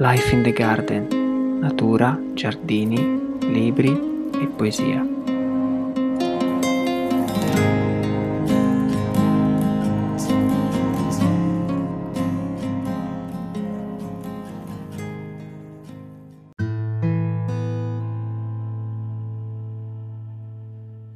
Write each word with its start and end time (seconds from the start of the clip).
Life 0.00 0.32
in 0.32 0.42
the 0.42 0.50
Garden, 0.50 1.60
natura, 1.60 2.18
giardini, 2.34 2.98
libri 3.40 3.92
e 3.92 4.46
poesia. 4.58 5.06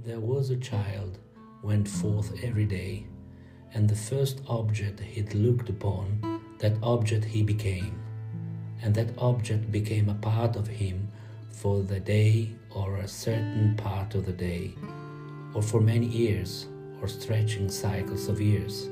There 0.04 0.20
was 0.20 0.50
a 0.50 0.56
child 0.56 1.18
went 1.64 1.88
forth 1.88 2.32
every 2.44 2.64
day, 2.64 3.08
and 3.74 3.88
the 3.88 3.96
first 3.96 4.40
object 4.48 5.00
he'd 5.00 5.34
looked 5.34 5.68
upon, 5.68 6.40
that 6.60 6.76
object 6.82 7.24
he 7.24 7.42
became, 7.42 8.07
and 8.82 8.94
that 8.94 9.16
object 9.18 9.70
became 9.72 10.08
a 10.08 10.14
part 10.14 10.56
of 10.56 10.66
him 10.66 11.08
for 11.50 11.82
the 11.82 12.00
day 12.00 12.50
or 12.70 12.98
a 12.98 13.08
certain 13.08 13.74
part 13.76 14.14
of 14.14 14.26
the 14.26 14.32
day, 14.32 14.74
or 15.54 15.62
for 15.62 15.80
many 15.80 16.06
years, 16.06 16.66
or 17.00 17.08
stretching 17.08 17.68
cycles 17.68 18.28
of 18.28 18.40
years. 18.40 18.88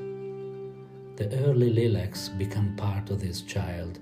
The 1.17 1.31
early 1.45 1.73
lilacs 1.73 2.29
become 2.29 2.77
part 2.77 3.11
of 3.11 3.21
this 3.21 3.43
child, 3.43 3.99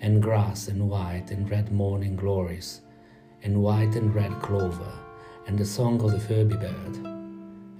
and 0.00 0.22
grass 0.22 0.68
and 0.68 0.88
white 0.88 1.30
and 1.30 1.50
red 1.50 1.70
morning 1.72 2.16
glories, 2.16 2.80
and 3.42 3.62
white 3.62 3.94
and 3.96 4.14
red 4.14 4.40
clover, 4.40 4.92
and 5.46 5.58
the 5.58 5.64
song 5.64 6.00
of 6.02 6.12
the 6.12 6.20
Furby 6.20 6.56
bird. 6.56 6.96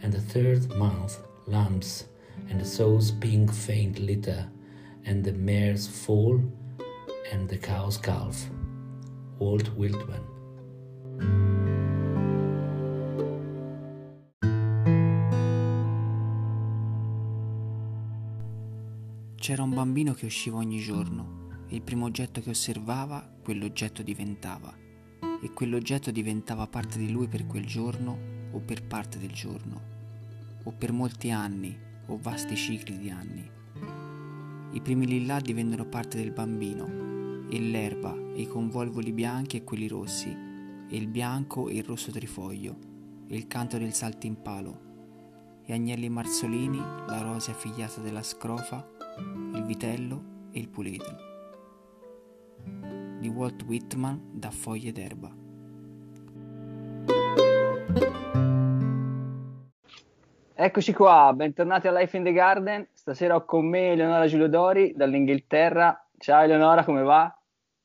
And 0.03 0.12
the 0.12 0.20
third 0.20 0.69
month, 0.77 1.19
lambs, 1.47 2.05
and 2.51 2.61
the 2.61 2.64
sow's 2.64 3.11
pink 3.11 3.53
faint 3.53 3.98
litter, 3.98 4.47
and 5.05 5.25
the 5.25 5.33
mare's 5.33 5.86
foal, 5.86 6.41
and 7.33 7.48
the 7.48 7.59
cow's 7.59 7.98
calf. 7.98 8.51
Walt 9.39 9.69
Whitman. 9.77 10.37
C'era 19.36 19.62
un 19.62 19.73
bambino 19.73 20.12
che 20.12 20.27
usciva 20.27 20.59
ogni 20.59 20.79
giorno 20.79 21.64
e 21.69 21.77
il 21.77 21.83
primo 21.83 22.06
oggetto 22.06 22.41
che 22.41 22.51
osservava, 22.51 23.27
quell'oggetto 23.42 24.03
diventava 24.03 24.75
e 25.41 25.53
quell'oggetto 25.53 26.11
diventava 26.11 26.67
parte 26.67 26.98
di 26.98 27.11
lui 27.11 27.29
per 27.29 27.47
quel 27.47 27.64
giorno 27.64 28.19
o 28.51 28.61
per 28.61 28.84
parte 28.84 29.19
del 29.19 29.33
giorno 29.33 29.81
o 30.64 30.73
per 30.73 30.92
molti 30.92 31.31
anni 31.31 31.79
o 32.06 32.19
vasti 32.20 32.56
cicli 32.56 32.98
di 32.98 33.11
anni. 33.11 33.58
I 34.70 34.80
primi 34.80 35.06
lillà 35.06 35.41
divennero 35.41 35.86
parte 35.86 36.19
del 36.19 36.33
bambino 36.33 37.47
e 37.50 37.58
l'erba 37.58 38.14
e 38.34 38.42
i 38.42 38.47
convolvoli 38.47 39.12
bianchi 39.12 39.56
e 39.56 39.64
quelli 39.64 39.88
rossi 39.88 40.28
e 40.28 40.97
il 40.97 41.08
bianco 41.08 41.69
e 41.69 41.77
il 41.77 41.84
rosso 41.84 42.11
trifoglio 42.11 42.77
e 43.27 43.36
il 43.36 43.46
canto 43.46 43.78
del 43.78 43.92
saltimpalo 43.92 44.86
e 45.64 45.74
Agnelli 45.74 46.08
Marzolini, 46.08 46.78
la 46.78 47.20
rosea 47.20 47.52
figliata 47.52 48.00
della 48.00 48.22
scrofa, 48.22 48.89
il 49.55 49.64
vitello 49.66 50.48
e 50.50 50.61
il 50.61 50.69
puledro. 50.70 51.16
Di 53.20 53.28
Walt 53.28 53.62
Whitman 53.64 54.30
da 54.33 54.50
Foglie 54.50 54.92
d'erba. 54.92 55.30
Eccoci 60.61 60.92
qua, 60.92 61.33
bentornati 61.37 61.87
a 61.87 61.92
Life 61.92 62.17
in 62.17 62.25
the 62.25 62.33
Garden. 62.33 62.84
Stasera 62.92 63.37
ho 63.37 63.45
con 63.45 63.64
me 63.64 63.92
Eleonora 63.92 64.27
Giuliodori 64.27 64.92
dall'Inghilterra. 64.97 66.05
Ciao 66.19 66.42
Eleonora, 66.42 66.83
come 66.83 67.02
va? 67.02 67.33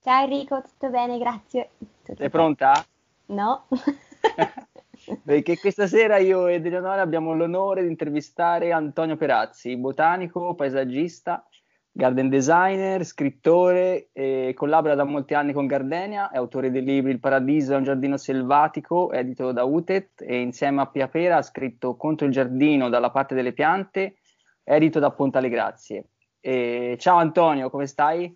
Ciao 0.02 0.24
Enrico, 0.24 0.60
tutto 0.64 0.90
bene, 0.90 1.20
grazie. 1.20 1.70
Tutto 1.78 2.16
Sei 2.18 2.32
pronta? 2.32 2.84
No. 3.28 3.68
Perché 5.24 5.60
questa 5.60 5.86
sera 5.86 6.18
io 6.18 6.48
ed 6.48 6.66
Eleonora 6.66 7.04
abbiamo 7.04 7.36
l'onore 7.36 7.84
di 7.84 7.90
intervistare 7.90 8.72
Antonio 8.72 9.18
Perazzi, 9.18 9.78
botanico, 9.78 10.56
paesaggista, 10.56 11.48
garden 11.96 12.28
designer, 12.28 13.06
scrittore, 13.06 14.10
e 14.12 14.54
collabora 14.56 14.96
da 14.96 15.04
molti 15.04 15.36
anni 15.36 15.54
con 15.54 15.68
Gardenia, 15.68 16.32
è 16.32 16.38
autore 16.38 16.72
dei 16.72 16.84
libri 16.84 17.12
Il 17.12 17.20
paradiso 17.20 17.74
è 17.74 17.78
un 17.78 17.84
giardino 17.84 18.18
selvatico, 18.18 19.12
edito 19.12 19.52
da 19.52 19.64
Utet, 19.64 20.22
e 20.22 20.40
insieme 20.40 20.82
a 20.82 20.88
Pia 20.88 21.08
Pera 21.08 21.38
ha 21.38 21.42
scritto 21.44 21.96
Contro 21.96 22.26
il 22.26 22.34
giardino 22.34 22.90
dalla 22.90 23.12
parte 23.12 23.36
delle 23.36 23.54
piante, 23.54 24.16
edito 24.64 25.00
da 25.00 25.12
Ponta 25.12 25.38
alle 25.38 25.50
Grazie. 25.50 26.06
E 26.40 26.98
ciao 27.00 27.18
Antonio, 27.18 27.70
come 27.70 27.86
stai? 27.86 28.36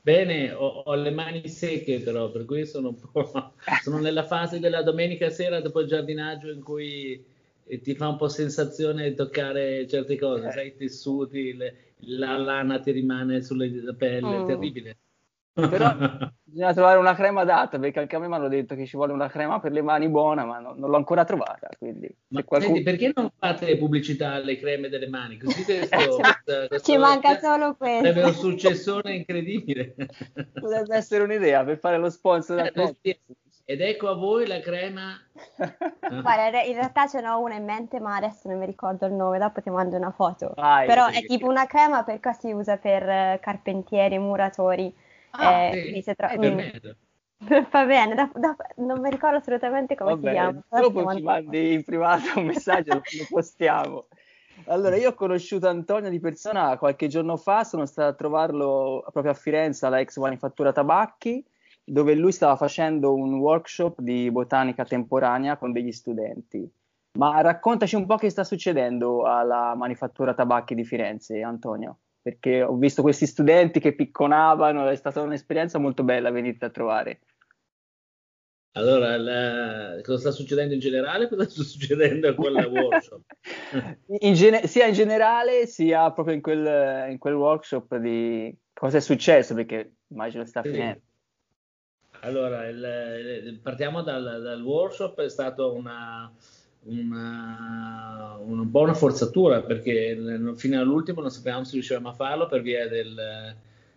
Bene, 0.00 0.52
ho, 0.52 0.82
ho, 0.84 0.94
le 0.94 1.10
mani 1.10 1.48
secche 1.48 2.00
però, 2.00 2.30
per 2.30 2.44
cui 2.44 2.64
sono, 2.64 2.96
sono 3.82 3.98
nella 3.98 4.24
fase 4.24 4.60
della 4.60 4.82
domenica 4.82 5.30
sera 5.30 5.60
dopo 5.60 5.80
il 5.80 5.88
giardinaggio 5.88 6.50
in 6.50 6.62
cui 6.62 7.24
ti 7.82 7.94
fa 7.94 8.08
un 8.08 8.16
po' 8.16 8.28
sensazione 8.28 9.14
toccare 9.14 9.86
certe 9.86 10.18
cose, 10.18 10.50
sai, 10.50 10.68
i 10.68 10.76
tessuti, 10.76 11.54
le, 11.56 11.94
la 12.00 12.36
lana 12.36 12.80
ti 12.80 12.90
rimane 12.90 13.42
sulla 13.42 13.66
pelle, 13.96 14.38
Mm. 14.38 14.42
è 14.42 14.46
terribile. 14.46 14.96
Però 15.54 15.94
bisogna 16.44 16.72
trovare 16.72 16.98
una 16.98 17.14
crema 17.14 17.42
adatta, 17.42 17.78
perché 17.78 18.00
anche 18.00 18.16
a 18.16 18.18
me 18.18 18.26
mi 18.26 18.34
hanno 18.34 18.48
detto 18.48 18.74
che 18.74 18.86
ci 18.86 18.96
vuole 18.96 19.12
una 19.12 19.28
crema 19.28 19.60
per 19.60 19.72
le 19.72 19.82
mani 19.82 20.08
buona, 20.08 20.46
ma 20.46 20.58
no- 20.60 20.74
non 20.74 20.88
l'ho 20.88 20.96
ancora 20.96 21.24
trovata, 21.24 21.68
quindi 21.78 22.08
Ma 22.28 22.42
qualcuno... 22.42 22.74
senti, 22.74 22.90
perché 22.90 23.12
non 23.14 23.30
fate 23.36 23.76
pubblicità 23.76 24.32
alle 24.32 24.56
creme 24.58 24.88
delle 24.88 25.08
mani? 25.08 25.36
Così 25.38 25.62
questo, 25.64 26.16
questo- 26.68 26.90
Ci 26.90 26.96
manca 26.96 27.38
solo 27.38 27.76
sarebbe 27.78 28.22
un 28.22 28.30
questo. 28.30 28.48
successone 28.48 29.14
incredibile. 29.14 29.94
Potrebbe 30.58 30.96
essere 30.96 31.22
un'idea 31.22 31.64
per 31.64 31.78
fare 31.78 31.98
lo 31.98 32.08
sponsor 32.08 32.70
Eh. 32.74 32.96
Ed 33.64 33.80
ecco 33.80 34.08
a 34.08 34.14
voi 34.14 34.46
la 34.46 34.60
crema. 34.60 35.16
Guarda, 36.02 36.46
in 36.46 36.50
re- 36.50 36.66
in 36.66 36.74
realtà 36.74 37.06
ce 37.06 37.20
n'ho 37.20 37.40
una 37.40 37.54
in 37.54 37.64
mente, 37.64 38.00
ma 38.00 38.16
adesso 38.16 38.48
non 38.48 38.58
mi 38.58 38.66
ricordo 38.66 39.06
il 39.06 39.12
nome, 39.12 39.38
dopo 39.38 39.60
ti 39.62 39.70
mando 39.70 39.96
una 39.96 40.10
foto. 40.10 40.52
Vai, 40.56 40.86
Però 40.86 41.04
perché- 41.06 41.20
è 41.20 41.26
tipo 41.26 41.46
una 41.46 41.66
crema 41.66 42.02
per 42.02 42.20
qua 42.20 42.32
si 42.32 42.50
usa 42.52 42.76
per 42.76 43.08
eh, 43.08 43.38
carpentieri, 43.40 44.18
muratori. 44.18 44.94
Ah, 45.30 45.68
eh, 45.74 46.02
sì. 46.02 46.12
Eh, 46.16 46.38
mm. 46.38 46.58
Va 47.70 47.84
bene, 47.86 48.14
dopo- 48.14 48.38
dopo- 48.38 48.64
non 48.76 49.00
mi 49.00 49.10
ricordo 49.10 49.36
assolutamente 49.36 49.94
come 49.96 50.14
si 50.16 50.20
Vabbè, 50.22 50.32
chiama. 50.32 50.62
dopo 50.68 51.14
ci 51.14 51.22
mandi 51.22 51.72
in 51.72 51.84
privato 51.84 52.38
un 52.38 52.46
messaggio, 52.46 52.94
lo 52.94 53.02
lo 53.18 53.26
postiamo. 53.28 54.06
Allora, 54.66 54.96
io 54.96 55.08
ho 55.10 55.14
conosciuto 55.14 55.66
Antonio 55.66 56.08
di 56.08 56.20
persona 56.20 56.76
qualche 56.78 57.08
giorno 57.08 57.36
fa, 57.36 57.64
sono 57.64 57.84
stato 57.86 58.08
a 58.10 58.12
trovarlo 58.12 59.04
proprio 59.10 59.32
a 59.32 59.34
Firenze 59.34 59.86
alla 59.86 59.98
ex 59.98 60.18
manifattura 60.18 60.70
tabacchi, 60.72 61.44
dove 61.84 62.14
lui 62.14 62.32
stava 62.32 62.56
facendo 62.56 63.14
un 63.14 63.34
workshop 63.34 64.00
di 64.00 64.30
botanica 64.30 64.84
temporanea 64.84 65.56
con 65.56 65.72
degli 65.72 65.92
studenti. 65.92 66.70
Ma 67.18 67.40
raccontaci 67.40 67.94
un 67.94 68.06
po' 68.06 68.16
che 68.16 68.30
sta 68.30 68.44
succedendo 68.44 69.24
alla 69.24 69.74
manifattura 69.76 70.32
tabacchi 70.34 70.74
di 70.74 70.84
Firenze, 70.84 71.42
Antonio, 71.42 71.98
perché 72.22 72.62
ho 72.62 72.74
visto 72.76 73.02
questi 73.02 73.26
studenti 73.26 73.80
che 73.80 73.94
picconavano, 73.94 74.88
è 74.88 74.96
stata 74.96 75.20
un'esperienza 75.20 75.78
molto 75.78 76.04
bella 76.04 76.30
venirti 76.30 76.64
a 76.64 76.70
trovare. 76.70 77.20
Allora, 78.74 79.18
la- 79.18 80.00
cosa 80.02 80.18
sta 80.18 80.30
succedendo 80.30 80.72
in 80.72 80.80
generale? 80.80 81.28
Cosa 81.28 81.46
sta 81.46 81.62
succedendo 81.62 82.28
a 82.28 82.34
quel 82.34 82.64
workshop? 82.64 83.20
In 84.20 84.32
gene- 84.34 84.66
sia 84.66 84.86
in 84.86 84.92
generale 84.94 85.66
sia 85.66 86.10
proprio 86.12 86.34
in 86.34 86.40
quel, 86.42 87.10
in 87.10 87.18
quel 87.18 87.34
workshop 87.34 87.96
di 87.96 88.54
cosa 88.72 88.98
è 88.98 89.00
successo 89.00 89.54
perché 89.54 89.96
immagino 90.08 90.44
sta 90.44 90.62
finendo. 90.62 91.00
Allora, 92.24 92.68
il- 92.68 93.58
partiamo 93.60 94.02
dal, 94.02 94.40
dal 94.42 94.62
workshop, 94.62 95.20
è 95.22 95.28
stata 95.28 95.66
una, 95.66 96.32
una, 96.84 98.38
una 98.40 98.62
buona 98.62 98.94
forzatura 98.94 99.62
perché 99.62 100.16
fino 100.54 100.80
all'ultimo 100.80 101.20
non 101.20 101.30
sapevamo 101.30 101.64
se 101.64 101.72
riuscivamo 101.72 102.10
a 102.10 102.14
farlo 102.14 102.46
per 102.46 102.62
via 102.62 102.88
del- 102.88 103.56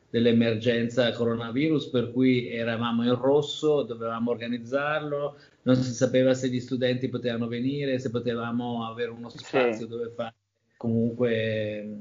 dell'emergenza 0.09 1.11
coronavirus, 1.11 1.87
per 1.89 2.11
cui 2.11 2.49
eravamo 2.49 3.03
in 3.03 3.15
rosso, 3.15 3.83
dovevamo 3.83 4.31
organizzarlo, 4.31 5.37
non 5.63 5.75
si 5.75 5.91
sapeva 5.93 6.33
se 6.33 6.47
gli 6.49 6.59
studenti 6.59 7.09
potevano 7.09 7.47
venire, 7.47 7.99
se 7.99 8.09
potevamo 8.09 8.87
avere 8.87 9.11
uno 9.11 9.29
spazio 9.29 9.85
dove 9.85 10.09
fare 10.15 10.33
comunque 10.77 11.97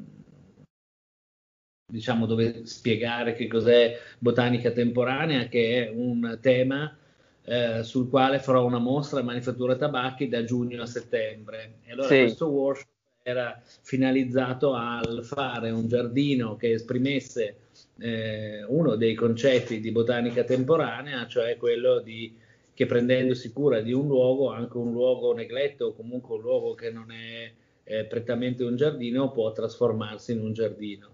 diciamo, 1.87 2.27
dove 2.27 2.67
spiegare 2.67 3.35
che 3.35 3.47
cos'è 3.47 3.99
botanica 4.19 4.71
temporanea, 4.71 5.49
che 5.49 5.87
è 5.87 5.91
un 5.91 6.39
tema 6.41 6.97
eh, 7.45 7.83
sul 7.83 8.09
quale 8.09 8.39
farò 8.39 8.65
una 8.65 8.79
mostra 8.79 9.21
a 9.21 9.23
Manifattura 9.23 9.77
Tabacchi 9.77 10.29
da 10.29 10.45
giugno 10.45 10.83
a 10.83 10.87
settembre. 10.87 11.79
E 11.85 11.93
allora 11.93 12.09
Sì. 12.09 12.21
questo 12.21 12.49
workshop 12.49 12.93
era 13.23 13.63
finalizzato 13.83 14.75
al 14.75 15.25
fare 15.25 15.71
un 15.71 15.89
giardino 15.89 16.57
che 16.57 16.73
esprimesse 16.73 17.57
eh, 17.99 18.65
uno 18.67 18.97
dei 18.97 19.15
concetti 19.15 19.81
di 19.81 19.93
botanica 19.93 20.45
temporanea, 20.45 21.27
cioè 21.27 21.57
quello 21.57 22.01
di 22.01 22.43
che 22.75 22.87
prendendosi 22.87 23.53
cura 23.53 23.81
di 23.81 23.93
un 23.93 24.09
luogo, 24.09 24.51
anche 24.51 24.77
un 24.79 24.91
luogo 24.91 25.33
negletto 25.33 25.87
o 25.87 25.95
comunque 25.95 26.35
un 26.35 26.43
luogo 26.43 26.75
che 26.75 26.91
non 26.91 27.13
è 27.13 27.53
eh, 27.85 28.05
prettamente 28.05 28.65
un 28.65 28.75
giardino, 28.75 29.31
può 29.31 29.53
trasformarsi 29.53 30.33
in 30.33 30.41
un 30.41 30.53
giardino. 30.53 31.14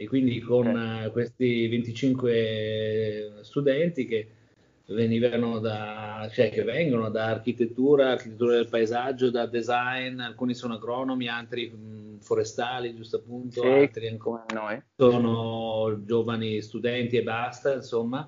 E 0.00 0.08
quindi 0.08 0.40
con 0.40 0.66
okay. 0.66 1.10
questi 1.10 1.68
25 1.68 3.40
studenti 3.42 4.06
che 4.06 4.28
venivano 4.86 5.58
da, 5.58 6.26
cioè 6.32 6.48
che 6.48 6.62
vengono 6.62 7.10
da 7.10 7.26
architettura, 7.26 8.12
architettura 8.12 8.54
del 8.54 8.68
paesaggio, 8.68 9.28
da 9.28 9.44
design, 9.44 10.18
alcuni 10.20 10.54
sono 10.54 10.76
agronomi, 10.76 11.28
altri 11.28 11.68
mh, 11.68 12.20
forestali, 12.20 12.94
giusto 12.94 13.16
appunto, 13.16 13.60
sì, 13.60 13.66
altri 13.66 14.08
ancora 14.08 14.46
noi. 14.54 14.82
sono 14.96 16.02
giovani 16.02 16.62
studenti 16.62 17.18
e 17.18 17.22
basta, 17.22 17.74
insomma. 17.74 18.26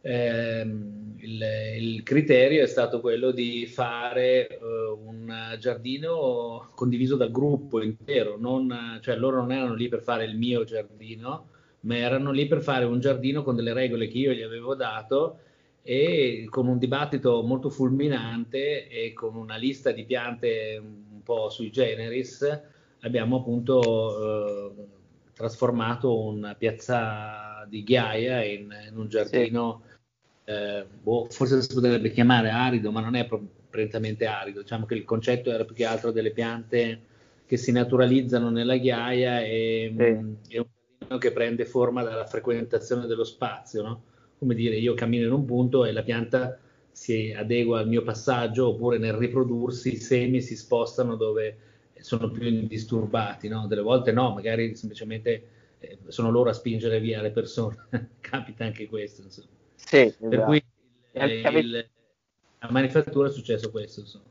Eh, 0.00 0.60
il, 0.60 1.44
il, 1.78 2.02
criterio 2.04 2.62
è 2.62 2.66
stato 2.66 3.00
quello 3.00 3.32
di 3.32 3.66
fare 3.66 4.58
uh, 4.60 4.98
un 5.06 5.56
giardino 5.58 6.70
condiviso 6.74 7.16
dal 7.16 7.30
gruppo 7.30 7.82
intero, 7.82 8.36
non, 8.38 8.98
cioè 9.02 9.16
loro 9.16 9.38
non 9.38 9.52
erano 9.52 9.74
lì 9.74 9.88
per 9.88 10.02
fare 10.02 10.24
il 10.24 10.36
mio 10.36 10.64
giardino, 10.64 11.48
ma 11.80 11.96
erano 11.96 12.30
lì 12.30 12.46
per 12.46 12.62
fare 12.62 12.84
un 12.84 13.00
giardino 13.00 13.42
con 13.42 13.56
delle 13.56 13.72
regole 13.72 14.08
che 14.08 14.18
io 14.18 14.32
gli 14.32 14.42
avevo 14.42 14.74
dato 14.74 15.40
e 15.82 16.46
con 16.50 16.66
un 16.68 16.78
dibattito 16.78 17.42
molto 17.42 17.70
fulminante 17.70 18.88
e 18.88 19.12
con 19.12 19.36
una 19.36 19.56
lista 19.56 19.90
di 19.90 20.04
piante 20.04 20.78
un 20.78 21.22
po' 21.22 21.48
sui 21.48 21.70
generis 21.70 22.60
abbiamo 23.00 23.38
appunto 23.38 24.70
eh, 24.70 24.84
trasformato 25.32 26.26
una 26.26 26.54
piazza 26.54 27.64
di 27.68 27.84
ghiaia 27.84 28.42
in, 28.44 28.74
in 28.90 28.96
un 28.96 29.08
giardino, 29.08 29.82
sì. 29.82 29.87
Eh, 30.48 30.86
boh, 31.02 31.26
forse 31.28 31.60
si 31.60 31.74
potrebbe 31.74 32.10
chiamare 32.10 32.48
arido, 32.48 32.90
ma 32.90 33.02
non 33.02 33.14
è 33.14 33.28
prettamente 33.68 34.24
arido, 34.24 34.62
diciamo 34.62 34.86
che 34.86 34.94
il 34.94 35.04
concetto 35.04 35.50
era 35.50 35.66
più 35.66 35.74
che 35.74 35.84
altro 35.84 36.10
delle 36.10 36.30
piante 36.30 37.00
che 37.44 37.58
si 37.58 37.70
naturalizzano 37.70 38.48
nella 38.48 38.78
ghiaia 38.78 39.42
e 39.42 39.92
sì. 39.94 40.02
è 40.02 40.10
un 40.10 40.36
giardino 40.48 41.18
che 41.18 41.32
prende 41.32 41.66
forma 41.66 42.02
dalla 42.02 42.24
frequentazione 42.24 43.06
dello 43.06 43.24
spazio, 43.24 43.82
no? 43.82 44.02
come 44.38 44.54
dire, 44.54 44.76
io 44.76 44.94
cammino 44.94 45.26
in 45.26 45.32
un 45.32 45.44
punto 45.44 45.84
e 45.84 45.92
la 45.92 46.02
pianta 46.02 46.58
si 46.90 47.30
adegua 47.36 47.80
al 47.80 47.88
mio 47.88 48.02
passaggio, 48.02 48.68
oppure 48.68 48.96
nel 48.96 49.14
riprodursi 49.14 49.92
i 49.92 49.96
semi 49.96 50.40
si 50.40 50.56
spostano 50.56 51.16
dove 51.16 51.56
sono 52.00 52.30
più 52.30 52.46
indisturbati, 52.46 53.48
no? 53.48 53.66
Delle 53.66 53.82
volte 53.82 54.12
no, 54.12 54.32
magari 54.32 54.74
semplicemente 54.76 55.48
eh, 55.78 55.98
sono 56.06 56.30
loro 56.30 56.48
a 56.48 56.54
spingere 56.54 57.00
via 57.00 57.20
le 57.20 57.32
persone, 57.32 57.76
capita 58.20 58.64
anche 58.64 58.86
questo. 58.86 59.22
Insomma. 59.22 59.56
Sì, 59.88 60.00
esatto. 60.00 60.28
Per 60.28 60.44
cui 60.44 60.62
eh, 61.12 61.40
il, 61.58 61.88
a 62.58 62.70
manifattura 62.70 63.28
è 63.28 63.30
successo 63.30 63.70
questo. 63.70 64.00
Insomma. 64.00 64.24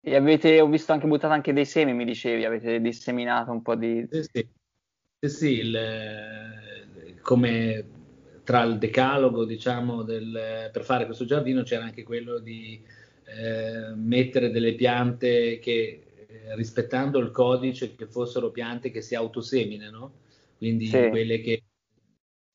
E 0.00 0.14
avete, 0.14 0.60
ho 0.60 0.68
visto 0.68 0.92
anche 0.92 1.08
buttato 1.08 1.32
anche 1.32 1.52
dei 1.52 1.64
semi, 1.64 1.92
mi 1.94 2.04
dicevi, 2.04 2.44
avete 2.44 2.80
disseminato 2.80 3.50
un 3.50 3.62
po' 3.62 3.74
di... 3.74 4.06
Sì, 4.08 4.22
sì, 4.22 4.48
sì, 5.18 5.28
sì 5.28 5.58
il, 5.58 7.18
come 7.22 7.84
tra 8.44 8.62
il 8.62 8.78
decalogo, 8.78 9.44
diciamo, 9.44 10.02
del, 10.02 10.70
per 10.72 10.84
fare 10.84 11.06
questo 11.06 11.24
giardino 11.24 11.64
c'era 11.64 11.82
anche 11.82 12.04
quello 12.04 12.38
di 12.38 12.80
eh, 13.24 13.94
mettere 13.96 14.50
delle 14.50 14.74
piante 14.74 15.58
che, 15.58 16.04
eh, 16.28 16.54
rispettando 16.54 17.18
il 17.18 17.32
codice, 17.32 17.96
che 17.96 18.06
fossero 18.06 18.50
piante 18.50 18.92
che 18.92 19.00
si 19.00 19.16
autoseminano, 19.16 20.12
quindi 20.56 20.86
sì. 20.86 21.08
quelle 21.08 21.40
che 21.40 21.62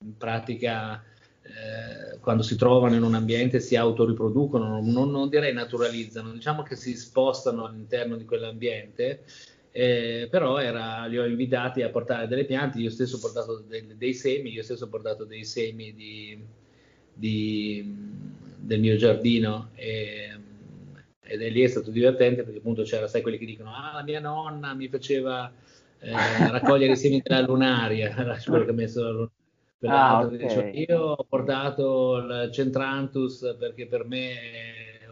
in 0.06 0.15
pratica 0.15 1.03
eh, 1.49 2.19
quando 2.19 2.43
si 2.43 2.55
trovano 2.55 2.95
in 2.95 3.03
un 3.03 3.15
ambiente 3.15 3.59
si 3.59 3.75
autoriproducono, 3.75 4.81
non, 4.81 5.11
non 5.11 5.29
direi 5.29 5.53
naturalizzano, 5.53 6.31
diciamo 6.31 6.63
che 6.63 6.75
si 6.75 6.95
spostano 6.95 7.65
all'interno 7.65 8.15
di 8.15 8.25
quell'ambiente 8.25 9.23
eh, 9.71 10.27
però 10.31 10.57
era, 10.57 11.05
li 11.05 11.17
ho 11.17 11.25
invitati 11.25 11.83
a 11.83 11.89
portare 11.89 12.27
delle 12.27 12.45
piante, 12.45 12.79
io 12.79 12.89
stesso 12.89 13.17
ho 13.17 13.19
portato 13.19 13.63
dei, 13.67 13.85
dei 13.95 14.13
semi, 14.13 14.51
io 14.51 14.63
stesso 14.63 14.85
ho 14.85 14.89
portato 14.89 15.25
dei 15.25 15.45
semi 15.45 15.93
di, 15.93 16.43
di, 17.13 17.95
del 18.57 18.79
mio 18.79 18.95
giardino 18.95 19.69
e, 19.75 20.37
ed 21.21 21.41
è 21.41 21.49
lì 21.49 21.61
è 21.61 21.67
stato 21.67 21.91
divertente 21.91 22.43
perché 22.43 22.57
appunto 22.57 22.81
c'era, 22.81 23.07
sai, 23.07 23.21
quelli 23.21 23.37
che 23.37 23.45
dicono, 23.45 23.73
ah, 23.73 23.93
la 23.93 24.03
mia 24.03 24.19
nonna 24.19 24.73
mi 24.73 24.87
faceva 24.87 25.51
eh, 25.99 26.11
raccogliere 26.11 26.93
i 26.93 26.97
semi 26.97 27.21
della 27.23 27.45
lunaria, 27.45 28.13
quello 28.45 28.65
che 28.65 28.71
ha 28.71 28.73
messo 28.73 29.03
la 29.03 29.11
lunaria. 29.11 29.37
Ah, 29.83 30.25
okay. 30.25 30.49
cioè, 30.49 30.71
io 30.73 30.99
ho 30.99 31.23
portato 31.23 32.17
il 32.17 32.49
Centrantus 32.51 33.55
perché 33.57 33.87
per 33.87 34.05
me 34.05 34.35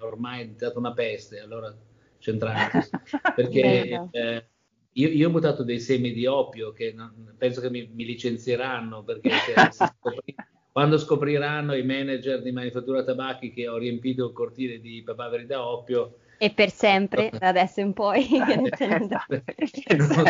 ormai 0.01 0.41
è 0.41 0.43
diventata 0.43 0.77
una 0.77 0.93
peste, 0.93 1.39
allora 1.39 1.73
Centrantus, 2.17 2.89
perché 3.35 4.07
eh, 4.11 4.47
io, 4.93 5.07
io, 5.09 5.27
ho 5.27 5.31
buttato 5.31 5.63
dei 5.63 5.79
semi 5.79 6.11
di 6.11 6.25
oppio 6.25 6.73
che 6.73 6.91
non, 6.93 7.33
penso 7.37 7.61
che 7.61 7.69
mi, 7.69 7.89
mi, 7.93 8.05
licenzieranno 8.05 9.03
perché 9.03 9.29
scopri, 9.71 10.35
quando 10.71 10.97
scopriranno 10.97 11.73
i 11.73 11.83
manager 11.83 12.41
di 12.41 12.51
manifattura 12.51 13.03
tabacchi 13.03 13.53
che 13.53 13.67
ho 13.67 13.77
riempito 13.77 14.25
il 14.25 14.33
cortile 14.33 14.81
di 14.81 15.01
papaveri 15.03 15.45
da 15.45 15.65
oppio 15.65 16.17
e 16.39 16.51
per 16.51 16.69
sempre, 16.69 17.29
da 17.37 17.47
adesso 17.47 17.79
in 17.79 17.93
poi. 17.93 18.27
non 18.29 18.69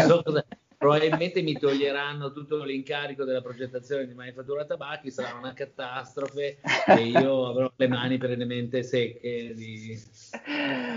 so 0.07 0.21
cosa, 0.23 0.45
probabilmente 0.87 1.41
mi 1.41 1.53
toglieranno 1.53 2.31
tutto 2.31 2.63
l'incarico 2.63 3.25
della 3.25 3.41
progettazione 3.41 4.07
di 4.07 4.13
manifattura 4.13 4.63
tabacchi, 4.63 5.11
sarà 5.11 5.37
una 5.37 5.53
catastrofe 5.53 6.59
e 6.85 7.01
io 7.03 7.47
avrò 7.47 7.69
le 7.75 7.87
mani 7.89 8.17
perennemente 8.17 8.83
secche 8.83 9.53
di, 9.53 9.99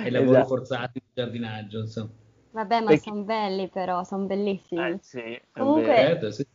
e 0.04 0.10
lavoro 0.10 0.38
esatto. 0.38 0.46
forzato 0.46 0.90
di 0.94 1.02
giardinaggio. 1.12 1.80
Insomma. 1.80 2.10
Vabbè, 2.52 2.80
ma 2.80 2.86
Perché... 2.86 3.02
sono 3.02 3.22
belli 3.22 3.68
però, 3.68 4.04
sono 4.04 4.26
bellissimi. 4.26 4.80
Eh, 4.80 4.98
sì, 5.00 5.40
Comunque, 5.52 5.96
certo, 5.96 6.30
sì. 6.30 6.46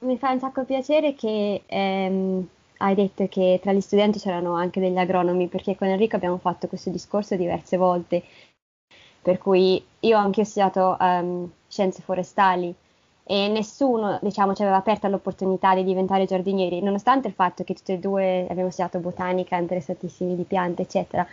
mi 0.00 0.16
fa 0.16 0.30
un 0.30 0.38
sacco 0.38 0.64
piacere 0.64 1.14
che 1.14 1.62
ehm, 1.66 2.48
hai 2.78 2.94
detto 2.94 3.26
che 3.26 3.58
tra 3.60 3.72
gli 3.72 3.80
studenti 3.80 4.20
c'erano 4.20 4.54
anche 4.54 4.78
degli 4.78 4.96
agronomi, 4.96 5.48
perché 5.48 5.74
con 5.74 5.88
Enrico 5.88 6.14
abbiamo 6.14 6.38
fatto 6.38 6.68
questo 6.68 6.90
discorso 6.90 7.34
diverse 7.34 7.76
volte, 7.76 8.22
per 9.20 9.38
cui 9.38 9.84
io 10.00 10.16
anche 10.16 10.42
ho 10.42 10.44
studiato 10.44 10.96
um, 11.00 11.50
scienze 11.66 12.02
forestali 12.02 12.74
e 13.26 13.48
nessuno 13.48 14.18
diciamo, 14.20 14.54
ci 14.54 14.62
aveva 14.62 14.76
aperta 14.76 15.08
l'opportunità 15.08 15.74
di 15.74 15.82
diventare 15.82 16.26
giardinieri, 16.26 16.82
nonostante 16.82 17.28
il 17.28 17.34
fatto 17.34 17.64
che 17.64 17.74
tutti 17.74 17.92
e 17.92 17.98
due 17.98 18.46
abbiamo 18.48 18.70
studiato 18.70 18.98
botanica, 18.98 19.56
interessatissimi 19.56 20.36
di 20.36 20.44
piante, 20.44 20.82
eccetera. 20.82 21.26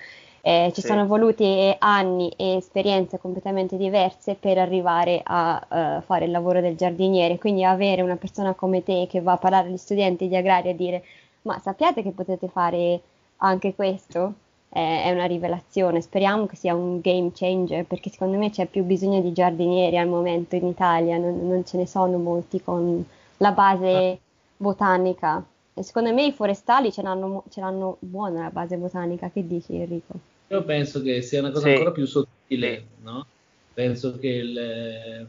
Eh, 0.44 0.72
ci 0.74 0.82
sì. 0.82 0.88
sono 0.88 1.06
voluti 1.06 1.76
anni 1.78 2.34
e 2.36 2.56
esperienze 2.56 3.20
completamente 3.20 3.78
diverse 3.78 4.34
per 4.34 4.58
arrivare 4.58 5.22
a 5.24 5.62
uh, 6.00 6.02
fare 6.02 6.26
il 6.26 6.32
lavoro 6.32 6.62
del 6.62 6.76
giardiniere, 6.76 7.38
quindi 7.38 7.64
avere 7.64 8.02
una 8.02 8.16
persona 8.16 8.56
come 8.56 8.82
te 8.84 9.06
che 9.08 9.22
va 9.22 9.34
a 9.34 9.38
parlare 9.38 9.68
agli 9.68 9.78
studenti 9.78 10.28
di 10.28 10.36
agraria 10.36 10.72
e 10.72 10.76
dire 10.76 11.04
ma 11.44 11.60
sappiate 11.60 12.02
che 12.02 12.12
potete 12.12 12.48
fare 12.48 13.02
anche 13.38 13.76
questo? 13.76 14.34
È 14.74 15.12
una 15.12 15.26
rivelazione, 15.26 16.00
speriamo 16.00 16.46
che 16.46 16.56
sia 16.56 16.74
un 16.74 17.02
game 17.02 17.32
changer 17.34 17.84
perché 17.84 18.10
secondo 18.10 18.38
me 18.38 18.52
c'è 18.52 18.68
più 18.68 18.84
bisogno 18.84 19.20
di 19.20 19.34
giardinieri 19.34 19.98
al 19.98 20.08
momento 20.08 20.56
in 20.56 20.66
Italia, 20.66 21.18
non, 21.18 21.46
non 21.46 21.66
ce 21.66 21.76
ne 21.76 21.86
sono 21.86 22.18
molti 22.18 22.62
con 22.62 23.04
la 23.36 23.52
base 23.52 24.20
botanica. 24.56 25.46
E 25.74 25.84
secondo 25.84 26.14
me 26.14 26.26
i 26.26 26.32
forestali 26.32 26.90
ce 26.90 27.02
l'hanno, 27.02 27.44
ce 27.50 27.60
l'hanno 27.60 27.98
buona 28.00 28.44
la 28.44 28.50
base 28.50 28.78
botanica, 28.78 29.30
che 29.30 29.46
dici 29.46 29.76
Enrico? 29.76 30.14
Io 30.48 30.64
penso 30.64 31.02
che 31.02 31.22
sia 31.22 31.42
una 31.42 31.52
cosa 31.52 31.68
sì. 31.68 31.74
ancora 31.74 31.92
più 31.92 32.06
sottile, 32.06 32.84
no? 33.04 33.26
Penso 33.74 34.18
che 34.20 34.28
il, 34.28 35.28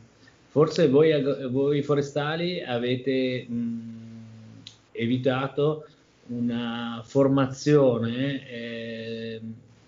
forse 0.51 0.89
voi, 0.89 1.49
voi 1.49 1.83
forestali 1.83 2.63
avete 2.63 3.45
mh, 3.49 4.63
evitato 4.93 5.87
una 6.37 7.03
formazione 7.05 8.49
eh, 8.49 9.41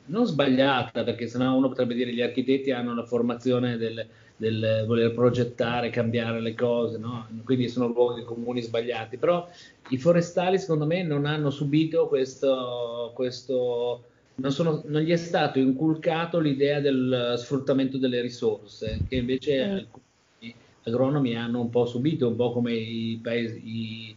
non 0.07 0.27
sbagliata, 0.27 1.05
perché 1.05 1.27
sennò 1.27 1.57
uno 1.57 1.69
potrebbe 1.69 1.95
dire 1.95 2.11
che 2.11 2.17
gli 2.17 2.23
architetti 2.23 2.71
hanno 2.71 2.95
la 2.95 3.05
formazione 3.05 3.77
del, 3.77 4.07
del 4.37 4.85
voler 4.87 5.15
progettare, 5.15 5.91
cambiare 5.91 6.41
le 6.41 6.55
cose, 6.55 6.99
no? 6.99 7.27
quindi 7.45 7.69
sono 7.69 7.87
luoghi 7.89 8.25
comuni 8.25 8.61
sbagliati, 8.61 9.17
però 9.17 9.49
i 9.89 9.99
forestali 9.99 10.59
secondo 10.59 10.87
me 10.87 11.03
non 11.03 11.25
hanno 11.25 11.51
subito 11.51 12.09
questo, 12.09 13.13
questo 13.15 14.05
non, 14.37 14.51
sono, 14.51 14.83
non, 14.87 15.03
gli 15.03 15.11
è 15.11 15.17
stato 15.17 15.59
inculcato 15.59 16.41
l'idea 16.41 16.81
del 16.81 17.35
sfruttamento 17.39 17.99
delle 17.99 18.21
risorse, 18.21 19.01
che 19.09 19.17
invece 19.17 19.67
mm. 19.67 19.71
alcuni 19.71 20.55
agronomi 20.83 21.37
hanno 21.37 21.61
un 21.61 21.71
po' 21.71 21.87
subito, 21.87 22.29
un 22.29 22.37
po' 22.37 22.53
come 22.53 22.75
i, 22.75 23.19
paesi, 23.23 23.63
i, 23.65 24.17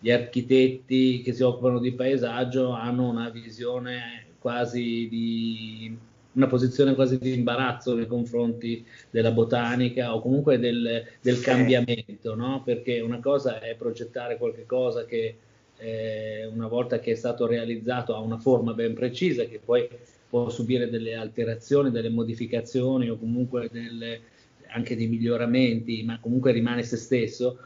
gli 0.00 0.10
architetti 0.10 1.20
che 1.22 1.32
si 1.32 1.42
occupano 1.42 1.78
di 1.78 1.92
paesaggio 1.92 2.70
hanno 2.70 3.08
una 3.08 3.28
visione 3.28 4.26
quasi 4.38 5.06
di 5.08 5.96
una 6.32 6.46
posizione 6.46 6.94
quasi 6.94 7.18
di 7.18 7.34
imbarazzo 7.34 7.94
nei 7.94 8.06
confronti 8.06 8.84
della 9.10 9.32
botanica 9.32 10.14
o 10.14 10.20
comunque 10.20 10.58
del, 10.58 11.04
del 11.20 11.40
cambiamento, 11.40 12.34
no? 12.34 12.62
perché 12.64 13.00
una 13.00 13.18
cosa 13.18 13.60
è 13.60 13.74
progettare 13.74 14.38
qualche 14.38 14.64
cosa 14.64 15.04
che 15.04 15.36
eh, 15.76 16.46
una 16.46 16.68
volta 16.68 16.98
che 17.00 17.12
è 17.12 17.14
stato 17.14 17.46
realizzato 17.46 18.14
ha 18.14 18.20
una 18.20 18.38
forma 18.38 18.72
ben 18.74 18.94
precisa 18.94 19.44
che 19.44 19.60
poi 19.62 19.88
può 20.28 20.48
subire 20.48 20.88
delle 20.88 21.14
alterazioni, 21.14 21.90
delle 21.90 22.10
modificazioni 22.10 23.10
o 23.10 23.18
comunque 23.18 23.68
delle, 23.70 24.20
anche 24.68 24.96
dei 24.96 25.08
miglioramenti, 25.08 26.04
ma 26.04 26.20
comunque 26.20 26.52
rimane 26.52 26.84
se 26.84 26.96
stesso. 26.96 27.58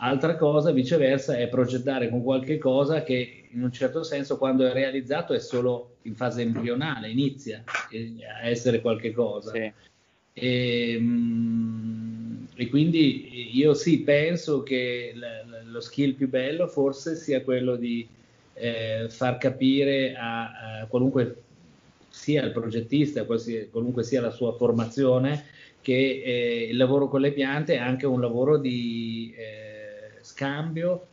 Altra 0.00 0.36
cosa, 0.36 0.70
viceversa, 0.70 1.36
è 1.36 1.48
progettare 1.48 2.08
con 2.08 2.22
qualche 2.22 2.58
cosa 2.58 3.02
che 3.02 3.48
in 3.50 3.62
un 3.62 3.72
certo 3.72 4.02
senso 4.02 4.38
quando 4.38 4.66
è 4.66 4.72
realizzato 4.72 5.32
è 5.32 5.40
solo 5.40 5.96
in 6.02 6.14
fase 6.14 6.42
embrionale, 6.42 7.10
inizia 7.10 7.64
a 7.66 8.46
essere 8.46 8.80
qualche 8.80 9.12
cosa. 9.12 9.50
Sì. 9.50 9.72
E, 10.34 10.96
mm, 11.00 12.44
e, 12.54 12.68
quindi 12.68 13.56
io 13.56 13.74
sì, 13.74 14.00
penso 14.00 14.62
che 14.62 15.14
lo 15.64 15.80
skill 15.80 16.14
più 16.14 16.28
bello 16.28 16.68
forse 16.68 17.16
sia 17.16 17.42
quello 17.42 17.74
di 17.74 18.06
eh, 18.54 19.06
far 19.08 19.38
capire 19.38 20.14
a, 20.14 20.80
a, 20.80 20.86
qualunque 20.86 21.42
sia 22.08 22.44
il 22.44 22.52
progettista, 22.52 23.24
qualunque 23.24 24.04
sia 24.04 24.20
la 24.20 24.30
sua 24.30 24.52
formazione, 24.52 25.44
che 25.80 26.22
eh, 26.24 26.68
il 26.70 26.76
lavoro 26.76 27.08
con 27.08 27.20
le 27.20 27.32
piante 27.32 27.74
è 27.74 27.78
anche 27.78 28.06
un 28.06 28.20
lavoro 28.20 28.58
di 28.58 29.34
eh, 29.36 29.67
scambio 30.38 31.06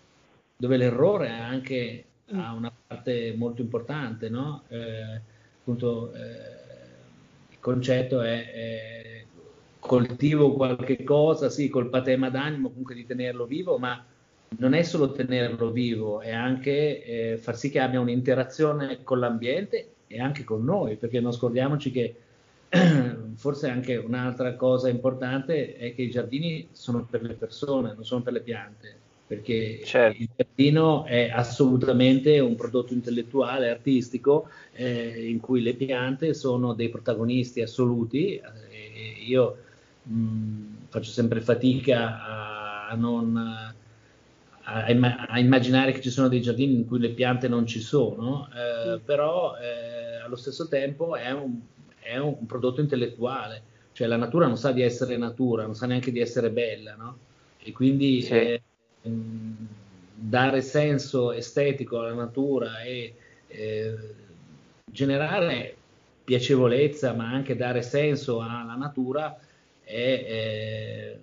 dove 0.56 0.78
l'errore 0.78 1.30
anche 1.30 2.06
ha 2.32 2.54
una 2.54 2.72
parte 2.88 3.34
molto 3.36 3.62
importante, 3.62 4.30
no? 4.30 4.64
Eh, 4.68 5.20
appunto, 5.60 6.14
eh, 6.14 6.20
il 7.50 7.60
concetto 7.60 8.22
è, 8.22 8.52
è, 8.52 9.26
coltivo 9.80 10.54
qualche 10.54 11.04
cosa, 11.04 11.50
sì, 11.50 11.70
col 11.70 11.90
patema 11.90 12.30
d'animo 12.30 12.70
comunque 12.70 12.94
di 12.94 13.06
tenerlo 13.06 13.46
vivo, 13.46 13.78
ma 13.78 14.04
non 14.58 14.74
è 14.74 14.84
solo 14.84 15.12
tenerlo 15.12 15.72
vivo, 15.72 16.22
è 16.22 16.32
anche 16.32 17.04
eh, 17.04 17.38
far 17.38 17.58
sì 17.58 17.70
che 17.70 17.80
abbia 17.80 18.00
un'interazione 18.00 19.04
con 19.04 19.20
l'ambiente 19.20 19.94
e 20.08 20.20
anche 20.22 20.44
con 20.44 20.64
noi, 20.64 20.98
perché 20.98 21.20
non 21.20 21.34
scordiamoci 21.34 21.92
che 21.92 22.16
forse 23.36 23.70
anche 23.70 23.96
un'altra 23.98 24.56
cosa 24.56 24.90
importante 24.90 25.76
è 25.76 25.94
che 25.94 26.04
i 26.04 26.10
giardini 26.10 26.70
sono 26.72 27.06
per 27.06 27.22
le 27.24 27.34
persone, 27.34 27.94
non 27.94 28.06
sono 28.06 28.22
per 28.22 28.34
le 28.34 28.42
piante, 28.42 29.04
perché 29.28 29.82
certo. 29.84 30.22
il 30.22 30.30
giardino 30.36 31.06
è 31.06 31.30
assolutamente 31.30 32.40
un 32.40 32.56
prodotto 32.56 32.94
intellettuale, 32.94 33.70
artistico, 33.70 34.50
eh, 34.74 35.28
in 35.30 35.40
cui 35.40 35.62
le 35.62 35.74
piante 35.74 36.34
sono 36.34 36.74
dei 36.74 36.90
protagonisti 36.90 37.62
assoluti. 37.62 38.36
Eh, 38.36 39.16
io 39.26 39.58
mh, 40.04 40.88
faccio 40.90 41.10
sempre 41.10 41.42
fatica 41.42 42.24
a, 42.24 42.88
a 42.90 42.96
non 42.96 43.74
a, 44.66 44.86
a, 44.86 45.40
immaginare 45.40 45.92
che 45.92 46.02
ci 46.02 46.10
sono 46.10 46.28
dei 46.28 46.42
giardini 46.42 46.76
in 46.76 46.88
cui 46.88 47.00
le 47.00 47.10
piante 47.10 47.48
non 47.48 47.66
ci 47.66 47.80
sono, 47.80 48.48
eh, 48.54 49.00
però 49.00 49.56
eh, 49.58 50.18
allo 50.24 50.36
stesso 50.36 50.68
tempo 50.68 51.16
è 51.16 51.32
un, 51.32 51.60
è 52.00 52.18
un, 52.18 52.46
prodotto 52.46 52.82
intellettuale, 52.82 53.62
cioè 53.92 54.08
la 54.08 54.18
natura 54.18 54.48
non 54.48 54.58
sa 54.58 54.72
di 54.72 54.82
essere 54.82 55.18
natura, 55.18 55.66
non 55.66 55.76
sa 55.76 55.86
neanche 55.86 56.12
di 56.12 56.20
essere 56.20 56.50
bella, 56.50 56.96
no? 56.96 57.18
E 57.60 57.72
quindi 57.72 58.22
sì. 58.22 58.34
eh, 58.34 58.62
dare 60.16 60.62
senso 60.62 61.32
estetico 61.32 62.00
alla 62.00 62.14
natura 62.14 62.82
e 62.82 63.14
eh, 63.48 63.96
generare 64.86 65.76
piacevolezza, 66.24 67.14
ma 67.14 67.32
anche 67.32 67.56
dare 67.56 67.82
senso 67.82 68.42
alla 68.42 68.76
natura 68.76 69.38
è 69.84 71.16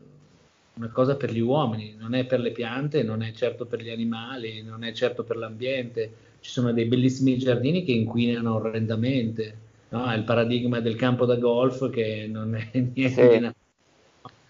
una 0.74 0.88
cosa 0.88 1.16
per 1.16 1.30
gli 1.30 1.40
uomini, 1.40 1.94
non 1.98 2.14
è 2.14 2.24
per 2.24 2.40
le 2.40 2.52
piante, 2.52 3.02
non 3.02 3.22
è 3.22 3.32
certo 3.32 3.66
per 3.66 3.82
gli 3.82 3.90
animali, 3.90 4.62
non 4.62 4.84
è 4.84 4.92
certo 4.92 5.22
per 5.22 5.36
l'ambiente. 5.36 6.12
Ci 6.40 6.50
sono 6.50 6.72
dei 6.72 6.86
bellissimi 6.86 7.36
giardini 7.38 7.84
che 7.84 7.92
inquinano 7.92 8.54
orrendamente. 8.54 9.56
No? 9.90 10.10
È 10.10 10.16
il 10.16 10.24
paradigma 10.24 10.80
del 10.80 10.96
campo 10.96 11.26
da 11.26 11.36
golf 11.36 11.90
che 11.90 12.26
non 12.28 12.54
è 12.54 12.68
niente 12.72 13.08
sì. 13.10 13.20
di 13.20 13.38
naturale. 13.38 13.54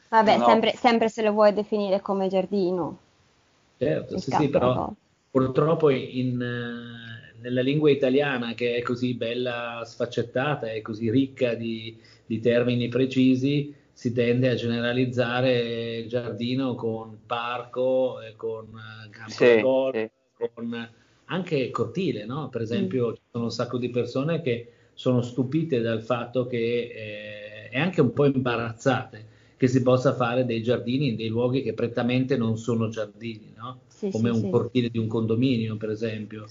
Vabbè, 0.08 0.38
no. 0.38 0.44
sempre, 0.44 0.72
sempre, 0.76 1.08
se 1.08 1.22
lo 1.22 1.32
vuoi 1.32 1.52
definire 1.52 2.00
come 2.00 2.28
giardino. 2.28 2.98
Certo, 3.84 4.18
sì, 4.18 4.30
sì, 4.30 4.48
però 4.48 4.94
purtroppo 5.30 5.90
in, 5.90 6.34
uh, 6.36 7.40
nella 7.40 7.62
lingua 7.62 7.90
italiana 7.90 8.54
che 8.54 8.76
è 8.76 8.82
così 8.82 9.14
bella 9.14 9.82
sfaccettata, 9.84 10.70
è 10.70 10.80
così 10.82 11.10
ricca 11.10 11.54
di, 11.54 11.98
di 12.24 12.40
termini 12.40 12.88
precisi, 12.88 13.74
si 13.92 14.12
tende 14.12 14.48
a 14.48 14.54
generalizzare 14.54 15.98
il 15.98 16.08
giardino 16.08 16.74
con 16.74 17.20
parco, 17.26 18.18
con 18.36 18.66
eh, 18.66 19.10
campo 19.10 19.30
sì, 19.30 19.60
golf, 19.60 20.10
sì. 20.38 20.50
con 20.54 20.90
anche 21.26 21.70
cortile, 21.70 22.24
no? 22.24 22.48
Per 22.48 22.60
esempio, 22.60 23.10
mm. 23.10 23.14
ci 23.14 23.20
sono 23.30 23.44
un 23.44 23.50
sacco 23.50 23.78
di 23.78 23.90
persone 23.90 24.40
che 24.42 24.72
sono 24.94 25.22
stupite 25.22 25.80
dal 25.80 26.02
fatto 26.02 26.46
che 26.46 26.58
eh, 26.58 27.68
e 27.72 27.78
anche 27.78 28.02
un 28.02 28.12
po' 28.12 28.26
imbarazzate 28.26 29.30
che 29.62 29.68
si 29.68 29.80
possa 29.80 30.12
fare 30.12 30.44
dei 30.44 30.60
giardini 30.60 31.10
in 31.10 31.14
dei 31.14 31.28
luoghi 31.28 31.62
che 31.62 31.72
prettamente 31.72 32.36
non 32.36 32.58
sono 32.58 32.88
giardini, 32.88 33.52
no? 33.56 33.82
Sì, 33.86 34.10
come 34.10 34.28
un 34.28 34.50
cortile 34.50 34.88
di 34.88 34.98
un 34.98 35.06
condominio, 35.06 35.76
per 35.76 35.90
esempio, 35.90 36.46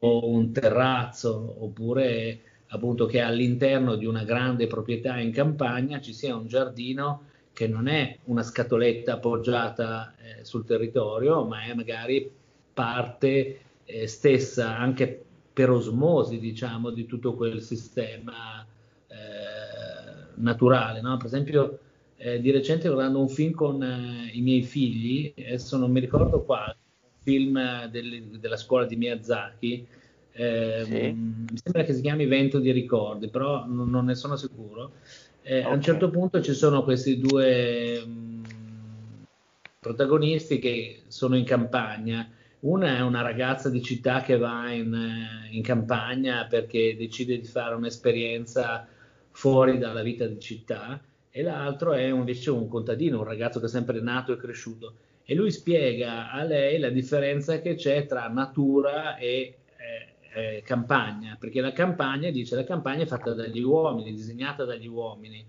o 0.00 0.28
un 0.28 0.50
terrazzo, 0.50 1.54
oppure 1.60 2.40
appunto 2.66 3.06
che 3.06 3.20
all'interno 3.20 3.94
di 3.94 4.04
una 4.04 4.24
grande 4.24 4.66
proprietà 4.66 5.20
in 5.20 5.30
campagna 5.30 6.00
ci 6.00 6.12
sia 6.12 6.34
un 6.34 6.48
giardino 6.48 7.22
che 7.52 7.68
non 7.68 7.86
è 7.86 8.18
una 8.24 8.42
scatoletta 8.42 9.12
appoggiata 9.12 10.16
eh, 10.16 10.44
sul 10.44 10.64
territorio, 10.64 11.44
ma 11.44 11.62
è 11.62 11.74
magari 11.74 12.28
parte 12.74 13.60
eh, 13.84 14.08
stessa 14.08 14.76
anche 14.76 15.24
per 15.52 15.70
osmosi, 15.70 16.40
diciamo, 16.40 16.90
di 16.90 17.06
tutto 17.06 17.34
quel 17.34 17.62
sistema 17.62 18.66
eh, 19.06 20.34
naturale. 20.34 21.00
No? 21.00 21.16
Per 21.16 21.26
esempio, 21.26 21.78
eh, 22.22 22.38
di 22.38 22.50
recente 22.50 22.88
guardando 22.88 23.18
un 23.18 23.30
film 23.30 23.52
con 23.52 23.82
eh, 23.82 24.30
i 24.34 24.42
miei 24.42 24.62
figli, 24.62 25.32
adesso 25.38 25.78
non 25.78 25.90
mi 25.90 26.00
ricordo 26.00 26.42
quale, 26.42 26.76
un 27.00 27.22
film 27.22 27.86
del, 27.86 28.38
della 28.38 28.58
scuola 28.58 28.84
di 28.84 28.96
Miyazaki, 28.96 29.86
eh, 30.32 30.82
sì. 30.84 31.12
Mi 31.12 31.58
sembra 31.62 31.82
che 31.82 31.94
si 31.94 32.02
chiami 32.02 32.26
Vento 32.26 32.58
di 32.58 32.72
ricordi, 32.72 33.28
però 33.28 33.64
non, 33.66 33.88
non 33.88 34.04
ne 34.04 34.14
sono 34.14 34.36
sicuro. 34.36 34.92
Eh, 35.40 35.60
okay. 35.60 35.70
A 35.70 35.74
un 35.74 35.80
certo 35.80 36.10
punto 36.10 36.42
ci 36.42 36.52
sono 36.52 36.84
questi 36.84 37.18
due 37.18 38.04
mh, 38.04 38.42
protagonisti 39.80 40.58
che 40.58 41.04
sono 41.08 41.36
in 41.36 41.44
campagna. 41.44 42.30
Una 42.60 42.98
è 42.98 43.00
una 43.00 43.22
ragazza 43.22 43.70
di 43.70 43.82
città 43.82 44.20
che 44.20 44.36
va 44.36 44.70
in, 44.70 44.92
eh, 44.92 45.54
in 45.56 45.62
campagna 45.62 46.46
perché 46.46 46.94
decide 46.98 47.40
di 47.40 47.46
fare 47.46 47.74
un'esperienza 47.74 48.86
fuori 49.30 49.78
dalla 49.78 50.02
vita 50.02 50.26
di 50.26 50.38
città 50.38 51.00
e 51.30 51.42
l'altro 51.42 51.92
è 51.92 52.02
invece 52.02 52.50
un 52.50 52.68
contadino, 52.68 53.18
un 53.18 53.24
ragazzo 53.24 53.60
che 53.60 53.66
è 53.66 53.68
sempre 53.68 54.00
nato 54.00 54.32
e 54.32 54.36
cresciuto. 54.36 54.94
E 55.24 55.34
lui 55.34 55.50
spiega 55.50 56.30
a 56.30 56.42
lei 56.42 56.78
la 56.78 56.88
differenza 56.88 57.60
che 57.60 57.74
c'è 57.76 58.06
tra 58.06 58.28
natura 58.28 59.16
e 59.16 59.60
eh, 60.32 60.62
campagna, 60.64 61.36
perché 61.38 61.60
la 61.60 61.72
campagna, 61.72 62.30
dice, 62.30 62.54
la 62.54 62.64
campagna 62.64 63.02
è 63.02 63.06
fatta 63.06 63.34
dagli 63.34 63.62
uomini, 63.62 64.12
disegnata 64.12 64.64
dagli 64.64 64.86
uomini. 64.86 65.44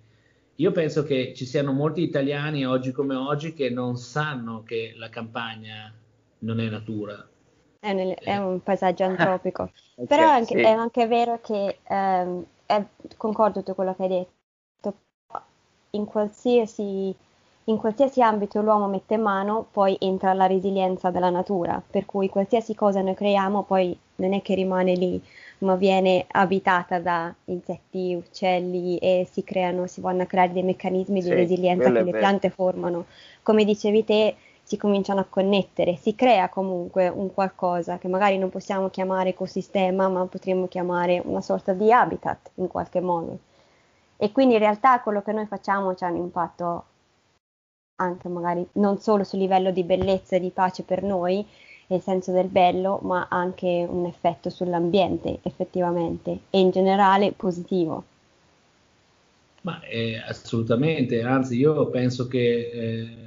Io 0.55 0.71
penso 0.71 1.03
che 1.03 1.33
ci 1.35 1.45
siano 1.45 1.71
molti 1.71 2.01
italiani 2.01 2.65
oggi 2.65 2.91
come 2.91 3.15
oggi 3.15 3.53
che 3.53 3.69
non 3.69 3.97
sanno 3.97 4.63
che 4.63 4.93
la 4.95 5.09
campagna 5.09 5.93
non 6.39 6.59
è 6.59 6.69
natura. 6.69 7.27
È, 7.79 7.93
nel, 7.93 8.13
è 8.15 8.37
un 8.37 8.61
paesaggio 8.61 9.03
antropico. 9.05 9.71
okay, 9.95 10.05
Però 10.05 10.23
è 10.23 10.31
anche, 10.31 10.55
sì. 10.55 10.61
è 10.61 10.69
anche, 10.69 11.07
vero 11.07 11.39
che, 11.41 11.79
ehm, 11.87 12.45
è, 12.65 12.83
concordo 13.17 13.63
con 13.63 13.75
quello 13.75 13.95
che 13.95 14.03
hai 14.03 14.09
detto, 14.09 14.31
in 15.93 16.05
qualsiasi 16.05 17.13
in 17.65 17.77
qualsiasi 17.77 18.21
ambito 18.21 18.61
l'uomo 18.61 18.87
mette 18.87 19.17
mano, 19.17 19.67
poi 19.71 19.95
entra 19.99 20.33
la 20.33 20.47
resilienza 20.47 21.11
della 21.11 21.29
natura, 21.29 21.81
per 21.85 22.05
cui 22.05 22.27
qualsiasi 22.27 22.73
cosa 22.73 23.01
noi 23.01 23.13
creiamo 23.13 23.63
poi 23.63 23.95
non 24.15 24.33
è 24.33 24.41
che 24.41 24.55
rimane 24.55 24.95
lì, 24.95 25.21
ma 25.59 25.75
viene 25.75 26.25
abitata 26.27 26.99
da 26.99 27.33
insetti, 27.45 28.15
uccelli 28.15 28.97
e 28.97 29.27
si 29.29 29.43
creano, 29.43 29.85
si 29.85 30.01
vanno 30.01 30.23
a 30.23 30.25
creare 30.25 30.53
dei 30.53 30.63
meccanismi 30.63 31.21
sì, 31.21 31.29
di 31.29 31.35
resilienza 31.35 31.91
che 31.91 32.03
le 32.03 32.11
piante 32.11 32.49
formano. 32.49 33.05
Come 33.43 33.63
dicevi 33.63 34.03
te, 34.03 34.35
si 34.63 34.77
cominciano 34.77 35.19
a 35.19 35.25
connettere, 35.29 35.97
si 35.97 36.15
crea 36.15 36.49
comunque 36.49 37.09
un 37.09 37.31
qualcosa 37.33 37.99
che 37.99 38.07
magari 38.07 38.37
non 38.37 38.49
possiamo 38.49 38.89
chiamare 38.89 39.29
ecosistema, 39.29 40.09
ma 40.09 40.25
potremmo 40.25 40.67
chiamare 40.67 41.21
una 41.23 41.41
sorta 41.41 41.73
di 41.73 41.91
habitat 41.91 42.51
in 42.55 42.67
qualche 42.67 43.01
modo. 43.01 43.37
E 44.23 44.31
quindi 44.31 44.53
in 44.53 44.59
realtà 44.59 45.01
quello 45.01 45.23
che 45.23 45.31
noi 45.31 45.47
facciamo 45.47 45.95
ha 45.99 46.07
un 46.07 46.15
impatto 46.15 46.85
anche 47.95 48.27
magari 48.27 48.63
non 48.73 48.99
solo 48.99 49.23
sul 49.23 49.39
livello 49.39 49.71
di 49.71 49.83
bellezza 49.83 50.35
e 50.35 50.39
di 50.39 50.51
pace 50.51 50.83
per 50.83 51.01
noi, 51.01 51.43
nel 51.87 52.01
senso 52.01 52.31
del 52.31 52.47
bello, 52.47 52.99
ma 53.01 53.25
anche 53.31 53.83
un 53.89 54.05
effetto 54.05 54.51
sull'ambiente 54.51 55.39
effettivamente 55.41 56.41
e 56.51 56.59
in 56.59 56.69
generale 56.69 57.31
positivo. 57.31 58.03
Ma 59.61 59.81
eh, 59.85 60.21
assolutamente, 60.23 61.23
anzi 61.23 61.57
io 61.57 61.87
penso 61.87 62.27
che 62.27 62.69
eh, 62.71 63.17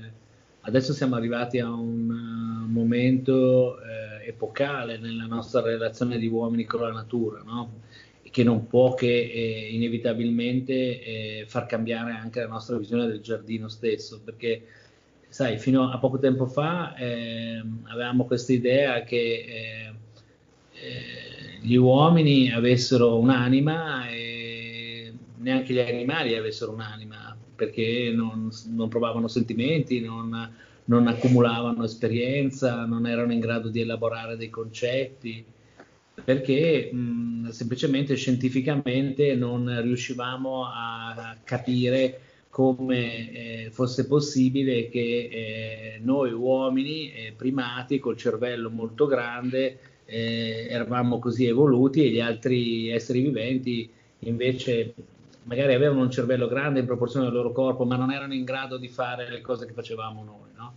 adesso 0.60 0.92
siamo 0.92 1.16
arrivati 1.16 1.58
a 1.58 1.70
un 1.72 2.08
uh, 2.08 2.70
momento 2.70 3.80
eh, 3.80 4.28
epocale 4.28 4.98
nella 4.98 5.26
nostra 5.26 5.60
relazione 5.60 6.18
di 6.18 6.28
uomini 6.28 6.64
con 6.64 6.82
la 6.82 6.92
natura, 6.92 7.42
no? 7.44 7.82
Che 8.34 8.42
non 8.42 8.66
può 8.66 8.94
che 8.94 9.06
eh, 9.06 9.68
inevitabilmente 9.70 10.72
eh, 10.72 11.44
far 11.46 11.66
cambiare 11.66 12.10
anche 12.10 12.40
la 12.40 12.48
nostra 12.48 12.76
visione 12.76 13.06
del 13.06 13.20
giardino 13.20 13.68
stesso, 13.68 14.20
perché 14.24 14.60
sai, 15.28 15.56
fino 15.56 15.88
a 15.88 15.98
poco 15.98 16.18
tempo 16.18 16.44
fa 16.46 16.96
eh, 16.96 17.62
avevamo 17.84 18.24
questa 18.24 18.52
idea 18.52 19.04
che 19.04 19.16
eh, 19.16 19.92
eh, 20.72 21.58
gli 21.60 21.76
uomini 21.76 22.50
avessero 22.50 23.16
un'anima 23.20 24.08
e 24.08 25.12
neanche 25.36 25.72
gli 25.72 25.78
animali 25.78 26.34
avessero 26.34 26.72
un'anima 26.72 27.36
perché 27.54 28.10
non, 28.12 28.50
non 28.70 28.88
provavano 28.88 29.28
sentimenti, 29.28 30.00
non, 30.00 30.52
non, 30.86 31.06
accumulavano 31.06 31.84
esperienza, 31.84 32.84
non 32.84 33.06
erano 33.06 33.32
in 33.32 33.38
grado 33.38 33.68
di 33.68 33.80
elaborare 33.80 34.36
dei 34.36 34.50
concetti, 34.50 35.44
perché 36.22 36.90
mh, 36.92 37.48
semplicemente 37.50 38.14
scientificamente 38.14 39.34
non 39.34 39.80
riuscivamo 39.82 40.66
a 40.66 41.36
capire 41.42 42.20
come 42.50 43.32
eh, 43.32 43.70
fosse 43.72 44.06
possibile 44.06 44.88
che 44.88 45.28
eh, 45.30 46.00
noi 46.02 46.32
uomini 46.32 47.12
eh, 47.12 47.34
primati 47.36 47.98
col 47.98 48.16
cervello 48.16 48.70
molto 48.70 49.06
grande 49.06 49.78
eh, 50.04 50.68
eravamo 50.70 51.18
così 51.18 51.46
evoluti 51.46 52.04
e 52.04 52.10
gli 52.10 52.20
altri 52.20 52.90
esseri 52.90 53.22
viventi 53.22 53.90
invece 54.20 54.94
magari 55.44 55.74
avevano 55.74 56.02
un 56.02 56.10
cervello 56.10 56.46
grande 56.46 56.80
in 56.80 56.86
proporzione 56.86 57.26
al 57.26 57.32
loro 57.32 57.50
corpo 57.50 57.84
ma 57.84 57.96
non 57.96 58.12
erano 58.12 58.34
in 58.34 58.44
grado 58.44 58.76
di 58.76 58.88
fare 58.88 59.28
le 59.28 59.40
cose 59.40 59.66
che 59.66 59.72
facevamo 59.72 60.22
noi. 60.22 60.50
No? 60.56 60.74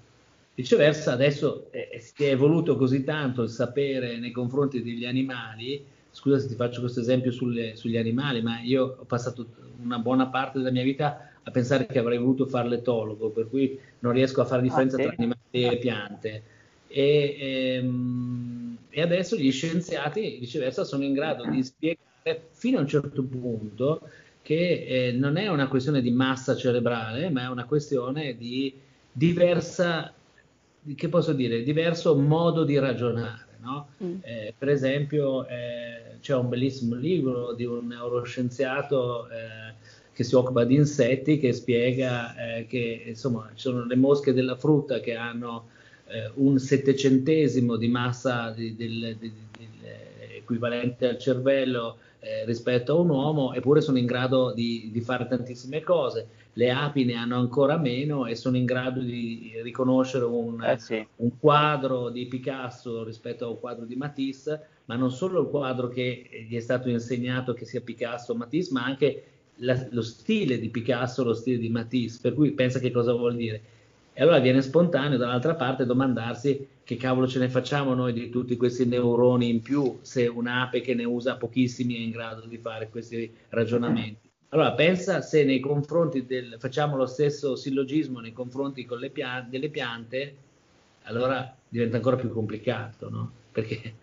Viceversa 0.58 1.14
adesso 1.14 1.68
eh, 1.70 2.00
si 2.00 2.24
è 2.24 2.32
evoluto 2.32 2.78
così 2.78 3.04
tanto 3.04 3.44
il 3.44 3.50
sapere 3.50 4.18
nei 4.18 4.32
confronti 4.32 4.82
degli 4.82 5.06
animali 5.06 5.86
scusa 6.18 6.40
se 6.40 6.48
ti 6.48 6.56
faccio 6.56 6.80
questo 6.80 7.00
esempio 7.00 7.30
sulle, 7.30 7.76
sugli 7.76 7.96
animali, 7.96 8.42
ma 8.42 8.60
io 8.62 8.98
ho 8.98 9.04
passato 9.04 9.46
una 9.84 10.00
buona 10.00 10.26
parte 10.30 10.58
della 10.58 10.72
mia 10.72 10.82
vita 10.82 11.30
a 11.44 11.52
pensare 11.52 11.86
che 11.86 12.00
avrei 12.00 12.18
voluto 12.18 12.48
fare 12.48 12.68
l'etologo, 12.68 13.30
per 13.30 13.48
cui 13.48 13.80
non 14.00 14.14
riesco 14.14 14.42
a 14.42 14.46
fare 14.46 14.64
differenza 14.64 14.96
ah, 14.96 15.00
sì. 15.00 15.06
tra 15.06 15.14
animali 15.16 15.40
e 15.52 15.78
piante. 15.78 16.44
E, 16.88 17.36
ehm, 17.40 18.78
e, 18.90 19.02
adesso 19.04 19.36
gli 19.36 19.52
scienziati, 19.52 20.38
viceversa, 20.40 20.84
sono 20.84 21.04
in 21.04 21.14
grado 21.14 21.46
di 21.46 21.64
spiegare 21.64 22.48
fino 22.50 22.80
a 22.80 22.82
un 22.82 22.88
certo 22.88 23.22
punto 23.22 24.10
che 24.42 24.86
eh, 24.88 25.12
non 25.12 25.38
è 25.38 25.50
una 25.50 25.68
questione 25.68 26.02
di 26.02 26.10
massa 26.10 26.56
cerebrale, 26.56 27.30
ma 27.30 27.44
è 27.44 27.48
una 27.48 27.66
questione 27.66 28.36
di 28.36 28.74
diversa, 29.12 30.14
che 30.96 31.10
posso 31.10 31.34
dire, 31.34 31.64
diverso 31.64 32.16
modo 32.16 32.64
di 32.64 32.78
ragionare. 32.78 33.46
No? 33.60 33.90
Mm. 34.04 34.18
Eh, 34.22 34.54
per 34.58 34.70
esempio, 34.70 35.46
eh, 35.48 36.18
c'è 36.22 36.36
un 36.36 36.48
bellissimo 36.48 36.96
libro 36.96 37.54
di 37.54 37.66
un 37.66 37.88
neuroscienziato 37.88 39.28
eh, 39.30 39.74
che 40.14 40.24
si 40.24 40.36
occupa 40.36 40.64
di 40.64 40.76
insetti, 40.76 41.38
che 41.38 41.54
spiega 41.54 42.36
eh, 42.36 42.66
che 42.68 43.04
insomma 43.08 43.50
ci 43.56 43.62
sono 43.62 43.86
le 43.86 43.96
mosche 43.96 44.34
della 44.34 44.56
frutta 44.56 45.00
che 45.00 45.16
hanno 45.16 45.68
eh, 46.08 46.32
un 46.36 46.58
settecentesimo 46.58 47.76
di 47.76 47.88
massa 47.88 48.52
di, 48.52 48.76
del, 48.76 49.16
di, 49.20 49.32
di, 49.58 49.68
equivalente 50.48 51.08
al 51.08 51.18
cervello 51.18 51.98
eh, 52.20 52.46
rispetto 52.46 52.94
a 52.94 53.00
un 53.00 53.10
uomo, 53.10 53.54
eppure 53.54 53.82
sono 53.82 53.98
in 53.98 54.06
grado 54.06 54.54
di, 54.54 55.02
fare 55.04 55.28
tantissime 55.28 55.82
cose. 55.82 56.28
Le 56.58 56.72
api 56.72 57.06
ne 57.06 57.14
hanno 57.14 57.38
ancora 57.38 57.78
meno 57.78 58.26
e 58.26 58.34
sono 58.34 58.58
in 58.58 58.66
grado 58.66 59.00
di 59.00 59.52
riconoscere 59.62 60.26
un, 60.26 60.64
eh 60.64 60.80
sì. 60.80 61.06
un 61.18 61.38
quadro 61.38 62.10
di 62.10 62.26
Picasso 62.26 63.04
rispetto 63.04 63.46
a 63.46 63.50
un 63.50 63.60
quadro 63.60 63.86
di 63.86 63.96
Matisse, 63.96 64.66
ma 64.86 64.96
non 64.96 65.12
solo 65.12 65.42
il 65.42 65.50
quadro 65.50 65.88
che 65.88 66.28
gli 66.50 66.56
è 66.56 66.60
stato 66.60 66.90
insegnato 66.90 67.54
che 67.54 67.66
sia 67.66 67.82
Picasso 67.82 68.32
o 68.32 68.36
Matisse, 68.36 68.74
ma 68.74 68.84
anche 68.84 69.24
la, 69.58 69.88
lo 69.92 70.02
stile 70.02 70.58
di 70.60 70.70
Picasso, 70.70 71.24
lo 71.24 71.36
stile 71.36 71.60
di 71.60 71.70
Matisse, 71.70 72.18
per 72.24 72.34
cui 72.34 72.50
pensa 72.52 72.80
che 72.80 72.90
cosa 72.90 73.14
vuol 73.14 73.36
dire. 73.36 73.62
E 74.14 74.24
allora 74.24 74.40
viene 74.40 74.64
spontaneo 74.64 75.20
dall'altra 75.20 75.54
parte 75.54 75.86
domandarsi 75.86 76.68
che 76.84 76.96
cavolo 76.96 77.28
ce 77.28 77.38
ne 77.38 77.50
facciamo 77.50 77.94
noi 77.94 78.14
di 78.14 78.32
tutti 78.32 78.58
questi 78.58 78.88
neuroni 78.88 79.48
in 79.48 79.62
più 79.62 80.00
se 80.02 80.26
un'ape 80.26 80.82
che 80.82 80.96
ne 80.96 81.04
usa 81.04 81.36
pochissimi 81.36 81.98
è 81.98 82.00
in 82.00 82.10
grado 82.10 82.48
di 82.48 82.58
fare 82.58 82.90
questi 82.90 83.32
ragionamenti. 83.50 84.27
Allora 84.50 84.74
pensa 84.74 85.22
se 85.22 85.44
nei 85.44 85.60
confronti 85.60 86.26
del, 86.26 86.56
facciamo 86.58 86.96
lo 86.96 87.06
stesso 87.06 87.56
sillogismo 87.56 88.20
nei 88.20 88.32
confronti 88.32 88.86
piante, 89.12 89.50
delle 89.50 89.70
piante, 89.70 90.36
allora 91.04 91.54
diventa 91.68 91.98
ancora 91.98 92.16
più 92.16 92.30
complicato, 92.30 93.10
no? 93.10 93.32
Perché 93.52 93.96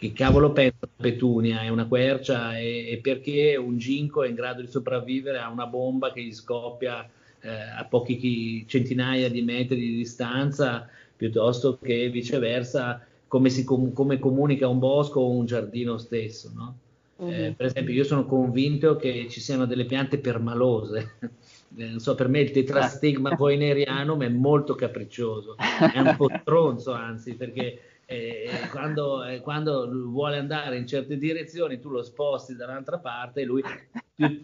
che 0.00 0.14
cavolo 0.14 0.50
pensa 0.52 0.78
una 0.80 1.10
petunia, 1.10 1.60
è 1.60 1.68
una 1.68 1.86
quercia 1.86 2.56
e, 2.56 2.90
e, 2.90 2.98
perché 3.02 3.56
un 3.56 3.76
ginco 3.76 4.22
è 4.22 4.28
in 4.28 4.34
grado 4.34 4.62
di 4.62 4.66
sopravvivere 4.66 5.38
a 5.38 5.50
una 5.50 5.66
bomba 5.66 6.10
che 6.10 6.22
gli 6.22 6.32
scoppia 6.32 7.06
eh, 7.40 7.50
a 7.50 7.84
pochi 7.84 8.16
chi, 8.16 8.64
centinaia 8.66 9.28
di 9.28 9.42
metri 9.42 9.76
di 9.76 9.96
distanza 9.96 10.88
piuttosto 11.14 11.78
che 11.78 12.08
viceversa 12.08 13.04
come, 13.28 13.50
si 13.50 13.62
com- 13.62 13.92
come 13.92 14.18
comunica 14.18 14.66
un 14.68 14.78
bosco 14.78 15.20
o 15.20 15.30
un 15.32 15.44
giardino 15.44 15.98
stesso. 15.98 16.50
No? 16.54 16.74
Uh-huh. 17.20 17.30
Eh, 17.30 17.54
per 17.54 17.66
esempio 17.66 17.92
io 17.92 18.04
sono 18.04 18.24
convinto 18.24 18.96
che 18.96 19.26
ci 19.28 19.40
siano 19.40 19.66
delle 19.66 19.84
piante 19.84 20.18
permalose. 20.18 21.18
Eh, 21.76 21.86
non 21.86 22.00
so, 22.00 22.16
per 22.16 22.26
me 22.26 22.40
il 22.40 22.50
tetrastigma 22.50 23.36
poinerianum 23.36 24.24
è 24.24 24.28
molto 24.28 24.74
capriccioso, 24.74 25.54
è 25.56 26.00
un 26.00 26.16
po' 26.16 26.26
stronzo 26.42 26.90
anzi, 26.90 27.36
perché 27.36 28.00
eh, 28.06 28.50
quando, 28.72 29.22
eh, 29.22 29.38
quando, 29.38 29.88
vuole 29.88 30.36
andare 30.36 30.78
in 30.78 30.84
certe 30.88 31.16
direzioni 31.16 31.78
tu 31.78 31.88
lo 31.90 32.02
sposti 32.02 32.56
dall'altra 32.56 32.98
parte 32.98 33.42
e 33.42 33.44
lui 33.44 33.62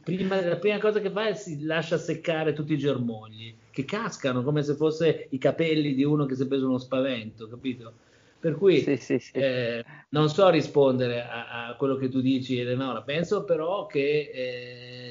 prima, 0.05 0.41
la 0.41 0.55
prima 0.55 0.79
cosa 0.79 1.01
che 1.01 1.11
fa 1.11 1.27
è 1.27 1.35
si 1.35 1.65
lascia 1.65 1.99
seccare 1.99 2.53
tutti 2.53 2.75
i 2.75 2.79
germogli 2.79 3.53
che 3.73 3.85
cascano 3.85 4.45
come 4.45 4.63
se 4.63 4.77
fosse 4.77 5.27
i 5.31 5.39
capelli 5.39 5.95
di 5.95 6.05
uno 6.05 6.27
che 6.27 6.37
si 6.37 6.45
è 6.45 6.47
preso 6.47 6.69
uno 6.69 6.79
spavento, 6.79 7.49
capito? 7.49 7.93
Per 8.47 8.55
cui 8.55 8.81
sì, 8.81 8.97
sì, 8.97 9.19
sì. 9.19 9.33
Eh, 9.33 9.85
non 10.11 10.29
so 10.29 10.49
rispondere 10.51 11.21
a, 11.21 11.67
a, 11.67 11.75
quello 11.75 11.97
che 11.97 12.09
tu 12.09 12.21
dici 12.21 12.61
Eleonora, 12.61 13.03
penso 13.03 13.43
però 13.43 13.87
che 13.87 14.31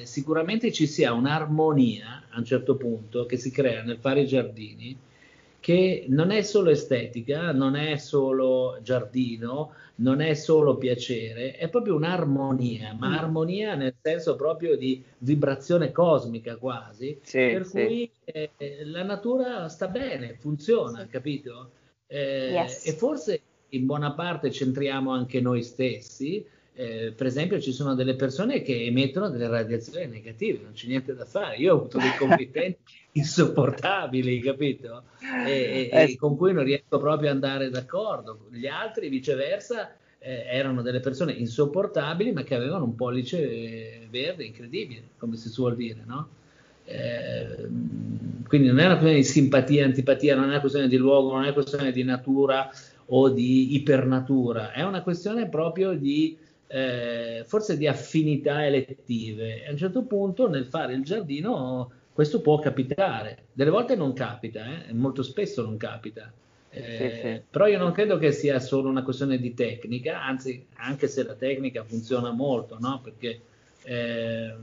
eh, 0.00 0.06
sicuramente 0.06 0.72
ci 0.72 0.86
sia 0.86 1.12
un'armonia 1.12 2.28
a 2.30 2.38
un 2.38 2.46
certo 2.46 2.76
punto 2.76 3.26
che 3.26 3.36
si 3.36 3.50
crea 3.50 3.82
nel 3.82 3.98
fare 3.98 4.22
i 4.22 4.26
giardini 4.26 4.98
che 5.60 6.06
non 6.08 6.30
è 6.30 6.40
solo 6.40 6.70
estetica, 6.70 7.52
non 7.52 7.76
è 7.76 7.96
solo 7.96 8.78
giardino, 8.82 9.72
non 9.96 10.22
è 10.22 10.32
solo 10.32 10.78
piacere, 10.78 11.56
è 11.56 11.68
proprio 11.68 11.94
un'armonia, 11.94 12.96
ma 12.98 13.10
mm. 13.10 13.12
armonia 13.12 13.74
nel 13.74 13.96
senso 14.00 14.34
proprio 14.34 14.78
di 14.78 15.04
vibrazione 15.18 15.92
cosmica 15.92 16.56
quasi, 16.56 17.18
sì, 17.22 17.50
per 17.52 17.66
sì. 17.66 17.84
cui 17.84 18.10
eh, 18.24 18.50
la 18.84 19.02
natura 19.02 19.68
sta 19.68 19.88
bene, 19.88 20.36
funziona, 20.38 21.06
capito? 21.06 21.72
Eh, 22.06 22.50
yes. 22.52 22.86
E 22.86 22.92
forse 22.92 23.40
in 23.70 23.86
buona 23.86 24.12
parte 24.12 24.50
centriamo 24.50 25.10
anche 25.10 25.40
noi 25.40 25.62
stessi, 25.62 26.44
eh, 26.78 27.14
per 27.16 27.26
esempio 27.26 27.58
ci 27.58 27.72
sono 27.72 27.94
delle 27.94 28.16
persone 28.16 28.60
che 28.60 28.84
emettono 28.84 29.30
delle 29.30 29.48
radiazioni 29.48 30.06
negative, 30.08 30.62
non 30.62 30.72
c'è 30.72 30.86
niente 30.86 31.14
da 31.14 31.24
fare. 31.24 31.56
Io 31.56 31.72
ho 31.72 31.78
avuto 31.78 31.98
dei 31.98 32.14
competenti 32.18 32.78
insopportabili, 33.12 34.40
capito? 34.40 35.04
E, 35.46 35.50
e, 35.50 35.90
e, 35.90 36.02
eh, 36.02 36.16
con 36.16 36.36
cui 36.36 36.52
non 36.52 36.64
riesco 36.64 36.98
proprio 36.98 37.30
ad 37.30 37.36
andare 37.36 37.70
d'accordo. 37.70 38.46
Gli 38.50 38.66
altri, 38.66 39.08
viceversa, 39.08 39.96
eh, 40.18 40.44
erano 40.48 40.82
delle 40.82 41.00
persone 41.00 41.32
insopportabili, 41.32 42.32
ma 42.32 42.42
che 42.42 42.54
avevano 42.54 42.84
un 42.84 42.94
pollice 42.94 43.40
eh, 43.40 44.08
verde 44.10 44.44
incredibile, 44.44 45.10
come 45.16 45.36
si 45.36 45.48
suol 45.48 45.76
dire, 45.76 46.02
no? 46.04 46.28
Eh, 46.86 47.68
quindi 48.46 48.68
non 48.68 48.78
è 48.78 48.86
una 48.86 48.96
questione 48.96 49.16
di 49.16 49.24
simpatia, 49.24 49.84
antipatia, 49.84 50.34
non 50.34 50.44
è 50.44 50.48
una 50.48 50.60
questione 50.60 50.88
di 50.88 50.96
luogo, 50.96 51.32
non 51.32 51.40
è 51.40 51.44
una 51.44 51.52
questione 51.52 51.92
di 51.92 52.04
natura 52.04 52.70
o 53.06 53.28
di 53.28 53.74
ipernatura, 53.74 54.72
è 54.72 54.82
una 54.82 55.02
questione 55.02 55.48
proprio 55.48 55.92
di 55.92 56.36
eh, 56.68 57.44
forse 57.46 57.76
di 57.76 57.86
affinità 57.86 58.64
elettive. 58.64 59.62
E 59.62 59.68
a 59.68 59.70
un 59.72 59.76
certo 59.76 60.02
punto 60.02 60.48
nel 60.48 60.66
fare 60.66 60.94
il 60.94 61.02
giardino 61.02 61.90
questo 62.12 62.40
può 62.40 62.58
capitare. 62.58 63.44
Delle 63.52 63.70
volte 63.70 63.94
non 63.94 64.12
capita, 64.14 64.64
eh? 64.64 64.92
molto 64.92 65.22
spesso 65.22 65.62
non 65.62 65.76
capita. 65.76 66.32
Eh, 66.70 66.82
sì, 66.82 67.20
sì. 67.20 67.42
Però 67.50 67.66
io 67.66 67.78
non 67.78 67.92
credo 67.92 68.18
che 68.18 68.32
sia 68.32 68.58
solo 68.58 68.88
una 68.88 69.02
questione 69.02 69.38
di 69.38 69.54
tecnica, 69.54 70.22
anzi, 70.22 70.64
anche 70.76 71.08
se 71.08 71.24
la 71.24 71.34
tecnica 71.34 71.84
funziona 71.84 72.30
molto, 72.30 72.78
no? 72.80 73.00
perché 73.02 73.40
eh, 73.84 74.54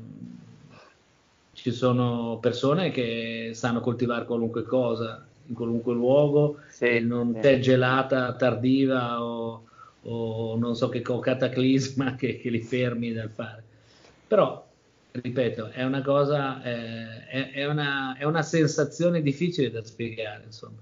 ci 1.53 1.71
sono 1.71 2.39
persone 2.41 2.91
che 2.91 3.51
sanno 3.53 3.79
coltivare 3.79 4.25
qualunque 4.25 4.63
cosa 4.63 5.25
in 5.47 5.55
qualunque 5.55 5.93
luogo, 5.93 6.59
sì, 6.69 6.99
non 6.99 7.37
sì. 7.41 7.61
gelata 7.61 8.33
tardiva 8.33 9.21
o, 9.21 9.63
o 10.03 10.55
non 10.57 10.75
so 10.75 10.89
che 10.89 11.01
cataclisma 11.01 12.15
che, 12.15 12.37
che, 12.37 12.49
li 12.49 12.61
fermi 12.61 13.11
dal 13.11 13.29
fare. 13.29 13.63
Però, 14.27 14.65
ripeto, 15.11 15.69
è 15.69 15.83
una 15.83 16.01
cosa, 16.01 16.63
eh, 16.63 17.27
è, 17.27 17.51
è, 17.51 17.65
una, 17.65 18.15
è, 18.17 18.23
una, 18.23 18.41
sensazione 18.41 19.21
difficile 19.21 19.69
da 19.69 19.83
spiegare, 19.83 20.43
insomma. 20.45 20.77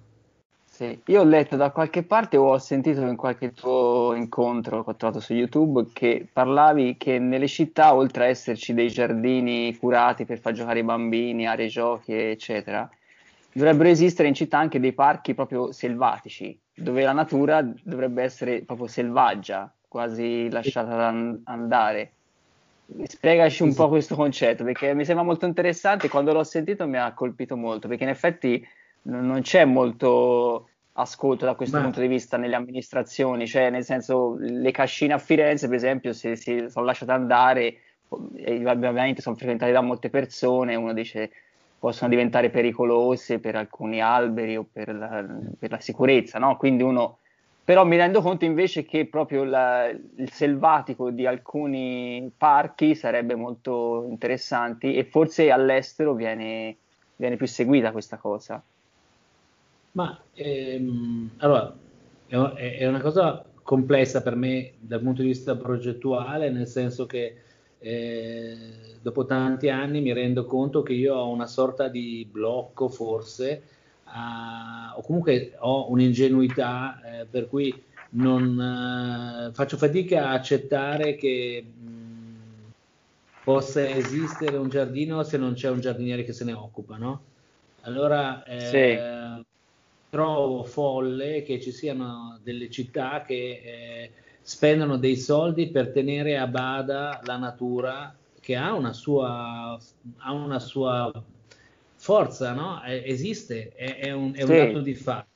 Sì, 0.81 0.99
io 1.05 1.21
ho 1.21 1.23
letto 1.23 1.57
da 1.57 1.69
qualche 1.69 2.01
parte 2.01 2.37
o 2.37 2.53
ho 2.53 2.57
sentito 2.57 3.01
in 3.01 3.15
qualche 3.15 3.51
tuo 3.51 4.15
incontro 4.15 4.83
che 4.83 4.89
ho 4.89 4.95
trovato 4.95 5.19
su 5.19 5.35
YouTube 5.35 5.89
che 5.93 6.25
parlavi 6.33 6.97
che 6.97 7.19
nelle 7.19 7.47
città, 7.47 7.93
oltre 7.93 8.23
a 8.23 8.27
esserci 8.29 8.73
dei 8.73 8.87
giardini 8.87 9.77
curati 9.77 10.25
per 10.25 10.39
far 10.39 10.53
giocare 10.53 10.79
i 10.79 10.83
bambini, 10.83 11.45
aree 11.45 11.67
giochi, 11.67 12.13
eccetera, 12.13 12.89
dovrebbero 13.53 13.89
esistere 13.89 14.27
in 14.27 14.33
città 14.33 14.57
anche 14.57 14.79
dei 14.79 14.93
parchi 14.93 15.35
proprio 15.35 15.71
selvatici, 15.71 16.59
dove 16.73 17.03
la 17.03 17.13
natura 17.13 17.61
dovrebbe 17.83 18.23
essere 18.23 18.63
proprio 18.63 18.87
selvaggia, 18.87 19.71
quasi 19.87 20.49
lasciata 20.49 21.13
andare. 21.43 22.11
Spiegaci 23.03 23.61
un 23.61 23.75
po' 23.75 23.87
questo 23.87 24.15
concetto, 24.15 24.63
perché 24.63 24.95
mi 24.95 25.05
sembra 25.05 25.23
molto 25.23 25.45
interessante, 25.45 26.09
quando 26.09 26.33
l'ho 26.33 26.43
sentito 26.43 26.87
mi 26.87 26.97
ha 26.97 27.13
colpito 27.13 27.55
molto, 27.55 27.87
perché 27.87 28.01
in 28.01 28.09
effetti 28.09 28.67
non 29.03 29.41
c'è 29.41 29.65
molto 29.65 30.67
ascolto 30.93 31.45
da 31.45 31.55
questo 31.55 31.77
Ma... 31.77 31.83
punto 31.83 32.01
di 32.01 32.07
vista 32.07 32.37
nelle 32.37 32.55
amministrazioni, 32.55 33.47
cioè 33.47 33.69
nel 33.69 33.83
senso 33.83 34.35
le 34.39 34.71
cascine 34.71 35.13
a 35.13 35.17
Firenze 35.17 35.67
per 35.67 35.75
esempio 35.75 36.13
se 36.13 36.35
si 36.35 36.65
sono 36.69 36.85
lasciate 36.85 37.11
andare, 37.11 37.77
ovviamente 38.09 39.21
sono 39.21 39.35
frequentate 39.35 39.71
da 39.71 39.81
molte 39.81 40.09
persone, 40.09 40.75
uno 40.75 40.93
dice 40.93 41.31
possono 41.79 42.09
diventare 42.09 42.51
pericolose 42.51 43.39
per 43.39 43.55
alcuni 43.55 44.01
alberi 44.01 44.55
o 44.55 44.67
per 44.71 44.93
la, 44.93 45.25
per 45.57 45.71
la 45.71 45.79
sicurezza, 45.79 46.37
no? 46.37 46.55
quindi 46.57 46.83
uno 46.83 47.17
però 47.63 47.85
mi 47.85 47.95
rendo 47.95 48.21
conto 48.21 48.43
invece 48.43 48.83
che 48.83 49.05
proprio 49.05 49.43
la, 49.43 49.87
il 49.87 50.31
selvatico 50.31 51.09
di 51.11 51.25
alcuni 51.25 52.29
parchi 52.35 52.95
sarebbe 52.95 53.35
molto 53.35 54.05
interessante 54.09 54.93
e 54.93 55.05
forse 55.05 55.51
all'estero 55.51 56.13
viene, 56.13 56.75
viene 57.15 57.37
più 57.37 57.45
seguita 57.45 57.91
questa 57.91 58.17
cosa. 58.17 58.61
Ma 59.93 60.17
ehm, 60.33 61.31
allora 61.37 61.75
è, 62.27 62.85
una 62.87 63.01
cosa 63.01 63.43
complessa 63.61 64.21
per 64.21 64.35
me 64.35 64.73
dal 64.79 65.01
punto 65.01 65.21
di 65.21 65.27
vista 65.27 65.55
progettuale, 65.55 66.49
nel 66.49 66.67
senso 66.67 67.05
che 67.05 67.35
eh, 67.77 68.55
dopo 69.01 69.25
tanti 69.25 69.69
anni 69.69 70.01
mi 70.01 70.13
rendo 70.13 70.45
conto 70.45 70.81
che 70.81 70.93
io 70.93 71.15
ho 71.15 71.29
una 71.29 71.47
sorta 71.47 71.89
di 71.89 72.27
blocco 72.29 72.87
forse, 72.87 73.63
a, 74.05 74.93
o 74.95 75.01
comunque 75.01 75.55
ho 75.59 75.91
un'ingenuità 75.91 77.01
eh, 77.03 77.25
per 77.25 77.49
cui 77.49 77.83
non 78.11 79.49
eh, 79.49 79.53
faccio 79.53 79.77
fatica 79.77 80.29
a 80.29 80.33
accettare 80.33 81.15
che 81.15 81.63
mh, 81.63 82.71
possa 83.43 83.89
esistere 83.89 84.55
un 84.55 84.69
giardino 84.69 85.23
se 85.23 85.37
non 85.37 85.53
c'è 85.53 85.69
un 85.69 85.81
giardiniere 85.81 86.23
che 86.23 86.33
se 86.33 86.45
ne 86.45 86.53
occupa, 86.53 86.95
no? 86.97 87.23
Allora, 87.81 88.43
eh, 88.43 88.59
sì 88.59 89.49
trovo 90.11 90.65
folle 90.65 91.41
che 91.41 91.61
ci 91.61 91.71
siano 91.71 92.37
delle 92.43 92.69
città 92.69 93.23
che 93.25 93.61
eh, 93.63 94.11
spendono 94.41 94.97
dei 94.97 95.15
soldi 95.15 95.69
per 95.69 95.91
tenere 95.91 96.37
a 96.37 96.47
bada 96.47 97.21
la 97.23 97.37
natura 97.37 98.13
che 98.41 98.55
ha 98.57 98.73
una 98.73 98.91
sua, 98.91 99.79
ha 100.17 100.33
una 100.33 100.59
sua 100.59 101.09
forza, 101.95 102.51
no? 102.51 102.83
Eh, 102.83 103.03
esiste, 103.05 103.71
è, 103.73 103.99
è, 103.99 104.11
un, 104.11 104.33
è 104.35 104.43
un 104.43 104.49
dato 104.49 104.81
di 104.81 104.95
fatto. 104.95 105.29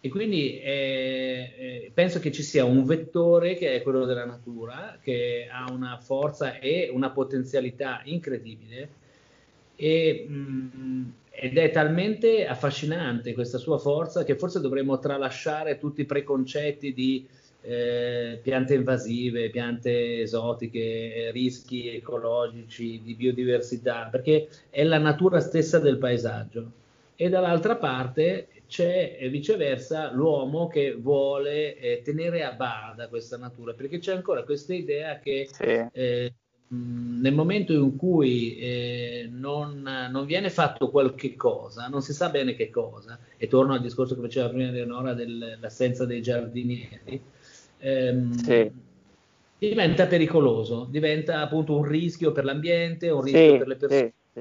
E 0.00 0.08
quindi 0.08 0.58
eh, 0.60 1.52
eh, 1.58 1.90
penso 1.92 2.18
che 2.18 2.32
ci 2.32 2.42
sia 2.42 2.64
un 2.64 2.86
vettore 2.86 3.56
che 3.56 3.74
è 3.74 3.82
quello 3.82 4.06
della 4.06 4.24
natura, 4.24 4.96
che 5.02 5.48
ha 5.50 5.70
una 5.70 5.98
forza 5.98 6.58
e 6.60 6.88
una 6.90 7.10
potenzialità 7.10 8.00
incredibile. 8.04 8.88
E, 9.76 10.24
mh, 10.26 10.70
mm, 10.76 11.08
ed 11.40 11.56
è 11.56 11.70
talmente 11.70 12.46
affascinante 12.46 13.32
questa 13.32 13.58
sua 13.58 13.78
forza 13.78 14.24
che 14.24 14.36
forse 14.36 14.60
dovremmo 14.60 14.98
tralasciare 14.98 15.78
tutti 15.78 16.00
i 16.00 16.04
preconcetti 16.04 16.92
di 16.92 17.28
eh, 17.60 18.40
piante 18.42 18.74
invasive, 18.74 19.50
piante 19.50 20.22
esotiche, 20.22 21.30
rischi 21.32 21.94
ecologici, 21.94 23.00
di 23.02 23.14
biodiversità, 23.14 24.08
perché 24.10 24.48
è 24.68 24.82
la 24.82 24.98
natura 24.98 25.38
stessa 25.38 25.78
del 25.78 25.98
paesaggio. 25.98 26.72
E 27.14 27.28
dall'altra 27.28 27.76
parte 27.76 28.48
c'è 28.66 29.18
viceversa 29.30 30.10
l'uomo 30.10 30.66
che 30.66 30.94
vuole 30.94 31.76
eh, 31.76 32.02
tenere 32.02 32.42
a 32.42 32.52
bada 32.52 33.08
questa 33.08 33.36
natura, 33.36 33.74
perché 33.74 33.98
c'è 33.98 34.12
ancora 34.12 34.42
questa 34.42 34.74
idea 34.74 35.20
che 35.20 35.48
sì. 35.52 35.86
eh, 35.92 36.32
nel 36.70 37.32
momento 37.32 37.72
in 37.72 37.96
cui 37.96 38.58
eh, 38.58 39.28
non, 39.30 40.08
non, 40.10 40.26
viene 40.26 40.50
fatto 40.50 40.90
qualche 40.90 41.34
cosa, 41.34 41.88
non 41.88 42.02
si 42.02 42.12
sa 42.12 42.28
bene 42.28 42.54
che 42.54 42.68
cosa, 42.68 43.18
e 43.38 43.46
torno 43.46 43.72
al 43.72 43.80
discorso 43.80 44.14
che 44.14 44.20
faceva 44.20 44.50
prima 44.50 44.68
Eleonora 44.68 45.14
dell'assenza 45.14 46.04
dei 46.04 46.20
giardinieri, 46.20 47.22
ehm, 47.78 48.32
sì. 48.32 48.70
diventa 49.58 50.06
pericoloso, 50.06 50.86
diventa 50.90 51.40
appunto 51.40 51.74
un 51.74 51.84
rischio 51.84 52.32
per 52.32 52.44
l'ambiente, 52.44 53.08
un 53.08 53.22
rischio 53.22 53.52
sì, 53.52 53.58
per 53.58 53.66
le 53.66 53.76
persone. 53.76 54.12
Sì, 54.32 54.40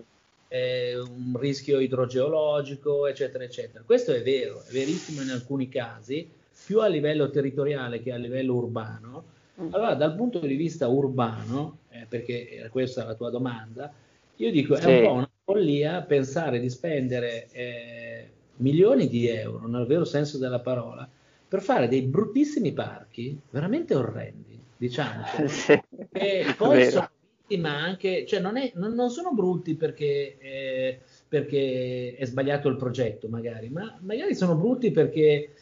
eh, 0.49 0.97
un 0.97 1.37
rischio 1.37 1.79
idrogeologico, 1.79 3.07
eccetera, 3.07 3.45
eccetera. 3.45 3.83
Questo 3.85 4.11
è 4.11 4.21
vero, 4.21 4.63
è 4.65 4.71
verissimo 4.71 5.21
in 5.21 5.29
alcuni 5.29 5.69
casi, 5.69 6.29
più 6.65 6.81
a 6.81 6.87
livello 6.87 7.29
territoriale 7.29 8.01
che 8.01 8.11
a 8.11 8.17
livello 8.17 8.55
urbano, 8.55 9.35
Mm. 9.61 9.73
Allora, 9.73 9.95
dal 9.95 10.15
punto 10.15 10.39
di 10.39 10.55
vista 10.55 10.87
urbano, 10.87 11.79
perché 12.07 12.49
era 12.49 12.69
questa 12.69 13.05
la 13.05 13.15
tua 13.15 13.29
domanda, 13.29 13.91
io 14.35 14.51
dico 14.51 14.75
sì. 14.75 14.87
è 14.87 14.97
un 14.97 15.03
po' 15.05 15.13
una 15.13 15.29
follia 15.43 16.01
pensare 16.01 16.59
di 16.59 16.69
spendere 16.69 17.47
eh, 17.51 18.29
milioni 18.57 19.07
di 19.07 19.27
euro, 19.27 19.67
nel 19.67 19.85
vero 19.85 20.05
senso 20.05 20.37
della 20.37 20.59
parola, 20.59 21.07
per 21.47 21.61
fare 21.61 21.87
dei 21.87 22.01
bruttissimi 22.01 22.73
parchi, 22.73 23.39
veramente 23.49 23.95
orrendi, 23.95 24.59
diciamo. 24.77 25.23
Sì. 25.47 25.79
E 26.11 26.53
poi 26.57 26.89
sono 26.89 27.09
vittima 27.47 27.69
anche, 27.69 28.25
cioè 28.25 28.39
non, 28.39 28.57
è, 28.57 28.71
non, 28.75 28.93
non 28.93 29.09
sono 29.09 29.33
brutti 29.33 29.75
perché, 29.75 30.37
eh, 30.39 30.99
perché 31.27 32.15
è 32.17 32.25
sbagliato 32.25 32.67
il 32.67 32.75
progetto, 32.75 33.29
magari, 33.29 33.69
ma 33.69 33.97
magari 34.01 34.35
sono 34.35 34.55
brutti 34.55 34.91
perché 34.91 35.53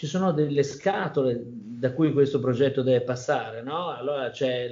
ci 0.00 0.06
sono 0.06 0.32
delle 0.32 0.62
scatole 0.62 1.42
da 1.44 1.92
cui 1.92 2.10
questo 2.14 2.40
progetto 2.40 2.80
deve 2.80 3.02
passare, 3.02 3.60
no? 3.60 3.90
Allora 3.90 4.30
c'è 4.30 4.70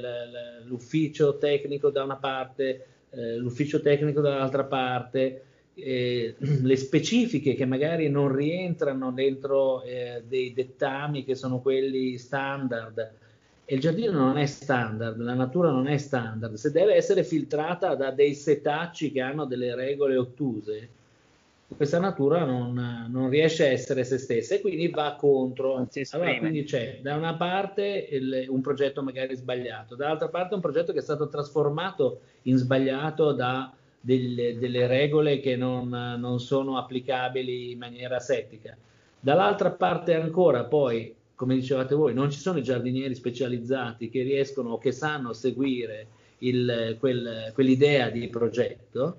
l'ufficio 0.64 1.36
tecnico 1.36 1.90
da 1.90 2.02
una 2.02 2.16
parte, 2.16 2.86
eh, 3.10 3.36
l'ufficio 3.36 3.82
tecnico 3.82 4.22
dall'altra 4.22 4.64
parte, 4.64 5.42
eh, 5.74 6.34
le 6.40 6.76
specifiche 6.76 7.52
che 7.52 7.66
magari 7.66 8.08
non 8.08 8.34
rientrano 8.34 9.12
dentro 9.12 9.82
eh, 9.82 10.22
dei 10.26 10.54
dettami 10.54 11.26
che 11.26 11.34
sono 11.34 11.60
quelli 11.60 12.16
standard. 12.16 13.12
E 13.66 13.74
il 13.74 13.80
giardino 13.82 14.12
non 14.12 14.38
è 14.38 14.46
standard, 14.46 15.18
la 15.18 15.34
natura 15.34 15.70
non 15.70 15.88
è 15.88 15.98
standard, 15.98 16.54
se 16.54 16.70
deve 16.70 16.94
essere 16.94 17.22
filtrata 17.22 17.94
da 17.96 18.12
dei 18.12 18.32
setacci 18.32 19.12
che 19.12 19.20
hanno 19.20 19.44
delle 19.44 19.74
regole 19.74 20.16
ottuse, 20.16 20.88
questa 21.76 21.98
natura 21.98 22.44
non, 22.44 23.08
non, 23.10 23.28
riesce 23.28 23.66
a 23.66 23.70
essere 23.70 24.02
se 24.02 24.18
stessa 24.18 24.54
e 24.54 24.60
quindi 24.60 24.88
va 24.88 25.16
contro. 25.18 25.86
Allora, 26.10 26.38
quindi 26.38 26.64
c'è 26.64 27.00
da 27.02 27.14
una 27.14 27.34
parte 27.34 28.08
il, 28.10 28.46
un 28.48 28.60
progetto 28.60 29.02
magari 29.02 29.36
sbagliato, 29.36 29.94
dall'altra 29.94 30.28
parte 30.28 30.54
un 30.54 30.60
progetto 30.60 30.92
che 30.92 31.00
è 31.00 31.02
stato 31.02 31.28
trasformato 31.28 32.20
in 32.42 32.56
sbagliato 32.56 33.32
da 33.32 33.72
delle, 34.00 34.56
delle 34.58 34.86
regole 34.86 35.40
che 35.40 35.56
non, 35.56 35.88
non, 35.88 36.40
sono 36.40 36.78
applicabili 36.78 37.72
in 37.72 37.78
maniera 37.78 38.18
settica. 38.20 38.76
Dall'altra 39.20 39.70
parte 39.70 40.14
ancora 40.14 40.64
poi, 40.64 41.14
come 41.34 41.54
dicevate 41.54 41.94
voi, 41.94 42.14
non 42.14 42.30
ci 42.30 42.38
sono 42.38 42.58
i 42.58 42.62
giardinieri 42.62 43.14
specializzati 43.14 44.08
che 44.08 44.22
riescono 44.22 44.70
o 44.70 44.78
che 44.78 44.92
sanno 44.92 45.32
seguire 45.32 46.06
il, 46.38 46.96
quel, 46.98 47.50
quell'idea 47.52 48.08
di 48.10 48.28
progetto 48.28 49.16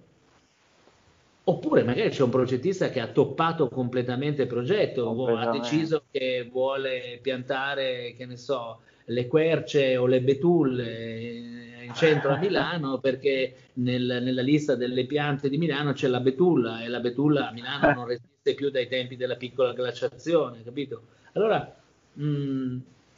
Oppure 1.49 1.81
magari 1.81 2.09
c'è 2.09 2.21
un 2.21 2.29
progettista 2.29 2.89
che 2.89 2.99
ha 2.99 3.07
toppato 3.07 3.69
completamente 3.69 4.43
il 4.43 4.47
progetto, 4.47 5.25
ha 5.35 5.49
deciso 5.49 6.03
che 6.11 6.47
vuole 6.51 7.17
piantare, 7.23 8.13
che 8.15 8.27
ne 8.27 8.37
so, 8.37 8.81
le 9.05 9.25
querce 9.25 9.97
o 9.97 10.05
le 10.05 10.21
betulle 10.21 11.81
in 11.81 11.91
centro 11.95 12.33
a 12.33 12.37
Milano 12.39 12.99
perché 12.99 13.71
nel, 13.73 14.19
nella 14.21 14.43
lista 14.43 14.75
delle 14.75 15.07
piante 15.07 15.49
di 15.49 15.57
Milano 15.57 15.93
c'è 15.93 16.07
la 16.07 16.19
betulla 16.19 16.83
e 16.83 16.87
la 16.87 16.99
betulla 16.99 17.49
a 17.49 17.51
Milano 17.51 17.93
non 17.93 18.05
resiste 18.05 18.53
più 18.53 18.69
dai 18.69 18.87
tempi 18.87 19.15
della 19.15 19.35
piccola 19.35 19.73
glaciazione, 19.73 20.63
capito? 20.63 21.01
Allora, 21.33 21.75
mh, 22.13 22.77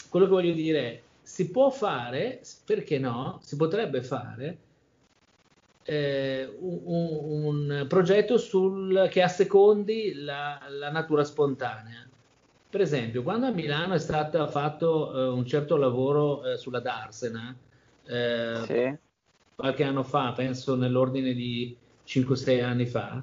quello 0.10 0.26
che 0.26 0.32
voglio 0.32 0.54
dire 0.54 0.80
è, 0.80 1.02
si 1.22 1.52
può 1.52 1.70
fare, 1.70 2.40
perché 2.66 2.98
no? 2.98 3.40
Si 3.42 3.58
potrebbe 3.58 4.02
fare 4.02 4.58
eh, 5.84 6.58
un, 6.60 6.82
un, 6.86 7.86
progetto 7.88 8.38
sul, 8.38 9.08
che 9.10 9.22
assecondi 9.22 10.14
la, 10.14 10.60
la, 10.70 10.92
natura 10.92 11.24
spontanea. 11.24 12.08
Per 12.70 12.82
esempio, 12.82 13.24
quando 13.24 13.48
a 13.48 13.52
Milano 13.52 13.94
è 13.96 14.00
stato 14.00 14.48
fatto 14.48 15.14
eh, 15.14 15.28
un 15.28 15.46
certo 15.46 15.76
lavoro 15.76 16.44
eh, 16.44 16.58
sulla 16.58 16.80
Darsena, 16.80 17.56
eh, 18.06 18.62
sì. 18.66 18.98
qualche 19.56 19.84
anno 19.84 20.04
fa, 20.04 20.32
penso 20.34 20.76
nell'ordine 20.76 21.34
di 21.34 21.76
5-6 22.06 22.64
anni 22.64 22.86
fa, 22.86 23.22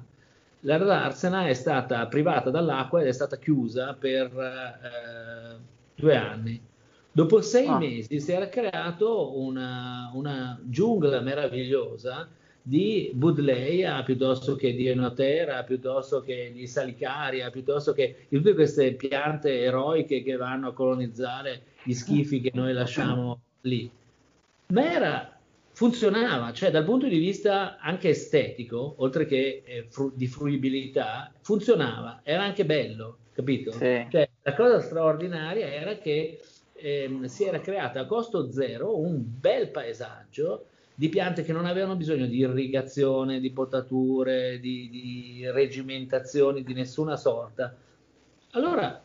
la 0.61 0.77
Darsena 0.77 1.47
è 1.47 1.53
stata 1.53 2.05
privata 2.07 2.49
dall'acqua 2.49 3.01
ed 3.01 3.07
è 3.07 3.13
stata 3.13 3.37
chiusa 3.37 3.93
per 3.93 4.25
eh, 4.25 5.57
due 5.95 6.15
anni. 6.15 6.61
Dopo 7.11 7.41
sei 7.41 7.65
ah. 7.65 7.77
mesi 7.77 8.19
si 8.19 8.31
era 8.31 8.49
creato 8.49 9.39
una, 9.39 10.11
una 10.13 10.59
giungla 10.63 11.21
meravigliosa 11.21 12.27
di 12.61 13.11
Budleia 13.13 14.03
piuttosto 14.03 14.55
che 14.55 14.73
di 14.73 14.87
Enotera, 14.87 15.63
piuttosto 15.63 16.21
che 16.21 16.51
di 16.53 16.67
Salicaria, 16.67 17.49
piuttosto 17.49 17.93
che 17.93 18.25
di 18.27 18.37
tutte 18.37 18.53
queste 18.53 18.93
piante 18.93 19.61
eroiche 19.61 20.21
che 20.21 20.35
vanno 20.35 20.69
a 20.69 20.73
colonizzare 20.73 21.61
gli 21.83 21.93
schifi 21.93 22.41
che 22.41 22.51
noi 22.53 22.73
lasciamo 22.73 23.39
lì. 23.61 23.89
Ma 24.67 24.91
era, 24.91 25.39
funzionava, 25.71 26.53
cioè 26.53 26.71
dal 26.71 26.83
punto 26.83 27.07
di 27.07 27.17
vista 27.17 27.79
anche 27.79 28.09
estetico, 28.09 28.95
oltre 28.97 29.25
che 29.25 29.63
eh, 29.65 29.85
fru- 29.89 30.13
di 30.13 30.27
fruibilità, 30.27 31.31
funzionava, 31.41 32.21
era 32.23 32.43
anche 32.43 32.65
bello, 32.65 33.17
capito? 33.33 33.71
Sì. 33.71 34.05
Cioè, 34.09 34.29
la 34.43 34.53
cosa 34.53 34.81
straordinaria 34.81 35.71
era 35.73 35.97
che 35.97 36.39
ehm, 36.73 37.25
si 37.25 37.45
era 37.45 37.59
creata 37.61 38.01
a 38.01 38.05
costo 38.05 38.51
zero 38.51 38.97
un 38.97 39.23
bel 39.39 39.69
paesaggio 39.69 40.65
di 40.99 41.07
piante 41.07 41.43
che 41.43 41.53
non 41.53 41.65
avevano 41.65 41.95
bisogno 41.95 42.25
di 42.25 42.39
irrigazione, 42.39 43.39
di 43.39 43.51
potature, 43.51 44.59
di, 44.59 44.89
di 44.89 45.49
regimentazioni 45.49 46.61
di 46.61 46.73
nessuna 46.73 47.15
sorta. 47.15 47.73
Allora 48.51 49.01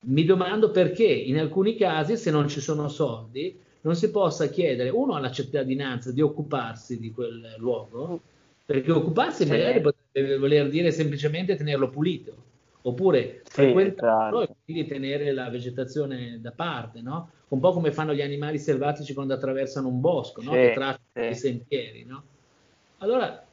mi 0.00 0.24
domando 0.24 0.70
perché 0.70 1.04
in 1.04 1.38
alcuni 1.38 1.76
casi, 1.76 2.16
se 2.16 2.30
non 2.30 2.48
ci 2.48 2.62
sono 2.62 2.88
soldi, 2.88 3.54
non 3.82 3.94
si 3.94 4.10
possa 4.10 4.48
chiedere 4.48 4.88
uno 4.88 5.12
alla 5.12 5.30
cittadinanza 5.30 6.10
di 6.10 6.22
occuparsi 6.22 6.98
di 6.98 7.12
quel 7.12 7.54
luogo, 7.58 8.18
perché 8.64 8.92
occuparsi 8.92 9.42
sì. 9.42 9.50
magari 9.50 9.82
potrebbe 9.82 10.38
voler 10.38 10.70
dire 10.70 10.90
semplicemente 10.90 11.54
tenerlo 11.54 11.90
pulito 11.90 12.34
oppure 12.82 13.42
frequentarlo 13.44 14.42
esatto. 14.42 14.52
e 14.52 14.64
quindi 14.64 14.86
tenere 14.86 15.32
la 15.32 15.48
vegetazione 15.48 16.38
da 16.40 16.52
parte, 16.52 17.00
no? 17.00 17.30
Un 17.48 17.60
po' 17.60 17.72
come 17.72 17.92
fanno 17.92 18.14
gli 18.14 18.22
animali 18.22 18.58
selvatici 18.58 19.14
quando 19.14 19.34
attraversano 19.34 19.88
un 19.88 20.00
bosco, 20.00 20.42
no? 20.42 20.52
Sì, 20.52 20.58
che 20.58 20.72
tracciano 20.74 21.00
sì. 21.12 21.26
i 21.26 21.34
sentieri, 21.34 22.04
no? 22.04 22.22
Allora, 22.98 23.44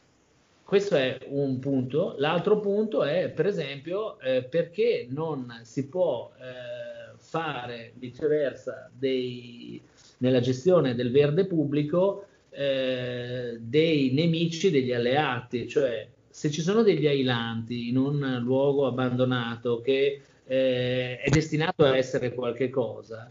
questo 0.64 0.96
è 0.96 1.18
un 1.30 1.60
punto. 1.60 2.16
L'altro 2.18 2.60
punto 2.60 3.04
è, 3.04 3.30
per 3.30 3.48
esempio, 3.48 4.20
eh, 4.20 4.44
perché 4.44 5.08
non 5.10 5.62
si 5.64 5.88
può 5.88 6.32
eh, 6.38 7.18
fare 7.18 7.94
viceversa 7.96 8.90
dei, 8.94 9.82
nella 10.18 10.40
gestione 10.40 10.96
del 10.96 11.12
verde 11.12 11.46
pubblico 11.46 12.26
eh, 12.52 13.58
dei 13.60 14.12
nemici 14.14 14.70
degli 14.72 14.94
alleati, 14.94 15.68
cioè 15.68 16.08
se 16.40 16.50
ci 16.50 16.62
sono 16.62 16.84
degli 16.84 17.06
ailanti 17.06 17.90
in 17.90 17.98
un 17.98 18.40
luogo 18.42 18.88
abbandonato 18.88 19.82
che 19.82 20.22
eh, 20.46 21.20
è 21.20 21.30
destinato 21.30 21.84
a 21.84 21.98
essere 21.98 22.34
qualche 22.34 22.70
cosa, 22.70 23.30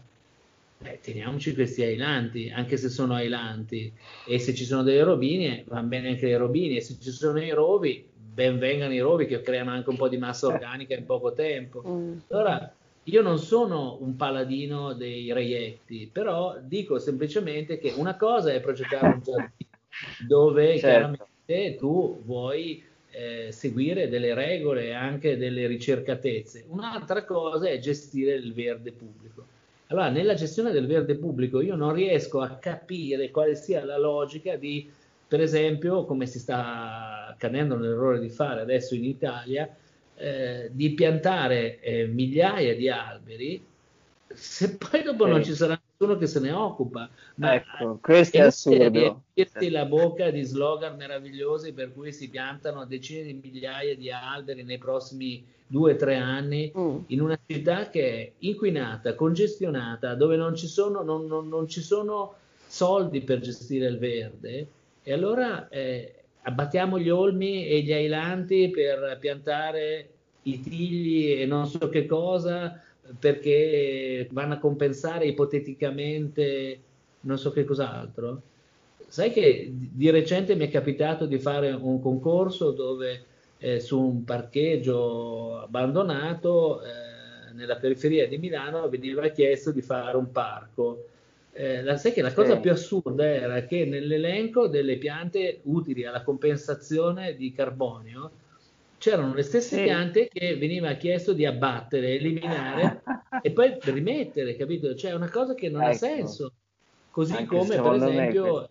eh, 0.83 0.99
teniamoci 1.01 1.55
questi 1.55 1.81
ailanti, 1.81 2.51
anche 2.53 2.77
se 2.77 2.87
sono 2.87 3.15
ailanti. 3.15 3.91
E 4.27 4.37
se 4.37 4.53
ci 4.53 4.63
sono 4.63 4.83
delle 4.83 5.01
robine, 5.01 5.63
va 5.65 5.81
bene 5.81 6.09
anche 6.09 6.27
le 6.27 6.37
robine. 6.37 6.75
E 6.75 6.81
se 6.81 6.97
ci 7.01 7.09
sono 7.09 7.41
i 7.41 7.49
rovi, 7.49 8.05
ben 8.15 8.59
vengano 8.59 8.93
i 8.93 8.99
rovi 8.99 9.25
che 9.25 9.41
creano 9.41 9.71
anche 9.71 9.89
un 9.89 9.97
po' 9.97 10.07
di 10.07 10.17
massa 10.17 10.45
organica 10.45 10.93
in 10.93 11.07
poco 11.07 11.33
tempo. 11.33 11.81
Mm. 11.87 12.17
Allora, 12.27 12.71
io 13.05 13.21
non 13.23 13.39
sono 13.39 13.97
un 14.01 14.17
paladino 14.17 14.93
dei 14.93 15.33
reietti, 15.33 16.07
però 16.13 16.59
dico 16.61 16.99
semplicemente 16.99 17.79
che 17.79 17.91
una 17.97 18.15
cosa 18.15 18.53
è 18.53 18.61
progettare 18.61 19.07
un 19.07 19.21
giardino 19.23 19.69
dove 20.27 20.77
certo. 20.77 21.15
chiaramente 21.15 21.75
tu 21.75 22.21
vuoi 22.23 22.85
eh, 23.11 23.49
seguire 23.51 24.09
delle 24.09 24.33
regole 24.33 24.85
e 24.85 24.93
anche 24.93 25.37
delle 25.37 25.67
ricercatezze. 25.67 26.65
Un'altra 26.67 27.25
cosa 27.25 27.67
è 27.67 27.79
gestire 27.79 28.33
il 28.33 28.53
verde 28.53 28.91
pubblico. 28.91 29.45
Allora, 29.87 30.09
nella 30.09 30.35
gestione 30.35 30.71
del 30.71 30.85
verde 30.85 31.15
pubblico 31.15 31.61
io 31.61 31.75
non 31.75 31.93
riesco 31.93 32.41
a 32.41 32.57
capire 32.57 33.31
quale 33.31 33.55
sia 33.55 33.83
la 33.83 33.97
logica 33.97 34.55
di, 34.55 34.89
per 35.27 35.41
esempio, 35.41 36.05
come 36.05 36.27
si 36.27 36.39
sta 36.39 37.27
accadendo 37.27 37.75
nell'errore 37.75 38.19
di 38.19 38.29
fare 38.29 38.61
adesso 38.61 38.93
in 38.93 39.05
Italia, 39.05 39.67
eh, 40.15 40.69
di 40.71 40.91
piantare 40.91 41.79
eh, 41.79 42.05
migliaia 42.05 42.75
di 42.75 42.89
alberi 42.89 43.67
se 44.33 44.77
poi 44.77 45.01
dopo 45.03 45.25
non 45.25 45.43
ci 45.43 45.55
sarà 45.55 45.78
nessuno 45.99 46.17
che 46.17 46.27
se 46.27 46.39
ne 46.39 46.51
occupa. 46.51 47.09
Ma 47.35 47.55
ecco, 47.55 47.99
questo 48.01 48.37
è 48.37 48.41
assurdo. 48.41 49.23
Riempirti 49.33 49.69
la 49.69 49.85
bocca 49.85 50.29
di 50.29 50.43
slogan 50.43 50.95
meravigliosi 50.95 51.73
per 51.73 51.93
cui 51.93 52.13
si 52.13 52.29
piantano 52.29 52.85
decine 52.85 53.23
di 53.23 53.33
migliaia 53.33 53.95
di 53.95 54.09
alberi 54.09 54.63
nei 54.63 54.77
prossimi 54.77 55.45
due 55.67 55.93
o 55.93 55.95
tre 55.97 56.15
anni 56.15 56.71
mm. 56.75 56.97
in 57.07 57.21
una 57.21 57.37
città 57.45 57.89
che 57.89 58.11
è 58.11 58.31
inquinata, 58.39 59.13
congestionata, 59.13 60.15
dove 60.15 60.37
non 60.37 60.55
ci 60.55 60.67
sono, 60.67 61.03
non, 61.03 61.27
non, 61.27 61.49
non 61.49 61.67
ci 61.67 61.81
sono 61.81 62.35
soldi 62.65 63.21
per 63.21 63.41
gestire 63.41 63.87
il 63.87 63.97
verde. 63.97 64.67
E 65.03 65.13
allora 65.13 65.67
eh, 65.67 66.13
abbattiamo 66.43 66.97
gli 66.97 67.09
olmi 67.09 67.67
e 67.67 67.81
gli 67.81 67.91
ailanti 67.91 68.69
per 68.69 69.17
piantare 69.19 70.09
i 70.43 70.61
tigli 70.61 71.41
e 71.41 71.45
non 71.45 71.67
so 71.67 71.89
che 71.89 72.05
cosa 72.05 72.81
perché 73.17 74.27
vanno 74.31 74.55
a 74.55 74.59
compensare 74.59 75.25
ipoteticamente 75.25 76.79
non 77.21 77.37
so 77.37 77.51
che 77.51 77.63
cos'altro. 77.63 78.41
Sai 79.07 79.31
che 79.31 79.71
di 79.71 80.09
recente 80.09 80.55
mi 80.55 80.67
è 80.67 80.69
capitato 80.69 81.25
di 81.25 81.39
fare 81.39 81.71
un 81.71 81.99
concorso 81.99 82.71
dove 82.71 83.23
eh, 83.57 83.79
su 83.79 83.99
un 83.99 84.23
parcheggio 84.23 85.61
abbandonato 85.61 86.81
eh, 86.81 87.53
nella 87.53 87.77
periferia 87.77 88.27
di 88.27 88.37
Milano 88.37 88.87
veniva 88.87 89.27
chiesto 89.29 89.71
di 89.71 89.81
fare 89.81 90.15
un 90.15 90.31
parco. 90.31 91.05
Eh, 91.51 91.81
la, 91.81 91.97
sai 91.97 92.13
che 92.13 92.21
la 92.21 92.31
cosa 92.31 92.57
più 92.57 92.71
assurda 92.71 93.25
era 93.25 93.65
che 93.65 93.83
nell'elenco 93.85 94.67
delle 94.67 94.97
piante 94.97 95.59
utili 95.63 96.05
alla 96.05 96.21
compensazione 96.21 97.35
di 97.35 97.51
carbonio 97.51 98.31
c'erano 98.99 99.33
le 99.33 99.41
stesse 99.41 99.77
sì. 99.77 99.83
piante 99.83 100.27
che 100.27 100.55
veniva 100.57 100.93
chiesto 100.93 101.33
di 101.33 101.45
abbattere, 101.45 102.15
eliminare 102.15 103.01
e 103.41 103.51
poi 103.51 103.77
rimettere, 103.81 104.55
capito? 104.55 104.93
Cioè 104.93 105.11
è 105.11 105.15
una 105.15 105.31
cosa 105.31 105.55
che 105.55 105.69
non 105.69 105.81
ecco. 105.81 105.91
ha 105.91 105.93
senso. 105.93 106.51
Così 107.09 107.33
Anche 107.33 107.45
come 107.45 107.81
per 107.81 107.93
esempio 107.93 108.69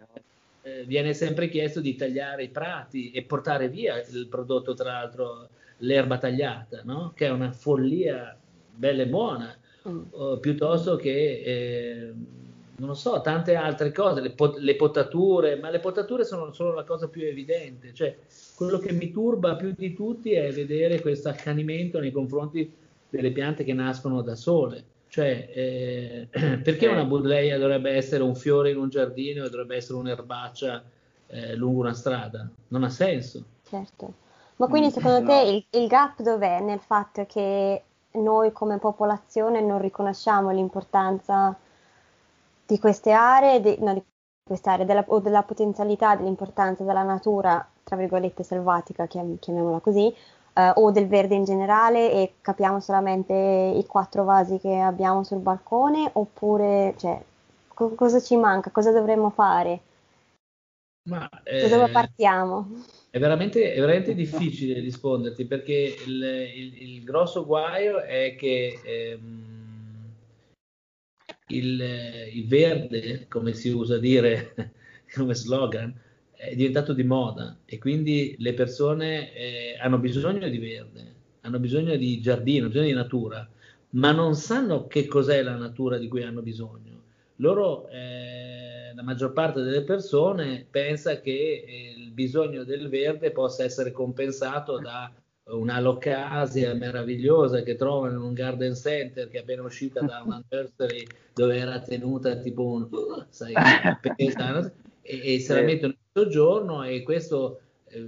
eh, 0.62 0.84
viene 0.84 1.14
sempre 1.14 1.48
chiesto 1.48 1.80
di 1.80 1.96
tagliare 1.96 2.44
i 2.44 2.48
prati 2.50 3.10
e 3.10 3.22
portare 3.22 3.68
via 3.68 4.00
il 4.00 4.28
prodotto, 4.28 4.74
tra 4.74 4.92
l'altro 4.92 5.48
l'erba 5.78 6.18
tagliata, 6.18 6.82
no? 6.84 7.12
che 7.16 7.26
è 7.26 7.30
una 7.30 7.50
follia 7.50 8.36
bella 8.74 9.02
e 9.02 9.06
buona, 9.08 9.56
mm. 9.88 10.02
o, 10.10 10.38
piuttosto 10.38 10.96
che... 10.96 11.42
Eh, 11.44 12.12
non 12.78 12.90
lo 12.90 12.94
so, 12.94 13.20
tante 13.22 13.56
altre 13.56 13.90
cose, 13.90 14.20
le, 14.20 14.30
pot- 14.30 14.58
le, 14.58 14.76
potature, 14.76 15.56
ma 15.56 15.68
le 15.68 15.80
potature 15.80 16.24
sono 16.24 16.52
solo 16.52 16.74
la 16.74 16.84
cosa 16.84 17.08
più 17.08 17.24
evidente, 17.24 17.92
cioè 17.92 18.16
quello 18.58 18.78
che 18.78 18.90
mi 18.90 19.12
turba 19.12 19.54
più 19.54 19.72
di 19.72 19.94
tutti 19.94 20.32
è 20.32 20.50
vedere 20.50 21.00
questo 21.00 21.28
accanimento 21.28 22.00
nei 22.00 22.10
confronti 22.10 22.68
delle 23.08 23.30
piante 23.30 23.62
che 23.62 23.72
nascono 23.72 24.20
da 24.20 24.34
sole. 24.34 24.84
Cioè, 25.06 25.48
eh, 25.54 26.28
perché 26.64 26.88
una 26.88 27.04
budleia 27.04 27.56
dovrebbe 27.56 27.92
essere 27.92 28.24
un 28.24 28.34
fiore 28.34 28.72
in 28.72 28.76
un 28.76 28.88
giardino 28.88 29.44
e 29.44 29.48
dovrebbe 29.48 29.76
essere 29.76 29.98
un'erbaccia 29.98 30.82
eh, 31.28 31.54
lungo 31.54 31.82
una 31.82 31.94
strada? 31.94 32.50
Non 32.66 32.82
ha 32.82 32.90
senso. 32.90 33.44
Certo. 33.62 34.12
Ma 34.56 34.66
quindi 34.66 34.90
secondo 34.90 35.24
te 35.24 35.40
il, 35.48 35.80
il 35.80 35.86
gap 35.86 36.20
dov'è 36.20 36.60
nel 36.60 36.80
fatto 36.80 37.26
che 37.26 37.82
noi 38.10 38.50
come 38.50 38.78
popolazione 38.78 39.60
non 39.60 39.80
riconosciamo 39.80 40.50
l'importanza 40.50 41.56
di 42.66 42.78
queste 42.80 43.12
aree, 43.12 43.60
di, 43.60 43.76
no, 43.78 43.94
di 43.94 44.02
queste 44.42 44.68
aree 44.68 44.84
della, 44.84 45.04
o 45.06 45.20
della 45.20 45.44
potenzialità, 45.44 46.16
dell'importanza 46.16 46.82
della 46.82 47.04
natura 47.04 47.64
tra 47.88 47.96
virgolette 47.96 48.42
selvatica, 48.42 49.06
chiamiamola 49.06 49.78
così, 49.80 50.14
eh, 50.52 50.72
o 50.74 50.90
del 50.90 51.08
verde 51.08 51.34
in 51.34 51.44
generale 51.44 52.12
e 52.12 52.34
capiamo 52.42 52.80
solamente 52.80 53.32
i 53.32 53.86
quattro 53.86 54.24
vasi 54.24 54.58
che 54.58 54.78
abbiamo 54.78 55.24
sul 55.24 55.38
balcone 55.38 56.10
oppure 56.12 56.94
cioè, 56.98 57.18
co- 57.68 57.94
cosa 57.94 58.20
ci 58.20 58.36
manca, 58.36 58.70
cosa 58.70 58.92
dovremmo 58.92 59.30
fare? 59.30 59.80
Ma, 61.08 61.26
eh, 61.44 61.66
da 61.66 61.76
dove 61.76 61.90
partiamo? 61.90 62.84
È 63.08 63.18
veramente, 63.18 63.72
è 63.72 63.80
veramente 63.80 64.14
difficile 64.14 64.80
risponderti 64.80 65.46
perché 65.46 65.96
il, 66.06 66.22
il, 66.22 66.82
il, 66.82 67.04
grosso 67.04 67.46
guaio 67.46 68.02
è 68.02 68.36
che 68.36 68.78
ehm, 68.84 70.12
il, 71.46 71.80
il, 72.34 72.46
verde, 72.46 73.26
come 73.28 73.54
si 73.54 73.70
usa 73.70 73.96
dire 73.96 74.52
come 75.14 75.34
slogan, 75.34 75.98
è 76.38 76.54
diventato 76.54 76.92
di 76.92 77.02
moda 77.02 77.58
e 77.64 77.78
quindi 77.78 78.36
le 78.38 78.54
persone 78.54 79.34
eh, 79.34 79.76
hanno 79.80 79.98
bisogno 79.98 80.48
di 80.48 80.58
verde, 80.58 81.14
hanno 81.40 81.58
bisogno 81.58 81.96
di 81.96 82.20
giardino, 82.20 82.60
hanno 82.60 82.68
bisogno 82.68 82.86
di 82.86 82.94
natura, 82.94 83.48
ma 83.90 84.12
non 84.12 84.36
sanno 84.36 84.86
che 84.86 85.06
cos'è 85.06 85.42
la 85.42 85.56
natura 85.56 85.98
di 85.98 86.06
cui 86.06 86.22
hanno 86.22 86.40
bisogno. 86.40 87.02
Loro, 87.36 87.88
eh, 87.88 88.92
la 88.94 89.02
maggior 89.02 89.32
parte 89.32 89.62
delle 89.62 89.82
persone 89.82 90.64
pensa 90.70 91.20
che 91.20 91.64
eh, 91.66 91.94
il 91.96 92.12
bisogno 92.12 92.62
del 92.62 92.88
verde 92.88 93.32
possa 93.32 93.64
essere 93.64 93.90
compensato 93.90 94.78
da 94.78 95.12
una 95.46 95.80
locasia 95.80 96.74
meravigliosa 96.74 97.62
che 97.62 97.74
trovano 97.74 98.14
in 98.14 98.22
un 98.22 98.32
garden 98.32 98.74
center 98.74 99.28
che 99.28 99.38
è 99.38 99.40
appena 99.40 99.62
uscita 99.62 100.00
da 100.02 100.22
una 100.24 100.42
nursery 100.48 101.04
dove 101.34 101.56
era 101.56 101.80
tenuta 101.80 102.36
tipo 102.36 102.64
un 102.64 102.88
sai, 103.30 103.54
pesa, 104.16 104.70
e, 105.08 105.34
e 105.34 105.40
se 105.40 105.54
la 105.54 105.62
mettono 105.62 105.94
in 105.94 105.98
soggiorno 106.12 106.82
e 106.82 107.02
questo 107.02 107.60
eh, 107.88 108.02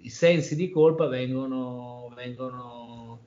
i 0.00 0.08
sensi 0.08 0.56
di 0.56 0.70
colpa 0.70 1.06
vengono, 1.06 2.10
vengono 2.16 3.20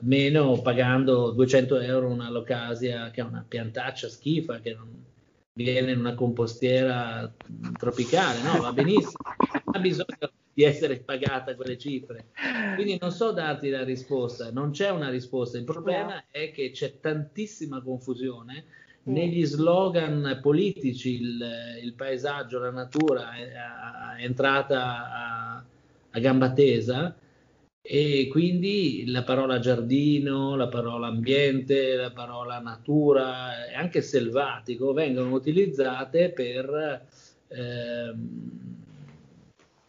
meno 0.00 0.60
pagando 0.60 1.30
200 1.30 1.80
euro 1.80 2.08
una 2.08 2.30
locasia 2.30 3.10
che 3.10 3.22
è 3.22 3.24
una 3.24 3.44
piantaccia 3.46 4.08
schifa 4.08 4.60
che 4.60 4.74
non 4.74 5.04
viene 5.54 5.92
in 5.92 5.98
una 5.98 6.14
compostiera 6.14 7.30
tropicale, 7.78 8.40
no? 8.42 8.60
Va 8.60 8.72
benissimo, 8.72 9.22
ha 9.72 9.78
bisogno 9.78 10.30
di 10.54 10.62
essere 10.64 10.98
pagata 10.98 11.54
quelle 11.54 11.78
cifre. 11.78 12.26
Quindi 12.74 12.98
non 13.00 13.10
so 13.10 13.32
darti 13.32 13.68
la 13.68 13.84
risposta, 13.84 14.50
non 14.50 14.70
c'è 14.70 14.90
una 14.90 15.10
risposta. 15.10 15.58
Il 15.58 15.64
problema 15.64 16.24
è 16.30 16.50
che 16.50 16.70
c'è 16.70 17.00
tantissima 17.00 17.82
confusione 17.82 18.64
negli 19.04 19.44
slogan 19.44 20.38
politici, 20.40 21.20
il, 21.20 21.44
il 21.82 21.92
paesaggio, 21.94 22.58
la 22.58 22.70
natura 22.70 23.34
è, 23.34 23.50
è 24.18 24.24
entrata 24.24 25.12
a, 25.12 25.64
a 26.10 26.18
gamba 26.20 26.52
tesa 26.52 27.16
e 27.84 28.28
quindi 28.30 29.04
la 29.06 29.24
parola 29.24 29.58
giardino, 29.58 30.54
la 30.54 30.68
parola 30.68 31.08
ambiente, 31.08 31.96
la 31.96 32.12
parola 32.12 32.60
natura 32.60 33.66
e 33.66 33.74
anche 33.74 34.02
selvatico 34.02 34.92
vengono 34.92 35.34
utilizzate 35.34 36.30
per 36.30 37.06
eh, 37.48 38.14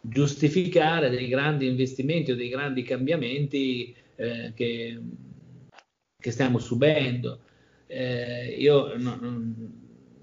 giustificare 0.02 1.12
dei 1.12 1.28
grandi 1.28 1.68
investimenti 1.68 2.32
o 2.32 2.36
dei 2.36 2.50
grandi 2.50 2.82
cambiamenti 2.82 3.96
eh, 4.16 4.52
che, 4.56 5.00
che, 6.20 6.32
stiamo 6.32 6.58
subendo. 6.58 7.42
Eh, 7.94 8.56
io 8.58 8.98
no, 8.98 9.20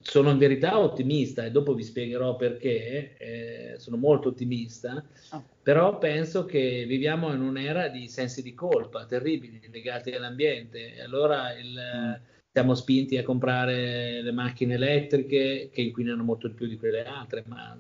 sono 0.03 0.31
in 0.31 0.39
verità 0.39 0.79
ottimista 0.79 1.45
e 1.45 1.51
dopo 1.51 1.75
vi 1.75 1.85
spiegherò 1.85 2.37
perché, 2.37 3.17
eh, 3.17 3.75
sono 3.79 3.97
molto 3.97 4.31
ottimista, 4.31 5.05
oh. 5.31 5.45
però 5.63 5.99
penso 5.99 6.45
che 6.45 6.85
viviamo 6.87 7.33
in 7.33 7.41
un'era 7.41 7.89
di 7.89 8.09
sensi 8.09 8.43
di 8.43 8.55
colpa 8.55 9.07
terribili 9.07 9.61
legati 9.71 10.11
all'ambiente 10.11 10.95
e 10.95 11.03
allora 11.03 11.57
il, 11.57 11.71
mm. 11.71 12.13
siamo 12.51 12.75
spinti 12.75 13.19
a 13.19 13.23
comprare 13.23 14.21
le 14.23 14.33
macchine 14.33 14.75
elettriche 14.75 15.71
che 15.73 15.81
inquinano 15.81 16.25
molto 16.25 16.49
di 16.49 16.55
più 16.55 16.67
di 16.67 16.77
quelle 16.77 17.05
altre, 17.05 17.45
ma 17.47 17.79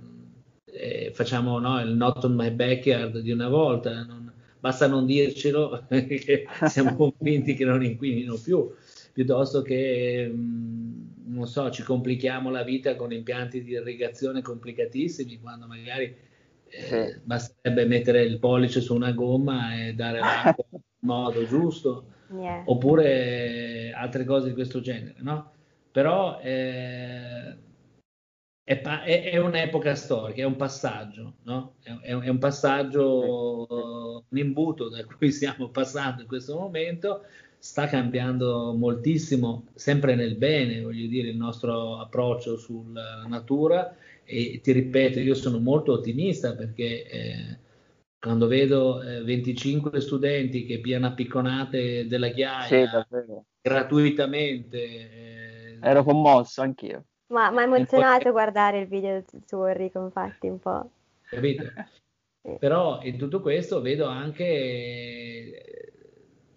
eh, 0.66 1.10
facciamo 1.12 1.58
no, 1.58 1.80
il 1.80 1.94
not 1.94 2.22
on 2.24 2.34
my 2.34 2.50
backyard 2.50 3.18
di 3.18 3.32
una 3.32 3.48
volta, 3.48 4.04
non, 4.04 4.32
basta 4.60 4.86
non 4.86 5.06
dircelo 5.06 5.84
perché 5.88 6.46
siamo 6.66 6.94
convinti 7.18 7.54
che 7.54 7.64
non 7.64 7.82
inquinino 7.82 8.36
più, 8.36 8.72
piuttosto 9.12 9.62
che... 9.62 10.30
Mm, 10.32 11.08
non 11.30 11.46
so, 11.46 11.70
ci 11.70 11.82
complichiamo 11.82 12.50
la 12.50 12.62
vita 12.62 12.96
con 12.96 13.12
impianti 13.12 13.62
di 13.62 13.72
irrigazione 13.72 14.42
complicatissimi 14.42 15.38
quando 15.40 15.66
magari 15.66 16.14
eh, 16.70 16.82
sì. 16.82 17.20
basterebbe 17.22 17.84
mettere 17.86 18.22
il 18.22 18.38
pollice 18.38 18.80
su 18.80 18.94
una 18.94 19.12
gomma 19.12 19.76
e 19.76 19.94
dare 19.94 20.20
l'acqua 20.20 20.64
in 20.70 20.80
modo 21.00 21.46
giusto, 21.46 22.04
yeah. 22.30 22.62
oppure 22.66 23.92
altre 23.92 24.24
cose 24.24 24.48
di 24.48 24.54
questo 24.54 24.80
genere, 24.80 25.16
no? 25.18 25.52
Però 25.90 26.38
eh, 26.40 27.56
è, 28.62 28.78
pa- 28.78 29.02
è, 29.02 29.30
è, 29.30 29.36
un'epoca 29.38 29.94
storica, 29.96 30.42
è 30.42 30.44
un 30.44 30.56
passaggio, 30.56 31.34
no? 31.42 31.74
È, 31.82 31.90
è 31.90 32.28
un 32.28 32.38
passaggio, 32.38 34.24
un 34.28 34.38
imbuto 34.38 34.88
da 34.88 35.04
cui 35.04 35.32
stiamo 35.32 35.70
passando 35.70 36.22
in 36.22 36.28
questo 36.28 36.56
momento 36.56 37.24
sta 37.60 37.86
cambiando 37.86 38.72
moltissimo, 38.74 39.66
sempre 39.74 40.14
nel 40.14 40.34
bene, 40.36 40.80
voglio 40.80 41.06
dire, 41.06 41.28
il 41.28 41.36
nostro 41.36 41.98
approccio 41.98 42.56
sulla 42.56 43.24
natura 43.28 43.94
e 44.24 44.60
ti 44.62 44.72
ripeto, 44.72 45.20
io 45.20 45.34
sono 45.34 45.58
molto 45.58 45.92
ottimista 45.92 46.54
perché 46.54 47.06
eh, 47.06 47.58
quando 48.18 48.46
vedo 48.46 49.02
eh, 49.02 49.22
25 49.22 50.00
studenti 50.00 50.64
che 50.64 50.78
piano 50.78 51.12
picconate 51.12 52.06
della 52.06 52.28
ghiaia 52.28 53.06
sì, 53.08 53.16
gratuitamente. 53.60 54.78
Eh, 54.78 55.78
Ero 55.82 56.02
commosso 56.02 56.62
anch'io. 56.62 57.04
Ma 57.26 57.50
mi 57.50 57.58
ha 57.58 57.62
emozionato 57.62 58.22
poi... 58.22 58.32
guardare 58.32 58.80
il 58.80 58.88
video 58.88 59.22
su 59.44 59.62
Enrico, 59.64 60.02
infatti, 60.02 60.48
un 60.48 60.58
po'. 60.58 60.90
Capito? 61.28 61.64
Però 62.58 63.00
in 63.02 63.18
tutto 63.18 63.40
questo 63.42 63.82
vedo 63.82 64.06
anche 64.06 65.89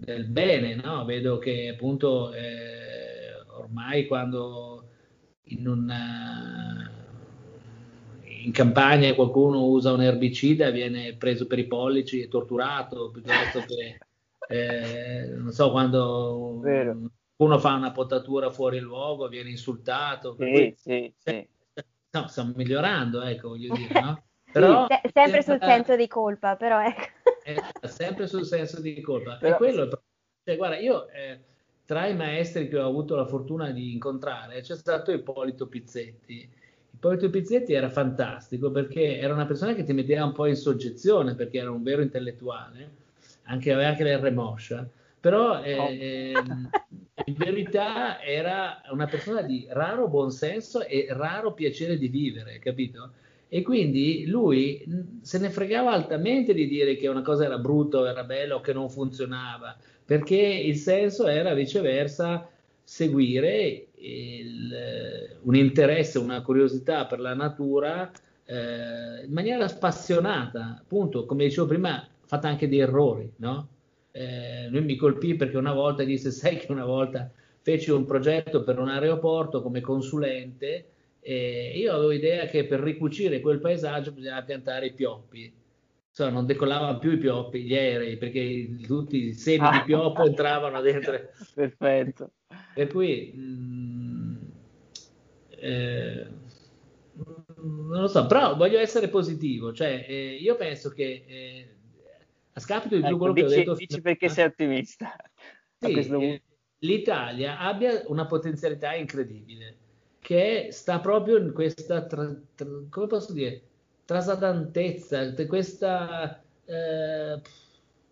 del 0.04 0.26
bene, 0.26 0.76
no? 0.76 1.06
Vedo 1.06 1.38
che 1.38 1.70
appunto 1.70 2.34
eh, 2.34 3.34
ormai 3.58 4.06
quando 4.06 4.90
in, 5.44 5.68
una, 5.68 6.92
in 8.22 8.52
campagna 8.52 9.14
qualcuno 9.14 9.66
usa 9.66 9.92
un 9.92 10.02
erbicida 10.02 10.70
viene 10.70 11.16
preso 11.16 11.48
per 11.48 11.60
i 11.60 11.68
pollici 11.68 12.22
e 12.22 12.28
torturato, 12.28 13.12
piuttosto 13.12 13.64
che 13.66 13.98
eh, 14.50 15.28
non 15.28 15.52
so 15.52 15.72
quando 15.72 16.60
Vero. 16.62 17.12
uno 17.38 17.60
fa 17.60 17.76
una 17.76 17.92
potatura 17.92 18.50
fuori 18.52 18.80
luogo 18.80 19.28
viene 19.28 19.50
insultato. 19.50 20.36
Sì, 20.38 20.52
cui, 20.52 20.74
sì, 20.78 21.14
sì. 21.18 21.48
No, 22.14 22.28
stiamo 22.28 22.54
migliorando, 22.56 23.24
ecco, 23.24 23.50
voglio 23.50 23.74
dire, 23.76 24.00
no? 24.00 24.24
Però, 24.54 24.88
sì, 24.88 25.10
sempre 25.12 25.42
sul 25.42 25.60
senso 25.60 25.96
di 25.96 26.08
colpa, 26.08 26.56
però 26.56 26.82
ecco. 26.82 27.32
Eh, 27.44 27.88
sempre 27.88 28.28
sul 28.28 28.46
senso 28.46 28.80
di 28.80 29.02
colpa. 29.02 29.36
Però, 29.36 29.56
e 29.56 29.58
quello 29.58 29.90
cioè, 30.46 30.58
guarda, 30.58 30.78
io 30.78 31.08
eh, 31.10 31.40
tra 31.86 32.08
i 32.08 32.16
maestri 32.16 32.68
che 32.68 32.78
ho 32.78 32.88
avuto 32.88 33.16
la 33.16 33.26
fortuna 33.26 33.72
di 33.72 33.94
incontrare 33.94 34.62
c'è 34.62 34.76
stato 34.76 35.12
Ippolito 35.12 35.68
Pizzetti. 35.68 36.50
Ippolito 36.92 37.30
Pizzetti 37.30 37.74
era 37.74 37.90
fantastico 37.90 38.70
perché 38.70 39.18
era 39.18 39.34
una 39.34 39.46
persona 39.46 39.74
che 39.74 39.84
ti 39.84 39.94
metteva 39.94 40.26
un 40.26 40.34
po' 40.34 40.46
in 40.46 40.56
soggezione 40.56 41.36
perché 41.36 41.60
era 41.60 41.72
un 41.72 41.82
vero 41.82 42.02
intellettuale, 42.02 42.92
anche, 43.44 43.72
aveva 43.72 43.90
anche 43.90 44.04
l'R 44.04 44.32
moscia, 44.32 44.88
però 45.20 45.62
eh, 45.64 46.34
oh. 46.36 46.44
in 47.26 47.36
verità 47.36 48.22
era 48.22 48.82
una 48.92 49.08
persona 49.08 49.42
di 49.42 49.66
raro 49.70 50.08
buonsenso 50.08 50.86
e 50.86 51.08
raro 51.10 51.54
piacere 51.54 51.98
di 51.98 52.10
vivere, 52.10 52.60
capito? 52.60 53.12
E 53.56 53.62
quindi 53.62 54.26
lui 54.26 54.84
se 55.22 55.38
ne 55.38 55.52
fregava 55.52 55.92
altamente 55.92 56.56
di 56.56 56.68
dire 56.68 56.96
che 56.96 57.08
una 57.08 57.22
cosa 57.22 57.46
era 57.46 57.60
brutta 57.60 58.00
o 58.00 58.08
era 58.08 58.24
bella 58.24 58.56
o 58.56 58.62
che 58.62 58.74
non 58.74 58.90
funzionava, 58.90 59.78
perché 60.04 60.38
il 60.38 60.76
senso 60.76 61.28
era 61.28 61.54
viceversa 61.54 62.50
seguire 62.82 63.90
il, 63.94 65.38
un 65.44 65.56
interesse, 65.56 66.18
una 66.18 66.42
curiosità 66.42 67.06
per 67.06 67.20
la 67.20 67.36
natura 67.36 68.10
eh, 68.44 69.24
in 69.24 69.32
maniera 69.32 69.68
spassionata, 69.68 70.80
appunto, 70.82 71.28
come 71.28 71.44
dicevo 71.44 71.68
prima, 71.68 72.08
fatta 72.26 72.48
anche 72.48 72.68
di 72.68 72.80
errori, 72.80 73.32
no? 73.36 73.68
Eh, 74.10 74.68
lui 74.70 74.82
mi 74.82 74.96
colpì 74.96 75.36
perché 75.36 75.58
una 75.58 75.74
volta 75.74 76.04
disse, 76.04 76.32
sai 76.32 76.58
che 76.58 76.72
una 76.72 76.86
volta 76.86 77.30
feci 77.62 77.92
un 77.92 78.06
progetto 78.06 78.64
per 78.64 78.80
un 78.80 78.90
aeroporto 78.90 79.62
come 79.62 79.80
consulente 79.80 80.93
e 81.26 81.72
io 81.78 81.94
avevo 81.94 82.12
idea 82.12 82.46
che 82.48 82.66
per 82.66 82.82
ricucire 82.82 83.40
quel 83.40 83.60
paesaggio 83.60 84.12
bisognava 84.12 84.44
piantare 84.44 84.88
i 84.88 84.94
pioppi. 84.94 85.62
Insomma, 86.10 86.32
non 86.32 86.46
decollavano 86.46 87.00
più 87.00 87.14
i 87.14 87.18
pioppi, 87.18 87.64
gli 87.64 87.74
aerei, 87.74 88.18
perché 88.18 88.76
tutti 88.86 89.28
i 89.28 89.34
semi 89.34 89.66
ah. 89.66 89.72
di 89.72 89.84
pioppo 89.86 90.24
entravano 90.28 90.82
dentro. 90.82 91.18
Perfetto. 91.56 92.32
Per 92.76 92.88
cui, 92.88 93.32
mh, 93.34 93.42
mm, 93.42 94.36
eh, 95.50 96.28
non 97.56 98.02
lo 98.02 98.08
so, 98.08 98.26
però 98.28 98.56
voglio 98.58 98.80
essere 98.80 99.08
positivo. 99.08 99.72
Cioè, 99.72 100.06
eh, 100.08 100.36
io 100.36 100.56
penso 100.56 100.90
che 100.90 101.24
eh, 101.26 101.76
a 102.52 102.60
scapito 102.60 102.96
di 102.96 103.02
tutto 103.02 103.16
ecco, 103.16 103.18
quello 103.18 103.34
dici, 103.34 103.48
che 103.48 103.54
ho 103.54 103.58
detto... 103.58 103.76
Dici 103.76 104.02
perché 104.02 104.30
sei 104.30 104.46
ottimista. 104.46 105.16
Sì, 105.78 105.94
eh, 105.94 106.42
l'Italia 106.80 107.60
abbia 107.60 108.04
una 108.08 108.26
potenzialità 108.26 108.94
incredibile 108.94 109.78
che 110.24 110.70
sta 110.72 111.02
proprio 111.02 111.38
in 111.38 111.52
questa, 111.52 112.06
tra, 112.06 112.34
tra, 112.56 112.68
come 112.90 113.08
posso 113.08 113.34
dire, 113.34 113.62
trasadantezza, 114.06 115.34
questa, 115.46 116.42
eh, 116.64 117.42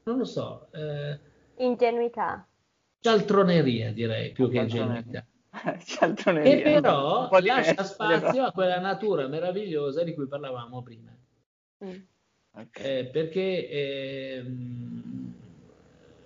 non 0.03 0.17
lo 0.17 0.25
so, 0.25 0.67
eh, 0.71 1.17
ingenuità. 1.55 2.45
Cialtroneria 2.99 3.93
direi, 3.93 4.33
più 4.33 4.49
che 4.49 4.57
ingenuità. 4.57 5.25
Cialtroneria. 5.85 6.51
E 6.51 6.61
però 6.61 7.29
lascia 7.41 7.83
spazio 7.83 8.43
a 8.43 8.51
quella 8.51 8.79
natura 8.79 9.27
meravigliosa 9.27 10.03
di 10.03 10.13
cui 10.13 10.27
parlavamo 10.27 10.83
prima. 10.83 11.15
Mm. 11.85 11.99
Okay. 12.53 12.99
Eh, 12.99 13.05
perché 13.05 13.69
ehm, 13.69 15.33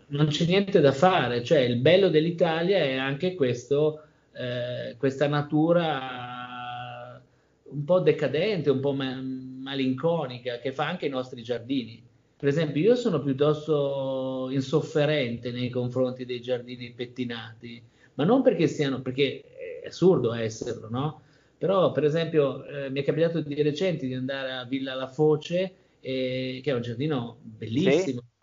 non 0.08 0.28
c'è 0.28 0.46
niente 0.46 0.80
da 0.80 0.92
fare, 0.92 1.44
cioè 1.44 1.60
il 1.60 1.78
bello 1.78 2.10
dell'Italia 2.10 2.80
è 2.80 2.96
anche 2.96 3.36
questo 3.36 4.02
eh, 4.38 4.96
questa 4.98 5.28
natura 5.28 7.22
un 7.64 7.84
po' 7.84 8.00
decadente, 8.00 8.70
un 8.70 8.80
po' 8.80 8.94
ma- 8.94 9.22
malinconica 9.22 10.60
che 10.60 10.72
fa 10.72 10.88
anche 10.88 11.06
i 11.08 11.10
nostri 11.10 11.42
giardini. 11.42 12.02
Per 12.38 12.48
esempio, 12.50 12.82
io 12.82 12.96
sono 12.96 13.22
piuttosto 13.22 14.50
insofferente 14.52 15.52
nei 15.52 15.70
confronti 15.70 16.26
dei 16.26 16.42
giardini 16.42 16.92
pettinati, 16.92 17.82
ma 18.16 18.24
non 18.24 18.42
perché 18.42 18.68
siano, 18.68 19.02
perché 19.02 19.42
è 19.82 19.88
assurdo 19.88 20.34
esserlo, 20.34 20.90
no? 20.90 21.22
Però, 21.58 21.92
per 21.92 22.04
esempio, 22.04 22.66
eh, 22.66 22.90
mi 22.90 23.02
è 23.02 23.04
capitato 23.04 23.40
di 23.40 23.62
recente 23.62 24.06
di 24.06 24.14
andare 24.14 24.52
a 24.52 24.66
Villa 24.66 24.94
La 24.94 25.08
Foce, 25.08 25.74
eh, 26.02 26.60
che 26.62 26.72
è 26.72 26.74
un 26.74 26.82
giardino 26.82 27.38
bellissimo. 27.42 28.22
Sì. 28.22 28.35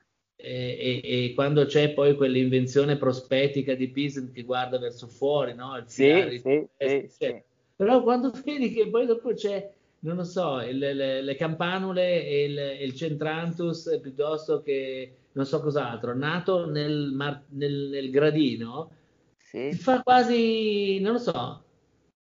E, 0.45 1.01
e, 1.05 1.24
e, 1.24 1.34
quando 1.34 1.66
c'è 1.66 1.93
poi 1.93 2.16
quell'invenzione 2.16 2.97
prospettica 2.97 3.74
di 3.74 3.88
Pisa 3.88 4.20
che 4.32 4.43
guarda 4.43 4.76
verso 4.76 5.07
fuori, 5.07 5.55
no? 5.55 5.76
Il 5.76 5.84
sì, 5.86 6.40
sì, 6.43 6.66
sì, 6.76 7.07
sì, 7.09 7.43
Però 7.76 8.03
quando 8.03 8.32
vedi 8.45 8.72
che 8.72 8.88
poi 8.88 9.07
dopo 9.07 9.32
c'è, 9.34 9.70
non 10.01 10.16
lo 10.16 10.24
so, 10.24 10.61
il, 10.61 10.78
le, 10.78 11.22
le, 11.22 11.34
campanule 11.36 12.26
e 12.26 12.45
il, 12.45 12.59
il, 12.80 12.95
centrantus 12.97 14.01
piuttosto 14.03 14.62
che 14.62 15.14
non 15.32 15.47
so 15.47 15.61
cos'altro, 15.61 16.12
nato 16.12 16.68
nel, 16.68 17.12
mar, 17.12 17.45
nel, 17.51 17.88
nel 17.93 18.11
gradino, 18.11 18.90
sì. 19.38 19.68
ti 19.70 19.76
fa 19.76 20.03
quasi, 20.03 20.99
non 20.99 21.12
lo 21.12 21.18
so, 21.18 21.62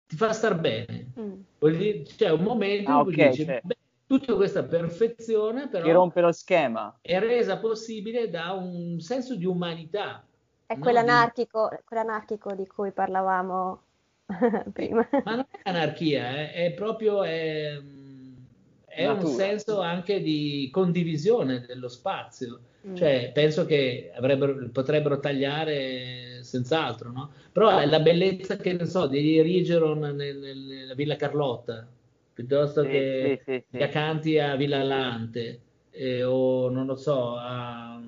ti 0.06 0.16
fa 0.16 0.32
star 0.32 0.58
bene. 0.58 1.12
Mm. 1.20 2.02
C'è 2.16 2.30
un 2.30 2.42
momento 2.42 2.90
ah, 2.90 2.96
in 2.96 3.02
cui 3.02 3.12
okay, 3.12 3.28
dici, 3.28 3.44
cioè. 3.44 3.60
Tutta 4.06 4.34
questa 4.34 4.62
perfezione 4.62 5.68
però 5.68 5.84
che 5.84 5.92
rompe 5.92 6.20
lo 6.20 6.32
schema 6.32 6.96
è 7.00 7.18
resa 7.18 7.58
possibile 7.58 8.30
da 8.30 8.52
un 8.52 9.00
senso 9.00 9.34
di 9.34 9.44
umanità. 9.44 10.24
È 10.64 10.74
no? 10.74 10.80
quell'anarchico, 10.80 11.68
di... 11.70 11.76
quell'anarchico 11.84 12.54
di 12.54 12.66
cui 12.66 12.90
parlavamo 12.92 13.82
prima. 14.72 15.08
Ma 15.24 15.34
non 15.34 15.46
è 15.50 15.68
anarchia, 15.68 16.36
eh? 16.36 16.52
è 16.52 16.72
proprio 16.72 17.22
è, 17.22 17.80
è 18.86 19.08
un 19.08 19.26
senso 19.26 19.80
anche 19.80 20.20
di 20.20 20.68
condivisione 20.72 21.64
dello 21.66 21.88
spazio. 21.88 22.60
Mm. 22.86 22.94
Cioè, 22.94 23.30
penso 23.34 23.66
che 23.66 24.12
potrebbero 24.72 25.18
tagliare 25.18 26.42
senz'altro, 26.42 27.10
no? 27.10 27.30
Però 27.50 27.78
è 27.78 27.86
la 27.86 28.00
bellezza, 28.00 28.56
che 28.56 28.72
ne 28.72 28.86
so, 28.86 29.06
di 29.06 29.42
Rigeron 29.42 29.98
nel, 29.98 30.38
nella 30.38 30.94
Villa 30.94 31.16
Carlotta, 31.16 31.86
piuttosto 32.36 32.82
sì, 32.82 32.88
che 32.90 33.42
sì, 33.46 33.64
sì, 33.66 33.78
gli 33.78 33.82
accanti 33.82 34.38
a 34.38 34.56
Villa 34.56 34.82
Lante, 34.82 35.60
eh, 35.90 36.22
o 36.22 36.68
non 36.68 36.84
lo 36.84 36.94
so, 36.94 37.34
a, 37.34 37.98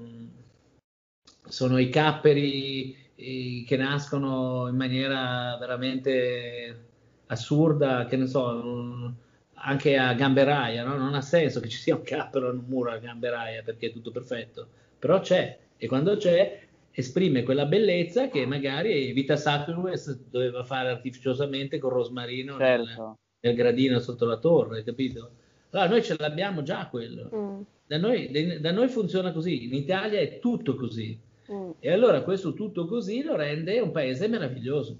sono 1.46 1.78
i 1.78 1.88
capperi 1.88 2.94
eh, 3.14 3.64
che 3.66 3.76
nascono 3.78 4.68
in 4.68 4.76
maniera 4.76 5.56
veramente 5.58 6.84
assurda, 7.28 8.04
che 8.04 8.18
ne 8.18 8.26
so, 8.26 9.14
anche 9.54 9.96
a 9.96 10.12
Gamberaia, 10.12 10.84
no? 10.84 10.98
non 10.98 11.14
ha 11.14 11.22
senso 11.22 11.60
che 11.60 11.70
ci 11.70 11.78
sia 11.78 11.96
un 11.96 12.02
cappero 12.02 12.50
in 12.52 12.58
un 12.58 12.64
muro 12.66 12.90
a 12.90 12.98
Gamberaia 12.98 13.62
perché 13.62 13.86
è 13.86 13.92
tutto 13.92 14.10
perfetto, 14.10 14.68
però 14.98 15.20
c'è 15.20 15.58
e 15.78 15.86
quando 15.86 16.18
c'è 16.18 16.66
esprime 16.90 17.44
quella 17.44 17.64
bellezza 17.64 18.28
che 18.28 18.44
magari 18.44 19.10
Vita 19.12 19.36
Sacrifice 19.36 20.18
doveva 20.28 20.64
fare 20.64 20.90
artificiosamente 20.90 21.78
con 21.78 21.90
Rosmarino 21.90 22.58
certo. 22.58 22.84
nel, 22.84 23.16
nel, 23.40 23.54
gradino 23.54 23.98
sotto 23.98 24.26
la 24.26 24.38
torre, 24.38 24.84
capito? 24.84 25.30
Allora 25.70 25.88
noi 25.88 26.02
ce 26.02 26.16
l'abbiamo 26.18 26.62
già 26.62 26.86
quello. 26.86 27.30
Mm. 27.34 27.60
Da, 27.86 27.98
noi, 27.98 28.60
da, 28.60 28.70
noi, 28.72 28.88
funziona 28.88 29.32
così, 29.32 29.64
in 29.64 29.74
Italia 29.74 30.20
è 30.20 30.38
tutto 30.38 30.74
così. 30.74 31.18
Mm. 31.50 31.70
E 31.80 31.92
allora 31.92 32.22
questo 32.22 32.52
tutto 32.54 32.86
così 32.86 33.22
lo 33.22 33.36
rende 33.36 33.80
un 33.80 33.90
paese 33.90 34.28
meraviglioso, 34.28 34.96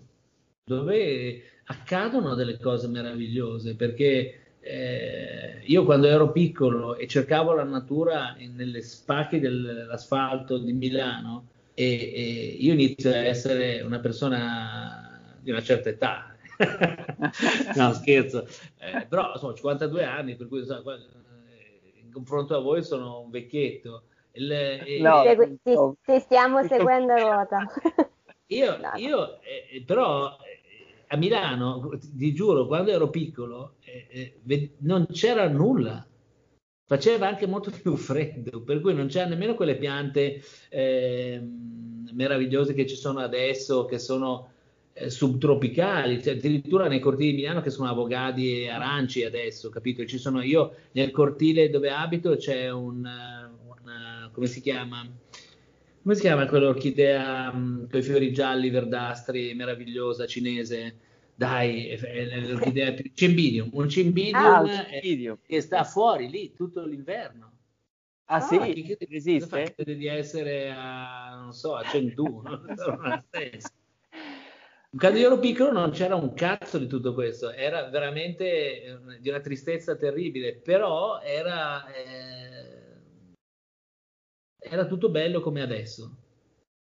dove 0.64 1.42
accadono 1.64 2.34
delle 2.34 2.58
cose 2.58 2.88
meravigliose, 2.88 3.74
perché 3.74 4.40
eh, 4.60 5.60
io 5.64 5.84
quando 5.84 6.06
ero 6.06 6.32
piccolo 6.32 6.96
e 6.96 7.06
cercavo 7.06 7.52
la 7.52 7.64
natura 7.64 8.36
nelle 8.38 8.82
spacche 8.82 9.40
dell'asfalto 9.40 10.58
di 10.58 10.72
Milano, 10.72 11.48
e, 11.74 11.84
e 11.84 12.56
io 12.58 12.72
inizio 12.72 13.10
a 13.10 13.18
essere 13.18 13.82
una 13.82 14.00
persona 14.00 15.36
di 15.40 15.50
una 15.50 15.62
certa 15.62 15.90
età. 15.90 16.36
no, 17.76 17.92
scherzo, 17.92 18.46
eh, 18.78 19.06
però 19.06 19.36
sono 19.36 19.54
52 19.54 20.04
anni, 20.04 20.36
per 20.36 20.48
cui 20.48 20.64
so, 20.64 20.82
in 22.02 22.12
confronto 22.12 22.56
a 22.56 22.60
voi 22.60 22.82
sono 22.82 23.20
un 23.20 23.30
vecchietto. 23.30 24.04
Il, 24.32 25.00
no, 25.00 25.24
il, 25.24 25.58
ti, 25.62 25.74
ti, 26.04 26.20
stiamo 26.20 26.62
seguendo 26.64 27.12
a 27.12 27.18
ruota. 27.18 27.66
Io, 28.50 28.78
no, 28.78 28.92
io 28.96 29.40
eh, 29.42 29.82
però 29.84 30.38
eh, 30.40 31.04
a 31.08 31.16
Milano, 31.18 31.90
ti 32.00 32.32
giuro, 32.32 32.66
quando 32.66 32.90
ero 32.90 33.10
piccolo, 33.10 33.74
eh, 33.84 34.06
eh 34.08 34.72
non 34.78 35.06
c'era 35.12 35.46
nulla 35.48 36.02
faceva 36.88 37.28
anche 37.28 37.46
molto 37.46 37.70
più 37.70 37.94
freddo, 37.96 38.62
per 38.62 38.80
cui 38.80 38.94
non 38.94 39.08
c'è 39.08 39.26
nemmeno 39.26 39.54
quelle 39.54 39.76
piante 39.76 40.42
eh, 40.70 41.38
meravigliose 42.10 42.72
che 42.72 42.86
ci 42.86 42.96
sono 42.96 43.20
adesso, 43.20 43.84
che 43.84 43.98
sono 43.98 44.48
eh, 44.48 44.57
subtropicali, 45.06 46.22
cioè, 46.22 46.34
addirittura 46.34 46.88
nei 46.88 46.98
cortili 46.98 47.30
di 47.30 47.36
Milano 47.36 47.60
che 47.60 47.70
sono 47.70 47.88
avogadi 47.88 48.62
e 48.62 48.68
aranci 48.68 49.24
adesso, 49.24 49.70
capito? 49.70 50.04
Ci 50.04 50.18
sono 50.18 50.42
io 50.42 50.74
nel 50.92 51.10
cortile 51.10 51.70
dove 51.70 51.90
abito 51.90 52.36
c'è 52.36 52.70
un, 52.70 52.96
un 53.04 54.30
come 54.32 54.46
si 54.46 54.60
chiama? 54.60 55.06
Come 56.02 56.14
si 56.14 56.20
chiama 56.20 56.46
quell'orchidea 56.46 57.50
um, 57.52 57.88
con 57.88 58.00
i 58.00 58.02
fiori 58.02 58.32
gialli, 58.32 58.70
verdastri, 58.70 59.54
meravigliosa 59.54 60.26
cinese? 60.26 60.98
Dai, 61.34 61.88
è 61.88 62.40
l'orchidea 62.46 62.92
più... 62.92 63.10
Cimbidium, 63.14 63.70
un 63.72 63.88
cimbidium, 63.88 64.36
ah, 64.36 64.86
cimbidium. 64.90 65.38
che 65.46 65.60
sta 65.60 65.84
fuori 65.84 66.28
lì 66.28 66.52
tutto 66.54 66.84
l'inverno. 66.84 67.52
Ah, 68.24 68.36
ah 68.36 68.40
sì? 68.40 68.58
Chi 68.58 68.96
esiste? 69.08 69.74
Di 69.76 70.06
essere 70.06 70.70
a, 70.70 71.38
non 71.40 71.52
so, 71.52 71.74
a 71.74 71.82
Chengdu, 71.82 72.42
Quando 74.96 75.18
io 75.18 75.26
ero 75.26 75.38
piccolo 75.38 75.70
non 75.70 75.90
c'era 75.90 76.16
un 76.16 76.32
cazzo 76.32 76.78
di 76.78 76.86
tutto 76.86 77.12
questo, 77.12 77.50
era 77.50 77.90
veramente 77.90 78.82
eh, 78.82 78.98
di 79.20 79.28
una 79.28 79.40
tristezza 79.40 79.96
terribile, 79.96 80.56
però 80.56 81.20
era, 81.20 81.86
eh, 81.92 83.34
era 84.58 84.86
tutto 84.86 85.10
bello 85.10 85.40
come 85.40 85.60
adesso. 85.60 86.10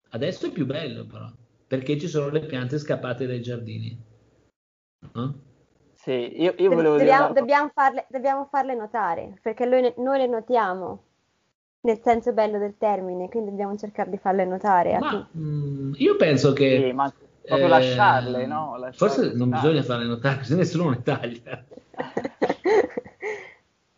Adesso 0.10 0.46
è 0.46 0.52
più 0.52 0.68
bello 0.68 1.08
però, 1.08 1.28
perché 1.66 1.98
ci 1.98 2.08
sono 2.08 2.30
le 2.30 2.46
piante 2.46 2.78
scappate 2.78 3.26
dai 3.26 3.42
giardini. 3.42 4.00
Mm? 5.18 5.30
Sì, 5.96 6.42
io, 6.42 6.54
io 6.56 6.70
volevo 6.70 6.98
dobbiamo, 6.98 7.28
dire... 7.30 7.40
Dobbiamo 7.40 7.72
farle, 7.74 8.06
dobbiamo 8.10 8.46
farle, 8.46 8.76
notare, 8.76 9.40
perché 9.42 9.66
noi, 9.66 9.92
noi, 9.98 10.20
le 10.20 10.28
notiamo, 10.28 11.04
nel 11.82 12.00
senso 12.04 12.32
bello 12.32 12.60
del 12.60 12.78
termine, 12.78 13.28
quindi 13.28 13.50
dobbiamo 13.50 13.76
cercare 13.76 14.12
di 14.12 14.18
farle 14.20 14.46
notare. 14.46 15.00
Ma, 15.00 15.28
mh, 15.32 15.42
mm, 15.42 15.94
io 15.98 16.16
penso 16.16 16.54
che... 16.54 16.84
Sì, 16.84 16.94
ma 16.94 17.12
proprio 17.48 17.68
eh, 17.68 17.70
lasciarle, 17.70 18.46
no? 18.46 18.78
Lasciarle 18.78 19.16
forse 19.16 19.34
non 19.36 19.50
bisogna 19.50 19.82
farle 19.82 20.06
notare, 20.06 20.38
così 20.38 20.56
nessuno 20.56 20.90
ne 20.90 21.02
taglia. 21.02 21.64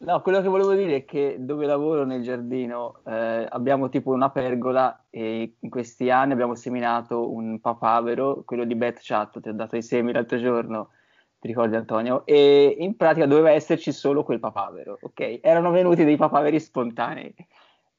No, 0.01 0.21
quello 0.21 0.41
che 0.41 0.47
volevo 0.47 0.73
dire 0.73 0.95
è 0.95 1.05
che 1.05 1.35
dove 1.39 1.65
lavoro 1.65 2.05
nel 2.05 2.23
giardino 2.23 3.01
eh, 3.05 3.45
abbiamo 3.47 3.89
tipo 3.89 4.11
una 4.11 4.29
pergola 4.29 5.05
e 5.09 5.57
in 5.59 5.69
questi 5.69 6.09
anni 6.09 6.31
abbiamo 6.31 6.55
seminato 6.55 7.31
un 7.31 7.59
papavero, 7.59 8.43
quello 8.45 8.63
di 8.63 8.75
Beth 8.75 8.99
Chat, 9.01 9.41
ti 9.41 9.49
ho 9.49 9.53
dato 9.53 9.75
i 9.75 9.83
semi 9.83 10.13
l'altro 10.13 10.39
giorno, 10.39 10.91
ti 11.37 11.47
ricordi 11.47 11.75
Antonio? 11.75 12.25
E 12.25 12.77
in 12.79 12.95
pratica 12.95 13.25
doveva 13.25 13.51
esserci 13.51 13.91
solo 13.91 14.23
quel 14.23 14.39
papavero, 14.39 14.97
ok? 15.01 15.39
Erano 15.41 15.69
venuti 15.69 16.05
dei 16.05 16.15
papaveri 16.15 16.59
spontanei. 16.61 17.35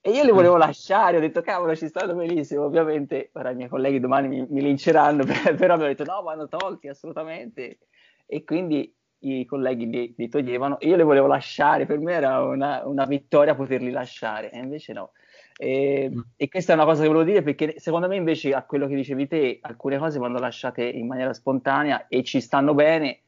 E 0.03 0.11
io 0.13 0.25
li 0.25 0.31
volevo 0.31 0.57
lasciare, 0.57 1.19
ho 1.19 1.21
detto 1.21 1.43
cavolo 1.43 1.77
ci 1.77 1.87
stanno 1.87 2.15
benissimo, 2.15 2.65
ovviamente 2.65 3.31
ora 3.35 3.51
i 3.51 3.55
miei 3.55 3.69
colleghi 3.69 4.01
domani 4.01 4.29
mi, 4.29 4.47
mi 4.49 4.63
linceranno, 4.63 5.25
però 5.57 5.77
mi 5.77 5.83
hanno 5.83 5.87
detto 5.87 6.05
no, 6.05 6.23
vanno 6.23 6.49
tolti 6.49 6.89
assolutamente. 6.89 7.79
E 8.25 8.43
quindi 8.45 8.95
i 9.23 9.45
colleghi 9.45 9.87
li, 9.91 10.15
li, 10.17 10.29
toglievano 10.29 10.79
io 10.81 10.97
li 10.97 11.03
volevo 11.03 11.27
lasciare, 11.27 11.85
per 11.85 11.99
me 11.99 12.15
era 12.15 12.43
una, 12.43 12.87
una 12.87 13.05
vittoria 13.05 13.55
poterli 13.55 13.91
lasciare, 13.91 14.51
e 14.51 14.59
invece 14.59 14.95
no. 14.95 15.13
E, 15.59 16.09
mm. 16.11 16.21
e, 16.37 16.49
questa 16.49 16.73
è 16.73 16.77
una 16.77 16.87
cosa 16.87 17.03
che 17.03 17.09
volevo 17.09 17.25
dire 17.25 17.43
perché 17.43 17.75
secondo 17.79 18.09
me 18.09 18.17
invece 18.17 18.55
a 18.55 18.65
quello 18.65 18.87
che 18.87 18.95
dicevi 18.95 19.27
te, 19.27 19.59
alcune 19.61 19.99
cose 19.99 20.19
vanno 20.19 20.39
lasciate 20.39 20.83
in 20.83 21.07
maniera 21.07 21.35
spontanea 21.35 22.07
e 22.09 22.23
ci 22.25 22.41
stanno 22.41 22.73
bene 22.73 23.21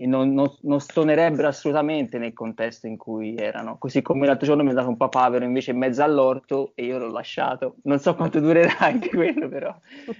non, 0.00 0.34
non, 0.34 0.52
non 0.62 0.80
stonerebbero 0.80 1.48
assolutamente 1.48 2.18
nel 2.18 2.32
contesto 2.32 2.86
in 2.86 2.96
cui 2.96 3.36
erano. 3.36 3.78
Così 3.78 4.02
come 4.02 4.26
l'altro 4.26 4.46
giorno 4.46 4.62
mi 4.62 4.70
ha 4.70 4.74
dato 4.74 4.88
un 4.88 4.96
papavero 4.96 5.44
invece 5.44 5.70
in 5.70 5.78
mezzo 5.78 6.02
all'orto 6.02 6.72
e 6.74 6.84
io 6.84 6.98
l'ho 6.98 7.10
lasciato. 7.10 7.76
Non 7.84 7.98
so 7.98 8.14
quanto 8.14 8.40
durerà 8.40 8.78
anche 8.84 9.08
quello, 9.08 9.48
però 9.48 9.74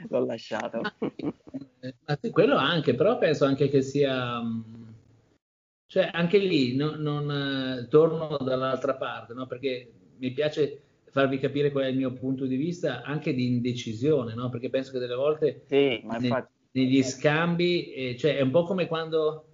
l'ho 0.09 0.25
lasciato. 0.25 0.81
Ma, 0.81 2.19
quello 2.31 2.57
anche, 2.57 2.95
però 2.95 3.19
penso 3.19 3.45
anche 3.45 3.69
che 3.69 3.83
sia 3.83 4.41
mm, 4.41 4.87
cioè, 5.89 6.11
anche 6.13 6.39
lì 6.39 6.75
non, 6.75 7.01
non 7.01 7.31
eh, 7.31 7.89
torno 7.89 8.37
dall'altra 8.39 8.97
parte, 8.97 9.35
no? 9.35 9.47
perché 9.47 9.91
mi 10.19 10.33
piace 10.33 10.83
farvi 11.11 11.39
capire 11.39 11.71
qual 11.71 11.85
è 11.85 11.89
il 11.89 11.97
mio 11.97 12.13
punto 12.13 12.45
di 12.45 12.57
vista 12.57 13.03
anche 13.03 13.33
di 13.33 13.47
indecisione, 13.47 14.35
no? 14.35 14.49
perché 14.49 14.69
penso 14.69 14.91
che 14.91 14.99
delle 14.99 15.15
volte 15.15 15.63
sì, 15.67 16.03
ne, 16.05 16.49
negli 16.73 17.03
scambi, 17.03 17.93
eh, 17.93 18.17
cioè 18.17 18.37
è 18.37 18.43
un 18.43 18.51
po' 18.51 18.65
come 18.65 18.87
quando... 18.87 19.45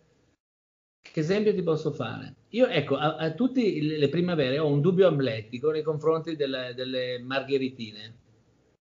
Che 1.12 1.20
esempio 1.20 1.54
ti 1.54 1.62
posso 1.62 1.92
fare? 1.92 2.36
Io, 2.50 2.66
ecco, 2.68 2.96
a, 2.96 3.16
a 3.16 3.32
tutte 3.32 3.60
le 3.60 4.08
primavere 4.08 4.58
ho 4.58 4.66
un 4.66 4.80
dubbio 4.80 5.08
amletico 5.08 5.70
nei 5.70 5.82
confronti 5.82 6.36
delle, 6.36 6.72
delle 6.74 7.18
margheritine. 7.18 8.14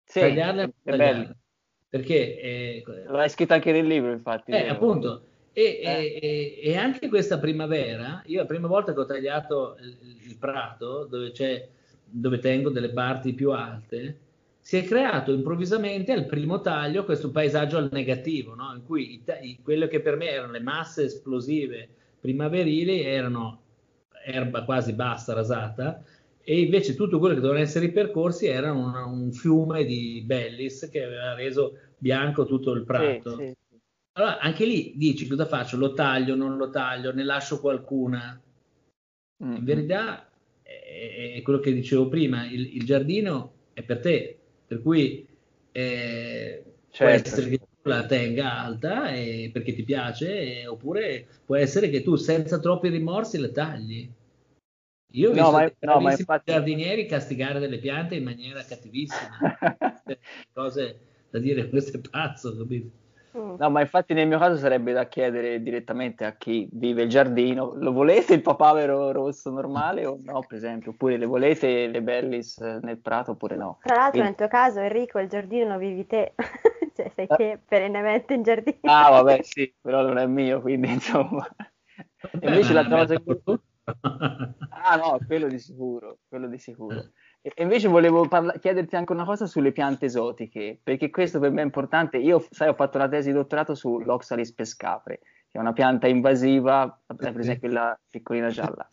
Sì, 0.05 0.21
tagliarle, 0.21 0.71
tagliarle. 0.83 1.37
Perché... 1.89 2.39
Eh, 2.39 2.85
L'hai 3.07 3.31
scritto 3.31 3.55
anche 3.55 3.73
nel 3.73 3.87
libro, 3.87 4.13
infatti. 4.13 4.51
Eh, 4.51 4.69
appunto, 4.69 5.23
E, 5.55 5.81
eh. 5.83 6.19
e, 6.21 6.61
e, 6.63 6.77
anche 6.77 7.09
questa 7.09 7.39
primavera, 7.39 8.23
io 8.27 8.41
la 8.41 8.47
prima 8.47 8.69
volta 8.69 8.93
che 8.93 9.01
ho 9.01 9.07
tagliato 9.07 9.79
il, 9.81 9.97
il 10.29 10.37
prato, 10.37 11.07
dove, 11.07 11.33
dove 12.05 12.39
tengo 12.39 12.69
delle 12.69 12.91
parti 12.91 13.33
più 13.33 13.51
alte, 13.53 14.19
si 14.61 14.77
è 14.77 14.85
creato 14.85 15.33
improvvisamente 15.33 16.13
al 16.13 16.27
primo 16.27 16.61
taglio 16.61 17.07
questo 17.07 17.31
paesaggio 17.31 17.79
al 17.79 17.89
negativo, 17.91 18.55
no? 18.55 18.75
in 18.75 18.85
cui 18.85 19.15
i, 19.15 19.23
i, 19.41 19.59
quello 19.63 19.87
che 19.87 20.01
per 20.01 20.17
me 20.17 20.29
erano 20.29 20.53
le 20.53 20.61
masse 20.61 21.05
esplosive 21.05 21.89
primaverili 22.21 23.03
erano 23.03 23.63
erba 24.25 24.65
quasi 24.65 24.93
bassa, 24.93 25.33
rasata, 25.33 26.03
e 26.43 26.61
invece 26.61 26.95
tutto 26.95 27.19
quello 27.19 27.35
che 27.35 27.41
dovevano 27.41 27.65
essere 27.65 27.87
i 27.87 27.93
percorsi 27.93 28.47
era 28.47 28.73
un, 28.73 28.95
un 28.95 29.33
fiume 29.33 29.85
di 29.85 30.23
bellis 30.25 30.89
che 30.91 31.05
aveva 31.05 31.35
reso 31.35 31.79
bianco 31.97 32.47
tutto 32.47 32.73
il 32.73 32.85
prato. 32.85 33.37
Sì, 33.37 33.45
sì. 33.47 33.79
Allora 34.13 34.39
anche 34.39 34.65
lì 34.65 34.95
dici 34.97 35.27
cosa 35.27 35.47
faccio? 35.47 35.77
Lo 35.77 35.93
taglio, 35.93 36.35
non 36.35 36.57
lo 36.57 36.71
taglio, 36.71 37.13
ne 37.13 37.25
lascio 37.25 37.61
qualcuna? 37.61 38.41
Mm-hmm. 39.43 39.57
In 39.57 39.65
verità 39.65 40.29
è, 40.63 41.35
è, 41.37 41.43
quello 41.43 41.61
che 41.61 41.73
dicevo 41.73 42.09
prima, 42.09 42.47
il, 42.47 42.77
il, 42.77 42.85
giardino 42.85 43.53
è 43.73 43.83
per 43.83 44.01
te, 44.01 44.39
per 44.67 44.83
cui 44.83 45.27
eh, 45.73 46.65
certo. 46.91 46.97
può 46.99 47.07
essere 47.07 47.49
che 47.51 47.59
tu 47.59 47.65
la 47.83 48.07
tenga 48.07 48.59
alta 48.59 49.11
e, 49.11 49.51
perché 49.53 49.73
ti 49.73 49.83
piace, 49.83 50.61
e, 50.61 50.67
oppure 50.67 51.27
può 51.45 51.57
essere 51.57 51.89
che 51.89 52.03
tu 52.03 52.17
senza 52.17 52.59
troppi 52.59 52.89
rimorsi 52.89 53.39
la 53.39 53.51
tagli. 53.51 54.11
Io 55.13 55.31
ho 55.31 55.35
no, 55.35 55.51
visto 55.51 55.77
ma, 55.87 55.93
no, 55.95 56.01
ma 56.01 56.13
infatti... 56.13 56.53
giardinieri 56.53 57.07
castigare 57.07 57.59
delle 57.59 57.79
piante 57.79 58.15
in 58.15 58.25
maniera 58.25 58.63
cattivissima. 58.63 59.59
cose 60.53 61.01
da 61.31 61.39
dire, 61.39 61.69
questo 61.69 61.97
è 61.97 62.01
pazzo, 62.01 62.57
capito? 62.57 62.91
Mm. 63.37 63.55
No, 63.59 63.71
ma 63.71 63.81
infatti 63.81 64.13
nel 64.13 64.27
mio 64.27 64.39
caso 64.39 64.57
sarebbe 64.57 64.93
da 64.93 65.07
chiedere 65.07 65.63
direttamente 65.63 66.25
a 66.25 66.33
chi 66.33 66.69
vive 66.73 67.03
il 67.03 67.09
giardino, 67.09 67.75
lo 67.77 67.93
volete 67.93 68.35
il 68.35 68.43
papavero 68.43 69.13
rosso 69.13 69.51
normale 69.51 70.05
o 70.05 70.19
no, 70.23 70.41
per 70.41 70.57
esempio, 70.57 70.91
oppure 70.91 71.17
le 71.17 71.27
volete 71.27 71.87
le 71.87 72.03
bellis 72.03 72.59
nel 72.59 72.99
prato 72.99 73.33
oppure 73.33 73.55
no. 73.55 73.79
Tra 73.83 73.95
l'altro 73.95 74.21
Quindi... 74.21 74.29
nel 74.29 74.37
tuo 74.37 74.49
caso 74.49 74.81
Enrico 74.81 75.19
il 75.21 75.29
giardino 75.29 75.69
lo 75.73 75.79
vivi 75.79 76.07
te, 76.07 76.35
cioè 76.97 77.11
sei 77.15 77.27
te 77.29 77.61
perennemente 77.67 78.35
in 78.35 78.43
giardino. 78.43 78.79
Ah 78.83 79.11
vabbè 79.11 79.43
sì, 79.43 79.73
però 79.81 80.03
non 80.03 80.19
è 80.19 80.27
mio, 80.27 80.61
quindi 80.61 80.91
insomma. 80.93 81.47
Vabbè, 82.33 82.47
Invece 82.47 82.73
l'altra 82.73 82.99
cosa 82.99 83.15
che... 83.21 83.41
Ah 84.71 84.97
no, 84.97 85.19
quello 85.27 85.47
di 85.47 85.59
sicuro, 85.59 86.19
quello 86.29 86.49
di 86.49 86.59
sicuro. 86.59 87.11
E 87.43 87.63
invece 87.63 87.89
volevo 87.89 88.29
parla- 88.29 88.53
chiederti 88.59 88.97
anche 88.97 89.13
una 89.13 89.25
cosa 89.25 89.47
sulle 89.47 89.73
piante 89.73 90.07
esotiche, 90.07 90.79
perché 90.83 91.09
questo 91.09 91.39
per 91.39 91.51
me 91.51 91.63
è 91.63 91.65
importante. 91.65 92.19
Io, 92.19 92.45
sai, 92.51 92.69
ho 92.69 92.75
fatto 92.75 92.99
una 92.99 93.09
tesi 93.09 93.31
di 93.31 93.35
dottorato 93.35 93.75
sull'Oxalis 93.75 94.53
pescapre, 94.53 95.21
che 95.51 95.57
è 95.57 95.59
una 95.59 95.73
pianta 95.73 96.07
invasiva, 96.07 97.01
per 97.07 97.39
esempio 97.39 97.69
quella 97.69 97.99
piccolina 98.11 98.49
gialla. 98.49 98.87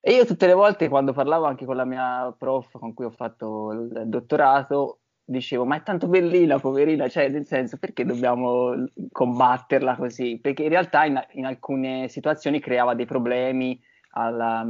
E 0.00 0.12
io 0.12 0.24
tutte 0.24 0.46
le 0.46 0.54
volte 0.54 0.88
quando 0.88 1.12
parlavo 1.12 1.44
anche 1.44 1.64
con 1.64 1.76
la 1.76 1.84
mia 1.84 2.34
prof 2.36 2.78
con 2.78 2.94
cui 2.94 3.04
ho 3.04 3.10
fatto 3.10 3.72
il 3.72 4.02
dottorato, 4.06 5.00
dicevo, 5.22 5.64
ma 5.64 5.76
è 5.76 5.82
tanto 5.82 6.08
bellina, 6.08 6.58
poverina, 6.58 7.08
cioè 7.08 7.28
nel 7.28 7.46
senso, 7.46 7.76
perché 7.76 8.04
dobbiamo 8.04 8.86
combatterla 9.12 9.96
così? 9.96 10.38
Perché 10.40 10.64
in 10.64 10.70
realtà 10.70 11.04
in, 11.04 11.20
in 11.32 11.46
alcune 11.46 12.08
situazioni 12.08 12.58
creava 12.58 12.94
dei 12.94 13.06
problemi 13.06 13.80
alla, 14.12 14.64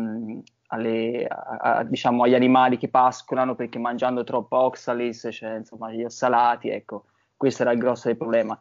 alle, 0.68 1.26
a, 1.26 1.76
a, 1.78 1.84
diciamo, 1.84 2.24
agli 2.24 2.34
animali 2.34 2.76
che 2.78 2.88
pascolano 2.88 3.54
perché 3.54 3.78
mangiando 3.78 4.24
troppo 4.24 4.56
oxalis, 4.56 5.28
cioè 5.30 5.56
insomma 5.56 5.90
gli 5.92 6.04
ossalati, 6.04 6.70
ecco, 6.70 7.04
questo 7.36 7.62
era 7.62 7.72
il 7.72 7.78
grosso 7.78 8.08
del 8.08 8.16
problema. 8.16 8.58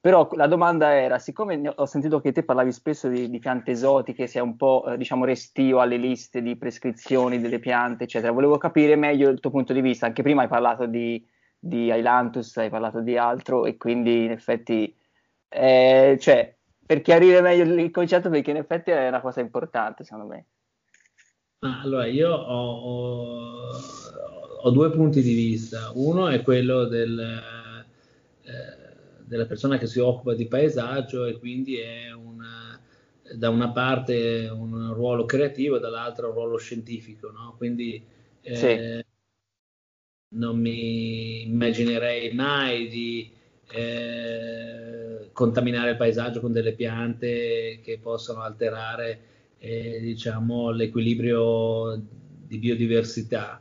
Però 0.00 0.28
la 0.32 0.46
domanda 0.46 0.94
era, 0.94 1.18
siccome 1.18 1.60
ho 1.74 1.86
sentito 1.86 2.20
che 2.20 2.30
te 2.30 2.44
parlavi 2.44 2.70
spesso 2.70 3.08
di, 3.08 3.28
di 3.28 3.38
piante 3.40 3.72
esotiche, 3.72 4.28
sei 4.28 4.42
un 4.42 4.56
po' 4.56 4.84
eh, 4.86 4.96
diciamo 4.96 5.24
restio 5.24 5.80
alle 5.80 5.96
liste 5.96 6.40
di 6.40 6.56
prescrizioni 6.56 7.40
delle 7.40 7.58
piante, 7.58 8.04
eccetera, 8.04 8.30
volevo 8.32 8.58
capire 8.58 8.94
meglio 8.94 9.28
il 9.28 9.40
tuo 9.40 9.50
punto 9.50 9.72
di 9.72 9.80
vista. 9.80 10.06
Anche 10.06 10.22
prima 10.22 10.42
hai 10.42 10.48
parlato 10.48 10.86
di, 10.86 11.26
di 11.58 11.90
Ailanthus, 11.90 12.56
hai 12.58 12.70
parlato 12.70 13.00
di 13.00 13.16
altro 13.16 13.66
e 13.66 13.76
quindi 13.76 14.26
in 14.26 14.30
effetti, 14.30 14.96
eh, 15.48 16.16
cioè, 16.20 16.54
per 16.86 17.02
chiarire 17.02 17.40
meglio 17.40 17.64
il 17.64 17.90
concetto, 17.90 18.30
perché 18.30 18.52
in 18.52 18.58
effetti 18.58 18.92
è 18.92 19.08
una 19.08 19.20
cosa 19.20 19.40
importante 19.40 20.04
secondo 20.04 20.28
me. 20.28 20.44
Ah, 21.60 21.80
allora, 21.80 22.06
io 22.06 22.30
ho, 22.30 22.70
ho, 22.70 23.70
ho, 24.62 24.70
due 24.70 24.90
punti 24.92 25.22
di 25.22 25.34
vista. 25.34 25.90
Uno 25.92 26.28
è 26.28 26.40
quello 26.42 26.84
del, 26.84 27.18
eh, 28.42 29.24
della 29.24 29.46
persona 29.46 29.76
che 29.76 29.88
si 29.88 29.98
occupa 29.98 30.34
di 30.34 30.46
paesaggio 30.46 31.24
e 31.24 31.36
quindi 31.36 31.76
è 31.78 32.12
una, 32.12 32.80
da 33.34 33.50
una 33.50 33.70
parte 33.70 34.48
un 34.48 34.94
ruolo 34.94 35.24
creativo, 35.24 35.78
dall'altra 35.78 36.28
un 36.28 36.34
ruolo 36.34 36.58
scientifico. 36.58 37.32
No? 37.32 37.54
Quindi 37.56 38.04
eh, 38.40 38.54
sì. 38.54 39.04
non 40.36 40.60
mi 40.60 41.42
immaginerei 41.42 42.32
mai 42.34 42.86
di 42.86 43.32
eh, 43.72 45.30
contaminare 45.32 45.90
il 45.90 45.96
paesaggio 45.96 46.38
con 46.38 46.52
delle 46.52 46.74
piante 46.74 47.80
che 47.82 47.98
possono 48.00 48.42
alterare 48.42 49.37
eh, 49.58 49.98
diciamo, 50.00 50.70
l'equilibrio 50.70 52.00
di 52.46 52.58
biodiversità. 52.58 53.60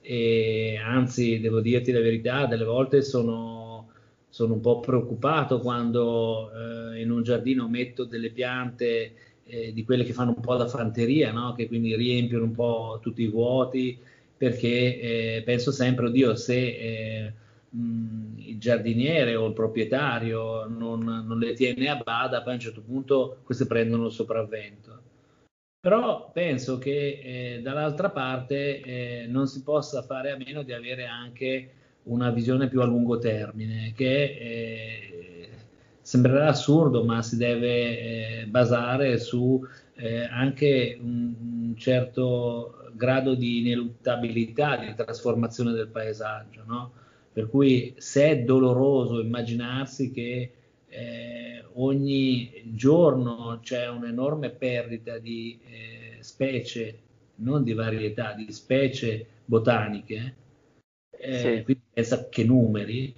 E 0.00 0.78
anzi, 0.82 1.40
devo 1.40 1.60
dirti 1.60 1.92
la 1.92 2.00
verità, 2.00 2.46
delle 2.46 2.64
volte 2.64 3.02
sono, 3.02 3.88
sono 4.28 4.54
un 4.54 4.60
po' 4.60 4.80
preoccupato 4.80 5.60
quando 5.60 6.50
eh, 6.52 7.00
in 7.00 7.10
un 7.10 7.22
giardino 7.22 7.68
metto 7.68 8.04
delle 8.04 8.30
piante 8.30 9.14
eh, 9.44 9.72
di 9.72 9.84
quelle 9.84 10.04
che 10.04 10.12
fanno 10.12 10.34
un 10.36 10.42
po' 10.42 10.56
da 10.56 10.66
fanteria, 10.66 11.32
no? 11.32 11.54
che 11.54 11.66
quindi 11.68 11.94
riempiono 11.96 12.44
un 12.44 12.52
po' 12.52 12.98
tutti 13.00 13.22
i 13.22 13.28
vuoti, 13.28 13.98
perché 14.36 15.00
eh, 15.00 15.42
penso 15.44 15.70
sempre, 15.70 16.06
oddio, 16.06 16.34
se 16.34 16.56
eh, 16.56 17.32
il 17.70 18.58
giardiniere 18.58 19.34
o 19.36 19.46
il 19.46 19.52
proprietario 19.52 20.66
non, 20.66 21.02
non, 21.02 21.38
le 21.38 21.54
tiene 21.54 21.88
a 21.88 21.96
bada, 21.96 22.42
poi 22.42 22.52
a 22.52 22.56
un 22.56 22.60
certo 22.60 22.82
punto 22.82 23.38
queste 23.44 23.66
prendono 23.66 24.06
il 24.06 24.12
sopravvento. 24.12 25.03
Però 25.84 26.30
penso 26.32 26.78
che 26.78 27.20
eh, 27.22 27.60
dall'altra 27.60 28.08
parte 28.08 28.80
eh, 28.80 29.26
non 29.28 29.46
si 29.46 29.62
possa 29.62 30.00
fare 30.00 30.30
a 30.30 30.36
meno 30.38 30.62
di 30.62 30.72
avere 30.72 31.04
anche 31.04 31.70
una 32.04 32.30
visione 32.30 32.68
più 32.68 32.80
a 32.80 32.86
lungo 32.86 33.18
termine, 33.18 33.92
che 33.94 34.22
eh, 34.22 35.48
sembrerà 36.00 36.48
assurdo, 36.48 37.04
ma 37.04 37.20
si 37.20 37.36
deve 37.36 37.98
eh, 37.98 38.46
basare 38.46 39.18
su 39.18 39.62
eh, 39.96 40.22
anche 40.24 40.96
un, 40.98 41.34
un, 41.38 41.76
certo 41.76 42.88
grado 42.94 43.34
di 43.34 43.58
ineluttabilità, 43.58 44.78
di 44.78 44.94
trasformazione 44.94 45.72
del 45.72 45.88
paesaggio. 45.88 46.62
No? 46.64 46.92
Per 47.30 47.50
cui 47.50 47.92
se 47.98 48.30
è 48.30 48.42
doloroso 48.42 49.20
immaginarsi 49.20 50.10
che 50.12 50.50
eh, 50.94 51.64
ogni 51.72 52.62
giorno 52.66 53.58
c'è 53.60 53.88
un'enorme 53.88 54.50
perdita 54.50 55.18
di 55.18 55.58
eh, 55.66 56.16
specie, 56.20 56.98
non 57.36 57.64
di 57.64 57.72
varietà, 57.72 58.32
di 58.32 58.50
specie 58.52 59.26
botaniche, 59.44 60.34
eh, 61.10 61.38
sì. 61.38 61.62
quindi 61.64 61.82
pensa 61.92 62.28
che 62.28 62.44
numeri, 62.44 63.12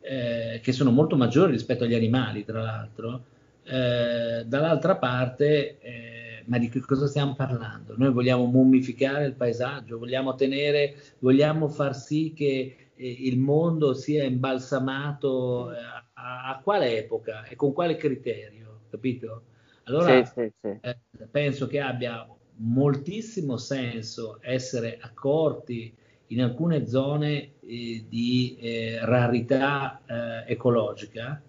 eh, 0.00 0.60
che 0.62 0.72
sono 0.72 0.92
molto 0.92 1.16
maggiori 1.16 1.52
rispetto 1.52 1.82
agli 1.82 1.94
animali, 1.94 2.44
tra 2.44 2.62
l'altro. 2.62 3.24
Eh, 3.64 4.44
dall'altra 4.46 4.94
parte, 4.94 5.80
eh, 5.80 6.42
ma 6.44 6.58
di 6.58 6.68
che 6.68 6.78
cosa 6.78 7.08
stiamo 7.08 7.34
parlando? 7.34 7.94
Noi 7.96 8.12
vogliamo 8.12 8.44
mummificare 8.44 9.26
il 9.26 9.32
paesaggio, 9.32 9.98
vogliamo 9.98 10.36
tenere, 10.36 10.94
vogliamo 11.18 11.66
far 11.66 11.96
sì 11.96 12.32
che 12.36 12.85
il 12.96 13.38
mondo 13.38 13.94
sia 13.94 14.24
imbalsamato 14.24 15.68
a, 15.68 16.48
a, 16.48 16.60
quale 16.62 16.98
epoca 16.98 17.44
e 17.44 17.56
con 17.56 17.72
quale 17.72 17.96
criterio, 17.96 18.80
capito? 18.90 19.42
Allora 19.84 20.24
sì, 20.24 20.32
sì, 20.32 20.52
sì. 20.60 20.78
Eh, 20.80 20.98
penso 21.30 21.66
che 21.66 21.80
abbia 21.80 22.26
moltissimo 22.56 23.56
senso 23.56 24.38
essere 24.40 24.98
accorti 25.00 25.94
in 26.28 26.42
alcune 26.42 26.86
zone 26.86 27.52
eh, 27.60 28.04
di 28.08 28.56
eh, 28.60 28.98
rarità 29.02 30.00
eh, 30.06 30.52
ecologica 30.52 31.40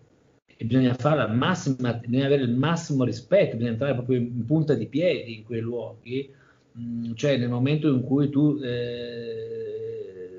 e 0.46 0.66
bisogna 0.66 0.94
fare 0.96 1.18
la 1.18 1.28
massima, 1.28 1.94
bisogna 1.94 2.26
avere 2.26 2.44
il 2.44 2.52
massimo 2.52 3.04
rispetto, 3.04 3.56
bisogna 3.56 3.72
entrare 3.72 3.94
proprio 3.94 4.18
in 4.18 4.46
punta 4.46 4.74
di 4.74 4.88
piedi 4.88 5.36
in 5.36 5.44
quei 5.44 5.62
luoghi, 5.62 6.30
mh, 6.72 6.82
mm, 6.82 7.14
cioè 7.14 7.38
nel 7.38 7.50
momento 7.50 7.88
in 7.90 8.02
cui 8.02 8.30
tu 8.30 8.60
eh, 8.62 9.77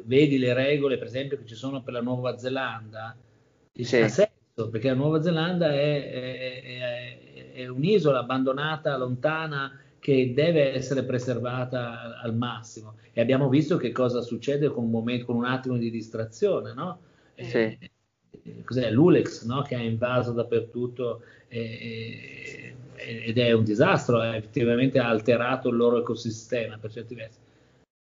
vedi 0.08 0.38
le 0.38 0.54
regole, 0.54 0.96
per 0.96 1.06
esempio, 1.06 1.36
che 1.36 1.44
ci 1.44 1.54
sono 1.54 1.82
per 1.82 1.92
la 1.92 2.00
Nuova 2.00 2.38
Zelanda, 2.38 3.14
sì. 3.72 3.96
ha 3.98 4.08
senso, 4.08 4.70
perché 4.70 4.88
la 4.88 4.94
Nuova 4.94 5.22
Zelanda 5.22 5.70
è, 5.70 6.10
è, 6.10 6.62
è, 6.62 7.52
è, 7.52 7.68
un'isola 7.68 8.20
abbandonata, 8.20 8.96
lontana, 8.96 9.78
che 9.98 10.32
deve 10.34 10.72
essere 10.72 11.04
preservata 11.04 12.18
al 12.20 12.34
massimo. 12.34 12.96
E 13.12 13.20
abbiamo 13.20 13.50
visto 13.50 13.76
che 13.76 13.92
cosa 13.92 14.22
succede 14.22 14.68
con 14.68 14.84
un, 14.84 14.90
momento, 14.90 15.26
con 15.26 15.36
un 15.36 15.44
attimo 15.44 15.76
di 15.76 15.90
distrazione, 15.90 16.72
no? 16.72 17.00
Sì. 17.36 17.78
cos'è, 18.64 18.90
l'Ulex 18.90 19.44
no? 19.44 19.62
che 19.62 19.76
ha 19.76 19.80
invaso 19.80 20.32
dappertutto 20.32 21.22
e, 21.46 22.74
e, 22.96 23.24
ed 23.26 23.38
è 23.38 23.52
un 23.52 23.62
disastro, 23.62 24.18
ha 24.18 24.34
effettivamente 24.34 24.98
alterato 24.98 25.68
il 25.68 25.76
loro 25.76 25.98
ecosistema 25.98 26.78
per 26.78 26.90
certi 26.90 27.14
versi. 27.14 27.38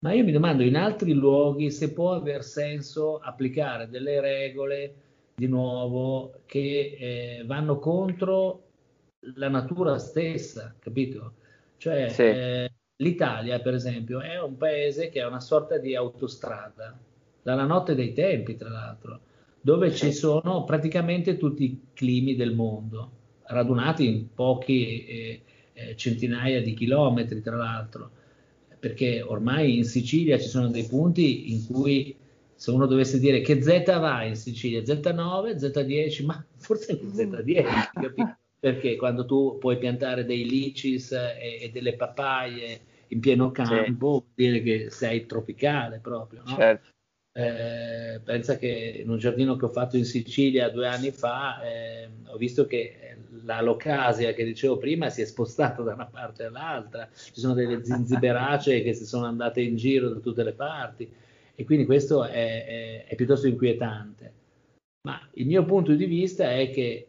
Ma 0.01 0.13
io 0.13 0.23
mi 0.23 0.31
domando 0.31 0.63
in 0.63 0.77
altri 0.77 1.11
luoghi 1.11 1.71
se 1.71 1.91
può 1.91 2.13
aver 2.13 2.43
senso 2.43 3.17
applicare 3.17 3.89
delle 3.89 4.21
regole 4.21 4.93
di 5.35 5.47
nuovo 5.47 6.41
che 6.45 6.95
eh, 6.97 7.43
vanno 7.45 7.79
contro 7.79 8.63
la 9.35 9.49
natura 9.49 9.97
stessa, 9.97 10.73
capito? 10.79 11.33
Cioè 11.75 12.09
sì. 12.09 12.23
eh, 12.23 12.71
l'Italia, 12.95 13.59
per 13.59 13.73
esempio, 13.73 14.21
è 14.21 14.41
un 14.41 14.55
paese 14.55 15.09
che 15.09 15.19
è 15.19 15.25
una 15.25 15.41
sorta 15.41 15.77
di 15.77 15.95
autostrada, 15.95 16.97
dalla 17.41 17.65
notte 17.65 17.93
dei 17.93 18.13
tempi, 18.13 18.55
tra 18.55 18.69
l'altro, 18.69 19.19
dove 19.59 19.91
ci 19.91 20.13
sono 20.13 20.63
praticamente 20.63 21.35
tutti 21.35 21.65
i 21.65 21.81
climi 21.93 22.35
del 22.35 22.55
mondo, 22.55 23.11
radunati 23.43 24.07
in 24.07 24.33
pochi 24.33 25.05
eh, 25.05 25.41
eh, 25.73 25.95
centinaia 25.97 26.61
di 26.61 26.73
chilometri, 26.73 27.41
tra 27.41 27.57
l'altro 27.57 28.11
perché 28.79 29.21
ormai 29.21 29.77
in 29.77 29.83
Sicilia 29.83 30.37
ci 30.39 30.47
sono 30.47 30.69
dei 30.69 30.85
punti 30.85 31.51
in 31.53 31.65
cui 31.65 32.15
se 32.55 32.71
uno 32.71 32.87
dovesse 32.87 33.19
dire 33.19 33.41
che 33.41 33.61
Z 33.61 33.85
va 33.85 34.23
in 34.23 34.35
Sicilia, 34.35 34.81
Z9, 34.81 35.55
Z10, 35.55 36.25
ma 36.25 36.45
forse 36.57 36.91
anche 36.91 37.05
Z10, 37.05 37.89
capito? 37.93 38.37
Perché 38.59 38.97
quando 38.97 39.25
tu 39.25 39.57
puoi 39.57 39.77
piantare 39.77 40.25
dei 40.25 40.43
licis 40.43 41.13
e, 41.13 41.59
e 41.61 41.69
delle 41.71 41.95
pappaie 41.95 42.81
in 43.07 43.19
pieno 43.21 43.51
campo, 43.51 43.83
sì. 43.85 43.91
vuol 43.97 44.23
dire 44.35 44.61
che 44.61 44.89
sei 44.89 45.25
tropicale 45.25 45.99
proprio, 45.99 46.41
no? 46.45 46.55
Certo. 46.55 46.89
Eh, 47.39 48.19
pensa 48.21 48.57
che 48.57 48.99
in 49.01 49.09
un 49.09 49.17
giardino 49.17 49.55
che 49.55 49.63
ho 49.63 49.69
fatto 49.69 49.95
in 49.95 50.03
Sicilia 50.03 50.67
due 50.69 50.87
anni 50.87 51.11
fa 51.11 51.61
eh, 51.61 52.09
ho 52.27 52.35
visto 52.35 52.65
che 52.65 53.15
la 53.45 53.61
locasia 53.61 54.33
che 54.33 54.43
dicevo 54.43 54.77
prima 54.77 55.09
si 55.09 55.21
è 55.21 55.25
spostata 55.25 55.81
da 55.81 55.93
una 55.93 56.05
parte 56.05 56.43
all'altra, 56.43 57.07
ci 57.13 57.39
sono 57.39 57.53
delle 57.53 57.85
zinziberacee 57.85 58.83
che 58.83 58.93
si 58.93 59.05
sono 59.05 59.25
andate 59.25 59.61
in 59.61 59.77
giro 59.77 60.09
da 60.09 60.19
tutte 60.19 60.43
le 60.43 60.51
parti 60.51 61.09
e 61.55 61.63
quindi 61.63 61.85
questo 61.85 62.25
è, 62.25 62.65
è, 62.65 63.05
è 63.07 63.15
piuttosto 63.15 63.47
inquietante. 63.47 64.33
Ma 65.07 65.17
il 65.35 65.47
mio 65.47 65.63
punto 65.63 65.93
di 65.93 66.05
vista 66.05 66.51
è 66.51 66.69
che 66.71 67.07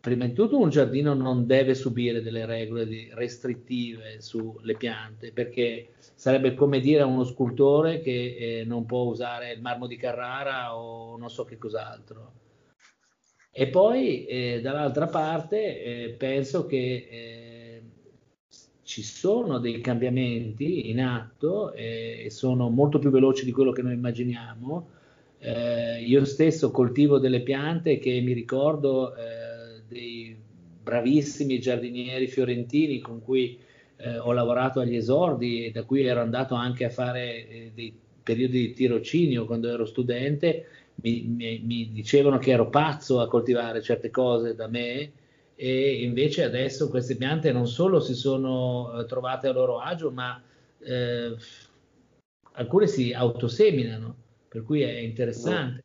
prima 0.00 0.26
di 0.26 0.32
tutto 0.32 0.58
un 0.58 0.70
giardino 0.70 1.14
non 1.14 1.44
deve 1.44 1.74
subire 1.74 2.22
delle 2.22 2.46
regole 2.46 3.08
restrittive 3.14 4.20
sulle 4.20 4.76
piante, 4.76 5.32
perché 5.32 5.88
sarebbe 6.22 6.54
come 6.54 6.78
dire 6.78 7.02
a 7.02 7.06
uno 7.06 7.24
scultore 7.24 8.00
che 8.00 8.36
eh, 8.60 8.64
non 8.64 8.86
può 8.86 9.02
usare 9.02 9.50
il 9.54 9.60
marmo 9.60 9.88
di 9.88 9.96
Carrara 9.96 10.76
o 10.78 11.16
non 11.16 11.28
so 11.28 11.42
che 11.42 11.58
cos'altro. 11.58 12.34
E 13.50 13.66
poi 13.66 14.24
eh, 14.26 14.60
dall'altra 14.62 15.08
parte 15.08 15.82
eh, 15.82 16.10
penso 16.10 16.64
che 16.66 17.08
eh, 17.10 17.82
ci 18.84 19.02
sono 19.02 19.58
dei 19.58 19.80
cambiamenti 19.80 20.90
in 20.90 21.00
atto 21.00 21.72
e 21.72 22.28
sono 22.30 22.68
molto 22.68 23.00
più 23.00 23.10
veloci 23.10 23.44
di 23.44 23.50
quello 23.50 23.72
che 23.72 23.82
noi 23.82 23.94
immaginiamo. 23.94 24.90
Eh, 25.40 26.04
io 26.04 26.24
stesso 26.24 26.70
coltivo 26.70 27.18
delle 27.18 27.40
piante 27.40 27.98
che 27.98 28.20
mi 28.20 28.32
ricordo 28.32 29.12
eh, 29.16 29.82
dei 29.88 30.40
bravissimi 30.84 31.58
giardinieri 31.58 32.28
fiorentini 32.28 33.00
con 33.00 33.20
cui 33.20 33.70
eh, 34.02 34.18
ho 34.18 34.32
lavorato 34.32 34.80
agli 34.80 34.96
esordi 34.96 35.64
e 35.64 35.70
da 35.70 35.84
cui 35.84 36.04
ero 36.04 36.20
andato 36.20 36.54
anche 36.54 36.84
a 36.84 36.90
fare 36.90 37.48
eh, 37.48 37.72
dei 37.74 37.94
periodi 38.22 38.66
di 38.66 38.72
tirocinio 38.72 39.46
quando 39.46 39.68
ero 39.68 39.84
studente, 39.84 40.66
mi, 40.96 41.22
mi, 41.22 41.60
mi, 41.64 41.90
dicevano 41.92 42.38
che 42.38 42.50
ero 42.50 42.68
pazzo 42.68 43.20
a 43.20 43.28
coltivare 43.28 43.82
certe 43.82 44.10
cose 44.10 44.54
da 44.54 44.68
me 44.68 45.12
e 45.54 46.02
invece 46.02 46.44
adesso 46.44 46.88
queste 46.88 47.16
piante 47.16 47.52
non 47.52 47.66
solo 47.66 48.00
si 48.00 48.14
sono 48.14 49.00
eh, 49.00 49.06
trovate 49.06 49.48
a 49.48 49.52
loro 49.52 49.78
agio, 49.78 50.10
ma 50.10 50.42
eh, 50.80 51.36
alcune 52.52 52.86
si 52.86 53.12
autoseminano, 53.12 54.16
per 54.48 54.62
cui 54.62 54.82
è 54.82 54.98
interessante. 54.98 55.84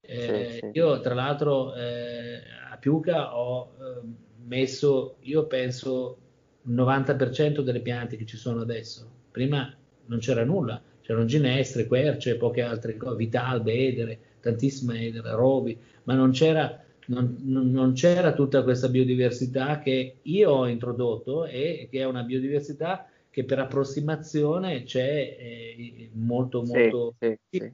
Eh, 0.00 0.48
sì, 0.50 0.58
sì. 0.58 0.70
Io 0.74 1.00
tra 1.00 1.14
l'altro 1.14 1.74
eh, 1.74 2.40
Piuca 2.78 3.36
ho 3.36 3.72
eh, 3.78 4.00
messo, 4.44 5.16
io 5.20 5.46
penso, 5.46 6.18
il 6.64 6.74
90% 6.74 7.60
delle 7.60 7.80
piante 7.80 8.16
che 8.16 8.26
ci 8.26 8.36
sono 8.36 8.60
adesso. 8.60 9.08
Prima 9.30 9.74
non 10.06 10.18
c'era 10.18 10.44
nulla, 10.44 10.80
c'erano 11.00 11.24
ginestre, 11.24 11.86
querce, 11.86 12.36
poche 12.36 12.62
altre 12.62 12.96
cose, 12.96 13.16
vitalbe, 13.16 13.72
edere, 13.72 14.18
tantissime 14.40 15.06
edere, 15.06 15.32
rovi, 15.32 15.76
ma 16.04 16.14
non 16.14 16.30
c'era, 16.30 16.82
non, 17.06 17.36
non 17.40 17.92
c'era 17.92 18.32
tutta 18.32 18.62
questa 18.62 18.88
biodiversità 18.88 19.78
che 19.80 20.16
io 20.22 20.50
ho 20.50 20.68
introdotto 20.68 21.44
e 21.44 21.88
che 21.90 22.00
è 22.00 22.04
una 22.04 22.22
biodiversità 22.22 23.06
che 23.30 23.44
per 23.44 23.58
approssimazione 23.58 24.82
c'è 24.84 25.36
eh, 25.38 26.10
molto, 26.12 26.62
molto... 26.62 27.14
Sì, 27.18 27.38
sì, 27.48 27.72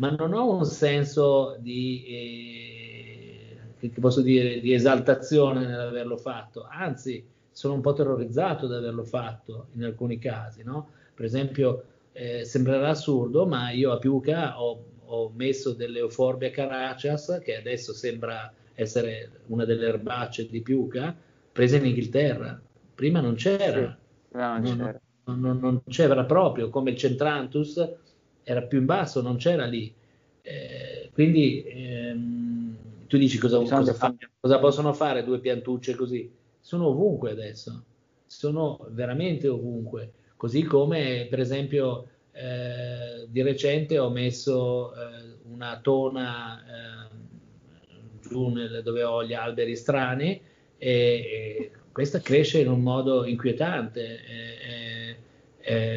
ma 0.00 0.10
non 0.10 0.32
ho 0.32 0.56
un 0.56 0.64
senso 0.64 1.56
di... 1.60 2.04
Eh, 2.08 3.56
che 3.78 4.00
posso 4.00 4.22
dire, 4.22 4.58
di 4.60 4.72
esaltazione 4.72 5.66
nell'averlo 5.66 6.16
fatto, 6.16 6.66
anzi 6.68 7.24
sono 7.56 7.72
un 7.72 7.80
po' 7.80 7.94
terrorizzato 7.94 8.66
di 8.66 8.74
averlo 8.74 9.02
fatto 9.02 9.68
in 9.76 9.84
alcuni 9.84 10.18
casi, 10.18 10.62
no? 10.62 10.90
Per 11.14 11.24
esempio, 11.24 11.84
eh, 12.12 12.44
sembrerà 12.44 12.90
assurdo, 12.90 13.46
ma 13.46 13.70
io 13.70 13.92
a 13.92 13.98
Piuca 13.98 14.60
ho, 14.60 14.84
ho 15.06 15.32
messo 15.34 15.72
delle 15.72 16.00
Euphorbia 16.00 16.50
caracias, 16.50 17.40
che 17.42 17.56
adesso 17.56 17.94
sembra 17.94 18.52
essere 18.74 19.30
una 19.46 19.64
delle 19.64 19.86
erbacce 19.86 20.46
di 20.50 20.60
Piuca, 20.60 21.16
prese 21.50 21.78
in 21.78 21.86
Inghilterra. 21.86 22.60
Prima 22.94 23.20
non 23.20 23.36
c'era. 23.36 23.98
Sì, 24.30 24.36
non, 24.36 24.60
non, 24.60 24.76
c'era. 24.76 25.00
Non, 25.24 25.58
non, 25.58 25.82
c'era 25.88 26.24
proprio, 26.24 26.68
come 26.68 26.90
il 26.90 26.98
Centrantus 26.98 27.90
era 28.42 28.60
più 28.64 28.80
in 28.80 28.84
basso, 28.84 29.22
non 29.22 29.38
c'era 29.38 29.64
lì. 29.64 29.90
Eh, 30.42 31.08
quindi 31.10 31.64
ehm, 31.64 32.76
tu 33.06 33.16
dici 33.16 33.38
cosa, 33.38 33.56
cosa, 33.60 33.94
fa, 33.94 34.14
cosa, 34.38 34.58
possono 34.58 34.92
fare 34.92 35.24
due 35.24 35.38
piantucce 35.38 35.94
così? 35.94 36.44
Sono 36.66 36.86
ovunque 36.88 37.30
adesso, 37.30 37.84
sono 38.26 38.88
veramente 38.90 39.46
ovunque. 39.46 40.10
Così 40.34 40.64
come, 40.64 41.28
per 41.30 41.38
esempio, 41.38 42.08
eh, 42.32 43.24
di 43.28 43.40
recente 43.42 44.00
ho 44.00 44.10
messo 44.10 44.92
eh, 44.92 45.36
una 45.44 45.78
tona 45.80 46.58
eh, 46.58 47.08
giù 48.20 48.48
nel, 48.48 48.82
dove 48.82 49.04
ho 49.04 49.24
gli 49.24 49.32
alberi 49.32 49.76
strani 49.76 50.40
e, 50.76 50.88
e, 50.88 51.70
questa 51.92 52.18
cresce 52.18 52.62
in 52.62 52.68
un 52.68 52.80
modo 52.80 53.24
inquietante, 53.24 54.18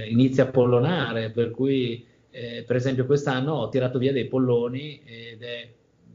inizia 0.08 0.44
a 0.44 0.52
pollonare, 0.52 1.32
per 1.32 1.50
cui, 1.50 2.06
eh, 2.30 2.64
per 2.64 2.76
esempio, 2.76 3.08
quest'anno 3.08 3.54
ho 3.54 3.70
tirato 3.70 3.98
via 3.98 4.12
dei 4.12 4.28
polloni 4.28 5.02
ed 5.04 5.42
è 5.42 5.68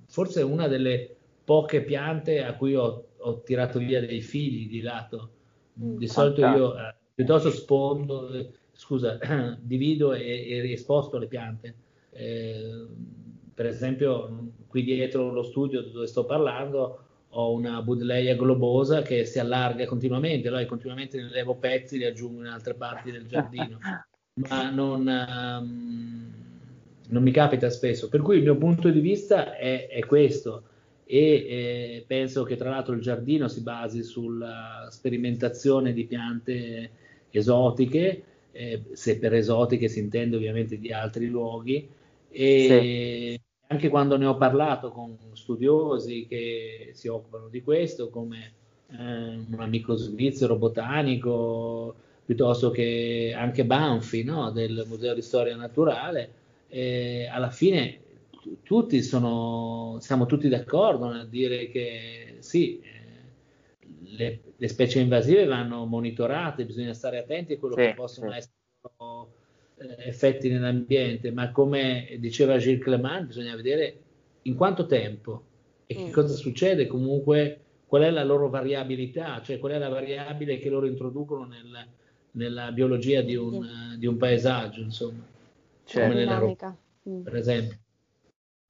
forse 0.06 0.42
una 0.42 0.68
delle 0.68 1.16
poche 1.44 1.82
piante 1.82 2.42
a 2.42 2.54
cui 2.54 2.76
ho, 2.76 3.08
ho 3.26 3.40
tirato 3.42 3.78
via 3.78 4.00
dei 4.00 4.20
fili 4.20 4.66
di 4.66 4.80
lato. 4.80 5.30
Mm, 5.80 5.96
di 5.96 6.08
solito 6.08 6.40
io 6.40 6.76
eh, 6.76 6.94
piuttosto 7.14 7.50
spondo, 7.50 8.32
eh, 8.32 8.50
scusa, 8.72 9.18
divido 9.60 10.12
e, 10.12 10.46
e 10.48 10.72
esposto 10.72 11.18
le 11.18 11.26
piante. 11.26 11.74
Eh, 12.10 12.86
per 13.54 13.66
esempio, 13.66 14.52
qui 14.66 14.82
dietro 14.82 15.32
lo 15.32 15.42
studio 15.42 15.82
dove 15.82 16.06
sto 16.06 16.24
parlando 16.24 16.98
ho 17.36 17.52
una 17.52 17.82
Budleia 17.82 18.36
globosa 18.36 19.02
che 19.02 19.24
si 19.24 19.40
allarga 19.40 19.86
continuamente, 19.86 20.48
allora 20.48 20.64
continuamente 20.66 21.20
ne 21.20 21.30
levo 21.30 21.56
pezzi 21.56 21.96
e 21.96 21.98
li 21.98 22.04
aggiungo 22.04 22.40
in 22.40 22.46
altre 22.46 22.74
parti 22.74 23.10
del 23.10 23.26
giardino, 23.26 23.78
ma 24.48 24.70
non, 24.70 25.00
um, 25.00 26.32
non 27.08 27.22
mi 27.22 27.32
capita 27.32 27.70
spesso. 27.70 28.08
Per 28.08 28.20
cui 28.20 28.36
il 28.36 28.42
mio 28.42 28.56
punto 28.56 28.88
di 28.88 29.00
vista 29.00 29.56
è, 29.56 29.88
è 29.88 30.04
questo 30.06 30.62
e 31.06 31.18
eh, 31.18 32.04
penso 32.06 32.44
che 32.44 32.56
tra 32.56 32.70
l'altro 32.70 32.94
il 32.94 33.00
giardino 33.00 33.48
si 33.48 33.60
basi 33.60 34.02
sulla 34.02 34.88
sperimentazione 34.90 35.92
di 35.92 36.04
piante 36.04 36.90
esotiche, 37.30 38.22
eh, 38.52 38.82
se 38.92 39.18
per 39.18 39.34
esotiche 39.34 39.88
si 39.88 39.98
intende 39.98 40.36
ovviamente 40.36 40.78
di 40.78 40.92
altri 40.92 41.26
luoghi 41.26 41.88
e 42.30 43.36
sì. 43.36 43.40
anche 43.66 43.88
quando 43.88 44.16
ne 44.16 44.26
ho 44.26 44.36
parlato 44.36 44.90
con 44.90 45.16
studiosi 45.32 46.26
che 46.28 46.90
si 46.92 47.08
occupano 47.08 47.48
di 47.48 47.62
questo 47.62 48.08
come 48.10 48.52
eh, 48.90 48.96
un 48.96 49.56
amico 49.58 49.96
svizzero 49.96 50.56
botanico 50.56 51.94
piuttosto 52.24 52.70
che 52.70 53.34
anche 53.36 53.64
Banfi 53.64 54.22
no, 54.22 54.50
del 54.50 54.84
Museo 54.88 55.14
di 55.14 55.22
Storia 55.22 55.56
Naturale 55.56 56.30
eh, 56.68 57.28
alla 57.30 57.50
fine 57.50 57.98
tutti 58.62 59.02
sono, 59.02 59.98
siamo 60.00 60.26
tutti 60.26 60.48
d'accordo 60.48 61.08
nel 61.08 61.28
dire 61.28 61.68
che 61.68 62.36
sì, 62.40 62.80
eh, 62.80 63.86
le, 64.16 64.40
le, 64.56 64.68
specie 64.68 65.00
invasive 65.00 65.44
vanno 65.46 65.84
monitorate, 65.86 66.66
bisogna 66.66 66.94
stare 66.94 67.18
attenti 67.18 67.54
a 67.54 67.58
quello 67.58 67.74
sì, 67.74 67.82
che 67.82 67.94
possono 67.94 68.30
sì. 68.32 68.36
essere 68.38 68.52
eh, 69.76 70.08
effetti 70.08 70.48
nell'ambiente, 70.48 71.30
ma 71.32 71.50
come 71.50 72.16
diceva 72.18 72.58
Gilles 72.58 72.82
Clement, 72.82 73.26
bisogna 73.26 73.56
vedere 73.56 73.98
in 74.42 74.54
quanto 74.54 74.86
tempo, 74.86 75.42
e 75.86 75.94
che 75.94 76.08
mm. 76.08 76.12
cosa 76.12 76.34
succede 76.34 76.86
comunque, 76.86 77.60
qual 77.86 78.02
è 78.02 78.10
la 78.10 78.24
loro 78.24 78.48
variabilità, 78.48 79.40
cioè 79.42 79.58
qual 79.58 79.72
è 79.72 79.78
la 79.78 79.88
variabile 79.88 80.58
che 80.58 80.68
loro 80.68 80.86
introducono 80.86 81.44
nel, 81.44 81.86
nella 82.32 82.72
biologia 82.72 83.20
di 83.22 83.36
un, 83.36 83.64
sì. 83.92 83.98
di 83.98 84.06
un, 84.06 84.16
paesaggio, 84.16 84.80
insomma, 84.80 85.24
cioè, 85.84 86.02
come 86.02 86.14
nella 86.14 86.38
roba, 86.38 86.76
mm. 87.08 87.22
per 87.22 87.36
esempio. 87.36 87.78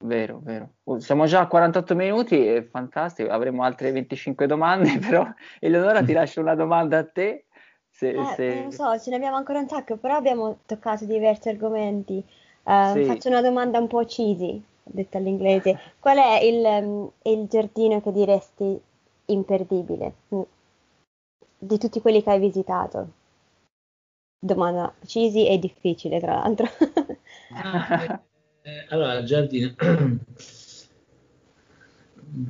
Vero, 0.05 0.39
vero. 0.43 0.75
Oh, 0.83 0.99
siamo 0.99 1.25
già 1.25 1.41
a 1.41 1.47
48 1.47 1.95
minuti, 1.95 2.45
è 2.45 2.63
fantastico, 2.63 3.31
avremo 3.31 3.63
altre 3.63 3.91
25 3.91 4.45
domande, 4.45 4.97
però 4.99 5.27
Eleonora 5.59 6.03
ti 6.03 6.13
lascio 6.13 6.41
una 6.41 6.55
domanda 6.55 6.99
a 6.99 7.05
te. 7.05 7.45
Se, 7.89 8.09
eh, 8.09 8.25
se... 8.35 8.61
Non 8.61 8.71
so, 8.71 8.99
ce 8.99 9.09
ne 9.09 9.15
abbiamo 9.15 9.37
ancora 9.37 9.59
un 9.59 9.67
sacco, 9.67 9.97
però 9.97 10.15
abbiamo 10.15 10.59
toccato 10.65 11.05
diversi 11.05 11.49
argomenti. 11.49 12.23
Uh, 12.63 12.93
sì. 12.93 13.03
Faccio 13.05 13.29
una 13.29 13.41
domanda 13.41 13.79
un 13.79 13.87
po' 13.87 14.03
cheesy, 14.05 14.61
detta 14.83 15.17
all'inglese. 15.17 15.79
Qual 15.99 16.17
è 16.17 16.39
il, 16.43 16.63
um, 16.63 17.11
il 17.23 17.47
giardino 17.47 18.01
che 18.01 18.11
diresti 18.11 18.79
imperdibile 19.27 20.13
mm, 20.33 20.41
di 21.57 21.77
tutti 21.77 22.01
quelli 22.01 22.21
che 22.21 22.29
hai 22.31 22.39
visitato? 22.39 23.07
Domanda 24.39 24.93
cheesy 25.05 25.47
e 25.47 25.57
difficile, 25.57 26.19
tra 26.19 26.35
l'altro. 26.35 26.67
Eh, 28.65 28.85
allora, 28.89 29.21
giardino. 29.21 29.75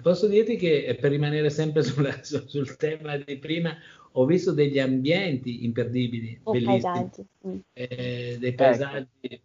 Posso 0.02 0.28
dirti 0.28 0.56
che 0.56 0.98
per 1.00 1.12
rimanere 1.12 1.50
sempre 1.50 1.84
sulla, 1.84 2.18
sul 2.24 2.78
tema 2.78 3.18
di 3.18 3.38
prima, 3.38 3.76
ho 4.14 4.26
visto 4.26 4.54
degli 4.54 4.80
ambienti 4.80 5.66
imperdibili, 5.66 6.40
o 6.44 6.54
bellissimi, 6.54 6.82
paesaggi. 6.82 7.26
Mm. 7.46 7.58
Eh, 7.74 8.38
dei 8.40 8.50
ecco. 8.50 8.64
paesaggi 8.64 9.08
ecco. 9.20 9.44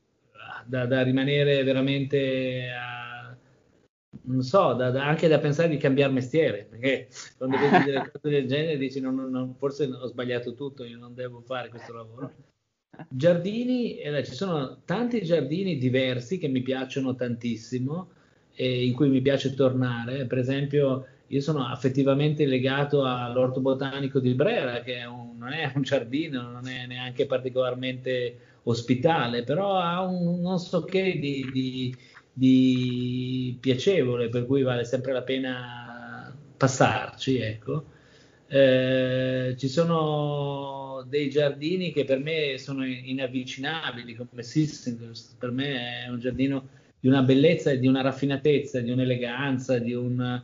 da, 0.67 0.87
da, 0.87 1.03
rimanere 1.03 1.65
veramente 1.65 2.71
a, 2.71 3.37
non 4.23 4.43
so, 4.43 4.73
da, 4.75 4.91
da, 4.91 5.09
anche 5.09 5.27
da 5.27 5.41
pensare 5.41 5.71
di 5.71 5.77
cambiare 5.77 6.13
mestiere, 6.13 6.69
perché 6.71 7.09
quando 7.37 7.59
vedi 7.59 7.85
delle 7.85 8.11
cose 8.13 8.29
del 8.31 8.47
genere 8.47 8.79
dici 8.79 9.01
no, 9.01 9.11
no, 9.11 9.29
no, 9.29 9.55
forse 9.59 9.87
ho 9.87 10.07
sbagliato 10.07 10.55
tutto, 10.55 10.85
io 10.85 10.99
non 10.99 11.15
devo 11.15 11.41
fare 11.41 11.69
questo 11.69 11.93
lavoro. 11.93 12.33
Giardini, 13.09 13.99
eh, 13.99 14.25
ci 14.25 14.35
sono 14.35 14.79
tanti 14.85 15.23
giardini 15.23 15.79
diversi 15.79 16.39
che 16.39 16.49
mi 16.49 16.63
piacciono 16.63 17.15
tantissimo 17.15 18.09
e 18.55 18.85
in 18.85 18.93
cui 18.93 19.09
mi 19.09 19.21
piace 19.21 19.55
tornare, 19.55 20.27
per 20.27 20.39
esempio 20.39 21.07
io 21.29 21.41
sono 21.41 21.67
affettivamente 21.67 22.45
legato 22.45 23.05
all'orto 23.05 23.61
botanico 23.61 24.19
di 24.19 24.35
Brera, 24.35 24.81
che 24.81 24.97
è 24.97 25.05
un, 25.07 25.37
non 25.39 25.53
è 25.53 25.71
un 25.75 25.83
giardino, 25.83 26.51
non 26.51 26.67
è 26.67 26.87
neanche 26.87 27.27
particolarmente 27.27 28.37
ospitale, 28.65 29.45
però 29.45 29.79
ha 29.79 30.03
un 30.03 30.41
non 30.41 30.59
so 30.59 30.83
che 30.83 31.19
di, 31.19 31.49
di, 31.53 31.97
di 32.33 33.57
piacevole, 33.61 34.29
per 34.29 34.45
cui 34.45 34.63
vale 34.63 34.85
sempre 34.85 35.13
la 35.13 35.23
pena 35.23 36.37
passarci, 36.57 37.39
ecco. 37.39 37.85
Eh, 38.49 39.55
ci 39.57 39.69
sono 39.69 40.80
dei 41.03 41.31
giardini 41.31 41.93
che 41.93 42.05
per 42.05 42.19
me 42.19 42.57
sono 42.59 42.85
inavvicinabili, 42.85 44.15
come 44.15 44.43
Sissingers, 44.43 45.37
per 45.39 45.51
me 45.51 46.05
è 46.05 46.09
un 46.09 46.19
giardino 46.21 46.69
di 46.99 47.09
una 47.09 47.23
bellezza 47.23 47.71
e 47.71 47.79
di 47.79 47.87
una 47.87 48.03
raffinatezza, 48.03 48.81
di 48.81 48.91
un'eleganza, 48.91 49.79
di 49.79 49.95
un 49.95 50.43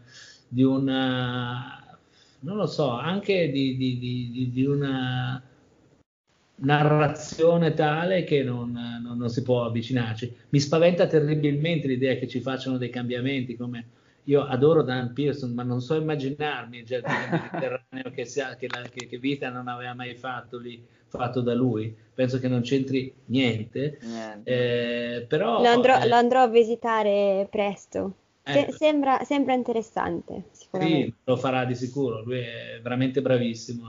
di 0.48 0.62
una, 0.62 1.98
non 2.40 2.56
lo 2.56 2.66
so, 2.66 2.90
anche 2.90 3.50
di, 3.50 3.76
di, 3.76 3.98
di, 3.98 4.50
di 4.52 4.64
una 4.64 5.42
narrazione 6.58 7.74
tale 7.74 8.24
che 8.24 8.42
non, 8.42 8.72
non, 9.02 9.18
non, 9.18 9.28
si 9.28 9.42
può 9.42 9.64
avvicinarci. 9.64 10.34
Mi 10.50 10.60
spaventa 10.60 11.06
terribilmente 11.06 11.86
l'idea 11.86 12.14
che 12.14 12.28
ci 12.28 12.40
facciano 12.40 12.78
dei 12.78 12.90
cambiamenti, 12.90 13.56
come 13.56 13.84
io 14.26 14.44
adoro 14.44 14.82
Dan 14.82 15.12
Pearson, 15.12 15.52
ma 15.52 15.62
non 15.62 15.80
so 15.80 15.94
immaginarmi 15.94 16.78
il 16.78 16.84
giardino 16.84 17.18
mediterraneo 17.30 18.10
che, 18.12 18.24
sia, 18.24 18.56
che, 18.56 18.66
la, 18.68 18.82
che, 18.82 19.06
che, 19.06 19.18
Vita 19.18 19.50
non 19.50 19.68
aveva 19.68 19.94
mai 19.94 20.14
fatto 20.14 20.58
lì, 20.58 20.84
fatto 21.06 21.40
da 21.40 21.54
lui. 21.54 21.94
Penso 22.14 22.38
che 22.38 22.48
non 22.48 22.62
c'entri 22.62 23.12
niente. 23.26 23.98
niente. 24.02 24.50
Eh, 24.50 25.26
però, 25.26 25.60
lo, 25.60 25.68
andrò, 25.68 26.00
eh, 26.00 26.08
lo 26.08 26.14
andrò 26.14 26.42
a 26.42 26.48
visitare 26.48 27.46
presto. 27.50 28.14
Eh, 28.42 28.72
sembra, 28.72 29.22
sembra, 29.24 29.54
interessante. 29.54 30.44
Sì, 30.52 31.12
lo 31.24 31.36
farà 31.36 31.64
di 31.64 31.74
sicuro, 31.74 32.22
lui 32.22 32.38
è 32.38 32.80
veramente 32.82 33.20
bravissimo. 33.20 33.86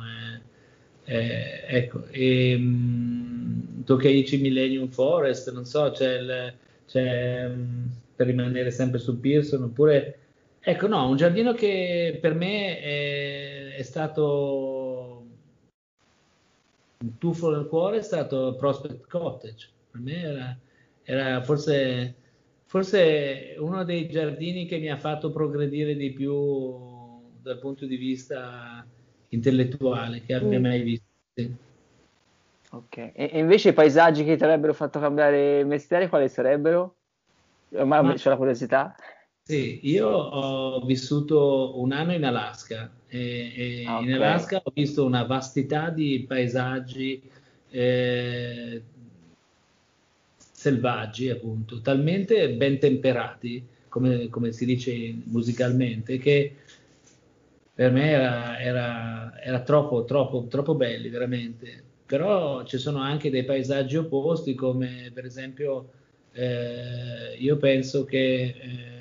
È, 1.04 1.12
è, 1.12 1.66
ecco, 1.68 2.06
e, 2.10 2.58
mh, 2.58 3.84
Tokaichi 3.86 4.38
Millennium 4.38 4.90
Forest, 4.90 5.52
non 5.52 5.66
so, 5.66 5.92
c'è, 5.92 6.20
il, 6.20 6.54
c'è 6.88 7.48
mh, 7.48 7.90
per 8.16 8.28
rimanere 8.28 8.72
sempre 8.72 9.00
su 9.00 9.20
Pearson, 9.20 9.64
oppure, 9.64 10.27
ecco, 10.70 10.88
no, 10.88 11.08
un 11.08 11.16
giardino 11.16 11.54
che 11.54 12.18
per 12.22 12.34
me 12.34 12.80
è, 12.82 13.76
è 13.76 13.82
stato 13.84 15.26
un 17.00 17.18
tuffo 17.18 17.52
nel 17.52 17.68
cuore 17.68 18.00
è 18.00 18.02
stato 18.02 18.56
Prospect 18.58 19.08
Cottage. 19.08 19.70
Per 19.92 20.02
me 20.02 20.22
era, 20.22 20.58
era 21.04 21.44
forse 21.44 22.16
forse 22.66 23.56
uno 23.60 23.86
dei 23.86 24.10
giardini 24.10 24.66
che 24.66 24.78
mi 24.78 24.90
ha 24.90 24.98
fatto 24.98 25.32
progredire 25.32 25.96
di 25.96 26.12
più 26.12 27.22
dal 27.42 27.60
punto 27.60 27.86
di 27.86 27.96
vista 27.96 28.86
intellettuale 29.30 30.22
che 30.22 30.34
abbia 30.34 30.60
mm. 30.60 30.62
mai 30.62 30.82
visto. 30.82 31.06
Ok, 32.72 32.98
e, 32.98 33.14
e, 33.14 33.40
invece 33.40 33.70
i 33.70 33.74
paesaggi 33.74 34.26
che 34.26 34.36
ti 34.36 34.44
avrebbero 34.44 34.74
fatto 34.74 35.00
cambiare 35.00 35.64
mestiere, 35.64 36.10
quali 36.10 36.28
sarebbero? 36.28 36.96
Ormai 37.70 38.04
Ma, 38.04 38.14
c'è 38.16 38.30
la 38.30 38.36
curiosità. 38.36 38.94
Sì, 39.48 39.80
io 39.84 40.10
ho 40.10 40.82
vissuto 40.82 41.80
un 41.80 41.94
anno 41.94 42.12
in 42.12 42.26
Alaska 42.26 42.92
e, 43.08 43.54
e 43.56 43.86
ah, 43.86 44.00
okay. 44.00 44.06
in 44.10 44.14
Alaska 44.16 44.60
ho 44.62 44.72
visto 44.74 45.06
una 45.06 45.24
vastità 45.24 45.90
di 45.90 46.26
paesaggi 46.28 47.22
eh, 47.70 48.82
selvaggi, 50.36 51.30
appunto, 51.30 51.80
talmente 51.80 52.50
ben 52.56 52.78
temperati, 52.78 53.66
come, 53.88 54.28
come 54.28 54.52
si 54.52 54.66
dice 54.66 55.16
musicalmente, 55.24 56.18
che 56.18 56.54
per 57.74 57.94
me 57.94 58.10
era, 58.10 58.60
era, 58.60 59.42
era 59.42 59.62
troppo, 59.62 60.04
troppo, 60.04 60.48
troppo 60.50 60.76
belli, 60.76 61.08
veramente. 61.08 61.84
Però 62.06 62.66
ci 62.66 62.78
sono 62.78 63.00
anche 63.00 63.30
dei 63.30 63.46
paesaggi 63.46 63.96
opposti, 63.96 64.56
come 64.56 65.10
per 65.14 65.24
esempio 65.24 65.92
eh, 66.34 67.38
io 67.38 67.56
penso 67.56 68.04
che 68.04 68.56
eh, 68.60 68.97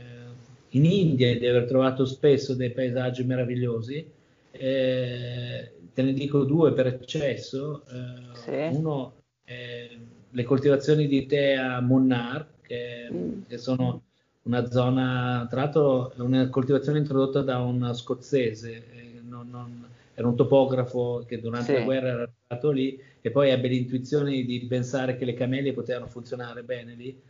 in 0.77 0.85
India 0.85 1.37
di 1.37 1.47
aver 1.47 1.65
trovato 1.65 2.05
spesso 2.05 2.55
dei 2.55 2.71
paesaggi 2.71 3.25
meravigliosi. 3.25 4.05
Eh, 4.51 5.73
te 5.93 6.03
ne 6.03 6.13
dico 6.13 6.45
due 6.45 6.73
per 6.73 6.87
eccesso. 6.87 7.83
Eh, 7.89 8.37
sì. 8.37 8.77
Uno 8.77 9.15
è 9.43 9.89
le 10.31 10.45
coltivazioni 10.45 11.07
di 11.07 11.27
tè 11.27 11.55
a 11.55 11.81
Munnar, 11.81 12.47
che, 12.61 13.09
mm. 13.11 13.43
che 13.49 13.59
sono 13.59 14.03
una 14.43 14.71
zona, 14.71 15.47
tra 15.49 15.63
l'altro 15.63 16.13
una 16.17 16.49
coltivazione 16.49 16.99
introdotta 16.99 17.41
da 17.41 17.59
un 17.59 17.93
scozzese, 17.95 18.75
eh, 18.75 19.21
non, 19.27 19.49
non, 19.51 19.89
era 20.15 20.29
un 20.29 20.37
topografo 20.37 21.25
che 21.27 21.41
durante 21.41 21.73
sì. 21.73 21.79
la 21.79 21.85
guerra 21.85 22.09
era 22.09 22.23
arrivato 22.49 22.71
lì 22.71 22.99
e 23.21 23.31
poi 23.31 23.51
ebbe 23.51 23.69
l'intuizione 23.69 24.31
di 24.45 24.67
pensare 24.69 25.17
che 25.17 25.25
le 25.25 25.35
camelie 25.35 25.73
potevano 25.73 26.07
funzionare 26.07 26.63
bene 26.63 26.95
lì 26.95 27.21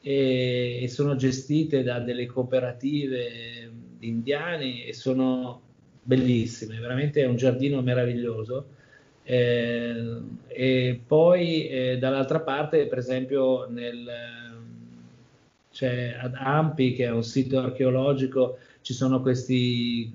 e, 0.00 0.80
e 0.82 0.88
sono 0.88 1.16
gestite 1.16 1.82
da 1.82 2.00
delle 2.00 2.26
cooperative 2.26 3.70
indiane 4.00 4.84
e 4.86 4.94
sono 4.94 5.60
bellissime, 6.02 6.78
veramente 6.78 7.22
è 7.22 7.26
un 7.26 7.36
giardino 7.36 7.82
meraviglioso. 7.82 8.78
Eh, 9.22 10.20
e 10.48 11.00
poi 11.06 11.68
eh, 11.68 11.98
dall'altra 11.98 12.40
parte, 12.40 12.86
per 12.86 12.98
esempio, 12.98 13.68
nel, 13.68 14.10
c'è 15.72 16.16
ad 16.18 16.34
Ampi, 16.34 16.94
che 16.94 17.04
è 17.04 17.10
un 17.10 17.22
sito 17.22 17.58
archeologico, 17.58 18.58
ci 18.80 18.92
sono 18.92 19.20
questi, 19.20 20.10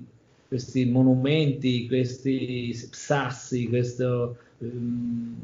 questi 0.48 0.84
monumenti, 0.84 1.86
questi 1.86 2.74
sassi, 2.74 3.68
questo 3.68 4.36
um, 4.58 5.36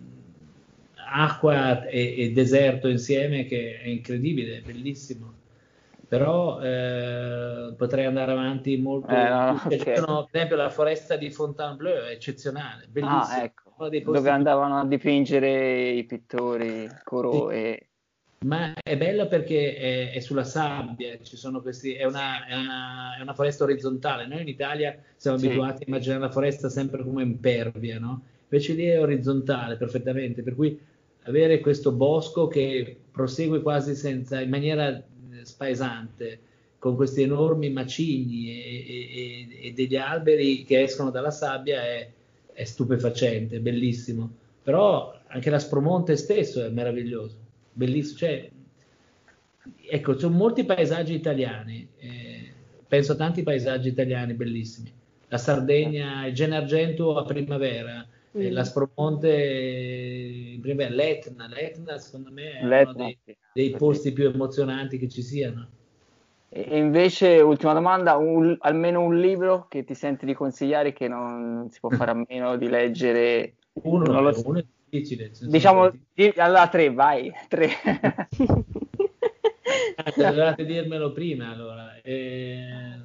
acqua 1.13 1.85
e, 1.87 2.15
e, 2.19 2.33
deserto 2.33 2.89
insieme 2.89 3.45
che 3.45 3.81
è 3.81 3.89
incredibile, 3.89 4.59
è 4.59 4.61
bellissimo. 4.61 5.41
Però 6.09 6.61
eh, 6.61 7.73
potrei 7.77 8.05
andare 8.05 8.33
avanti 8.33 8.77
molto. 8.77 9.09
Eh, 9.09 9.29
no, 9.29 9.61
okay. 9.65 9.79
per 9.79 10.27
esempio, 10.31 10.57
la 10.57 10.69
foresta 10.69 11.17
di 11.17 11.31
Fontainebleau 11.31 12.05
è 12.05 12.11
eccezionale, 12.11 12.87
bellissima. 12.91 13.29
Ah, 13.29 13.45
ecco 13.45 13.63
dove 13.89 14.31
andavano 14.31 14.79
a 14.79 14.87
dipingere 14.87 15.91
i 15.91 16.05
pittori 16.05 16.89
Corot 17.03 17.51
sì. 17.51 17.57
e... 17.57 17.87
Ma 18.43 18.73
è 18.83 18.97
bello 18.97 19.29
perché 19.29 19.77
è, 19.77 20.11
è 20.13 20.19
sulla 20.19 20.43
sabbia, 20.43 21.17
questi, 21.63 21.95
è, 21.95 22.05
una, 22.05 22.45
è, 22.45 22.57
una, 22.57 23.17
è, 23.17 23.23
una, 23.23 23.35
foresta 23.35 23.63
orizzontale. 23.63 24.27
Noi 24.27 24.41
in 24.41 24.49
Italia 24.49 24.99
siamo 25.15 25.39
sì. 25.39 25.47
abituati 25.47 25.85
a 25.85 25.87
immaginare 25.87 26.23
la 26.23 26.31
foresta 26.31 26.69
sempre 26.69 27.05
come 27.05 27.23
impervia, 27.23 28.01
no? 28.01 28.23
Invece 28.49 28.73
lì 28.73 28.87
è 28.87 29.01
orizzontale 29.01 29.77
perfettamente, 29.77 30.43
per 30.43 30.57
cui 30.57 30.77
avere 31.25 31.61
questo 31.61 31.93
bosco 31.93 32.49
che 32.49 32.97
prosegue 33.11 33.63
quasi 33.63 33.95
senza, 33.95 34.41
in 34.41 34.51
maniera 34.51 35.03
spaesante, 35.43 36.41
con 36.79 36.97
questi 36.97 37.23
enormi 37.23 37.71
macigni 37.71 38.51
e, 38.51 38.87
e, 38.89 39.69
e, 39.69 39.73
degli 39.73 39.95
alberi 39.95 40.65
che 40.65 40.83
escono 40.83 41.11
dalla 41.11 41.31
sabbia 41.31 41.81
è, 41.81 42.11
è 42.53 42.65
stupefacente, 42.65 43.61
bellissimo. 43.61 44.29
Però 44.65 45.17
anche 45.29 45.51
l'Aspromonte 45.51 46.17
stesso 46.17 46.65
è 46.65 46.69
meraviglioso, 46.71 47.37
bellissimo. 47.73 48.19
Cioè, 48.19 48.51
ecco, 49.89 50.15
ci 50.15 50.21
sono 50.21 50.37
molti 50.37 50.65
paesaggi 50.65 51.15
italiani, 51.15 51.87
eh, 51.99 52.53
penso 52.89 53.13
a 53.13 53.17
tanti 53.17 53.45
paesaggi 53.45 53.89
italiani 53.89 54.35
bellissimi. 54.35 54.93
La 55.29 55.39
Sardegna, 55.39 56.27
il 56.27 56.35
Generargento 56.35 57.17
a 57.17 57.25
primavera, 57.25 58.05
eh, 58.33 58.51
mm. 58.51 58.53
l'Aspromonte 58.53 59.29
in 60.63 60.77
primavera, 60.77 60.95
l'Etna, 60.95 61.49
l'Etna 61.49 61.99
secondo 61.99 62.31
me 62.31 62.59
è 62.59 62.65
L'Etna, 62.65 63.05
uno 63.05 63.15
dei, 63.25 63.37
dei 63.53 63.71
posti 63.71 64.13
più 64.13 64.29
emozionanti 64.29 64.97
che 64.99 65.09
ci 65.09 65.23
siano. 65.23 65.69
E 66.49 66.77
invece, 66.79 67.41
ultima 67.41 67.73
domanda, 67.73 68.17
un, 68.17 68.55
almeno 68.61 69.01
un 69.03 69.19
libro 69.19 69.67
che 69.69 69.85
ti 69.85 69.95
senti 69.95 70.27
di 70.27 70.35
consigliare 70.35 70.93
che 70.93 71.09
non, 71.09 71.55
non 71.55 71.71
si 71.71 71.81
può 71.81 71.89
fare 71.91 72.11
a 72.11 72.25
meno 72.29 72.57
di 72.57 72.69
leggere? 72.69 73.55
Uno, 73.73 74.05
non 74.05 74.23
lo 74.23 74.33
so. 74.33 74.47
uno 74.47 74.59
è 74.59 74.65
difficile. 74.89 75.31
Diciamo, 75.41 75.91
di, 76.13 76.31
allora 76.37 76.69
tre, 76.69 76.93
vai, 76.93 77.33
tre. 77.49 77.71
ah, 79.97 80.13
dovevate 80.15 80.67
dirmelo 80.67 81.13
prima, 81.13 81.51
allora. 81.51 81.99
Eh... 82.03 83.01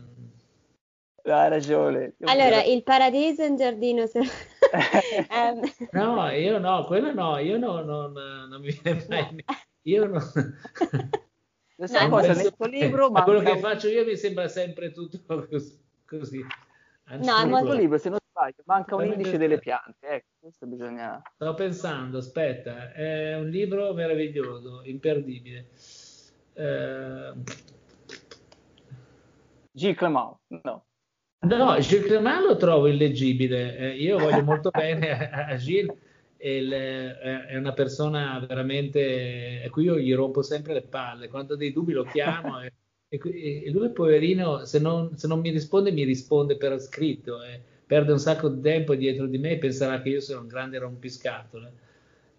Hai 1.23 1.49
ragione. 1.49 2.15
Allora, 2.23 2.63
il 2.63 2.83
paradiso 2.83 3.43
in 3.43 3.55
giardino. 3.55 4.05
Se... 4.07 4.19
Ehm. 5.29 5.61
no, 5.91 6.29
io 6.31 6.59
no, 6.59 6.85
quello 6.85 7.13
no, 7.13 7.37
io 7.37 7.57
no, 7.57 7.81
no, 7.81 8.07
non 8.07 8.61
mi 8.61 8.71
viene 8.71 9.05
mai... 9.07 9.43
Io 9.83 10.05
no... 10.05 10.19
Questa 11.75 12.03
no, 12.03 12.09
cosa 12.09 12.33
nel 12.33 12.53
tuo 12.55 12.65
libro, 12.65 13.11
ma 13.11 13.23
quello 13.23 13.39
che 13.39 13.59
faccio 13.59 13.87
io 13.87 14.03
mi 14.03 14.15
sembra 14.15 14.47
sempre 14.47 14.91
tutto 14.91 15.47
così. 16.05 16.43
Anzi, 17.03 17.29
no, 17.29 17.43
nel 17.43 17.63
tuo 17.63 17.73
libro, 17.73 17.97
se 17.99 18.09
non 18.09 18.17
sbaglio, 18.27 18.63
manca 18.65 18.95
un 18.95 19.05
indice 19.05 19.37
delle 19.37 19.59
piante. 19.59 20.07
Ecco, 20.07 20.27
questo 20.39 20.65
bisogna. 20.65 21.21
Sto 21.35 21.53
pensando, 21.53 22.17
aspetta, 22.17 22.91
è 22.93 23.35
un 23.37 23.49
libro 23.49 23.93
meraviglioso, 23.93 24.81
imperdibile. 24.85 25.69
Eh... 26.53 27.33
G. 29.71 29.93
Clement, 29.93 30.37
no. 30.47 30.86
No, 31.39 31.79
Gilles 31.79 32.05
Clement 32.05 32.43
lo 32.45 32.57
trovo 32.57 32.87
illeggibile. 32.87 33.77
Eh, 33.77 33.95
io 33.95 34.17
voglio 34.17 34.43
molto 34.43 34.69
bene 34.75 35.29
a, 35.29 35.45
a 35.47 35.55
Gilles 35.55 35.95
il, 36.39 36.71
è 36.71 37.55
una 37.55 37.73
persona 37.73 38.43
veramente 38.47 39.63
a 39.65 39.69
cui 39.69 39.85
io 39.85 39.97
gli 39.97 40.13
rompo 40.13 40.41
sempre 40.41 40.73
le 40.73 40.81
palle. 40.83 41.29
Quando 41.29 41.53
ho 41.53 41.57
dei 41.57 41.71
dubbi 41.71 41.93
lo 41.93 42.03
chiamo 42.03 42.61
e, 42.61 42.71
e, 43.09 43.69
lui, 43.71 43.91
poverino, 43.91 44.65
se 44.65 44.79
non, 44.79 45.17
se 45.17 45.27
non, 45.27 45.39
mi 45.39 45.49
risponde, 45.49 45.91
mi 45.91 46.03
risponde 46.03 46.57
per 46.57 46.79
scritto. 46.79 47.43
Eh, 47.43 47.59
perde 47.85 48.11
un 48.11 48.19
sacco 48.19 48.49
di 48.49 48.61
tempo 48.61 48.95
dietro 48.95 49.25
di 49.27 49.37
me 49.37 49.51
e 49.51 49.57
penserà 49.57 50.01
che 50.01 50.09
io 50.09 50.21
sono 50.21 50.41
un 50.41 50.47
grande 50.47 50.77
rompiscatole. 50.77 51.71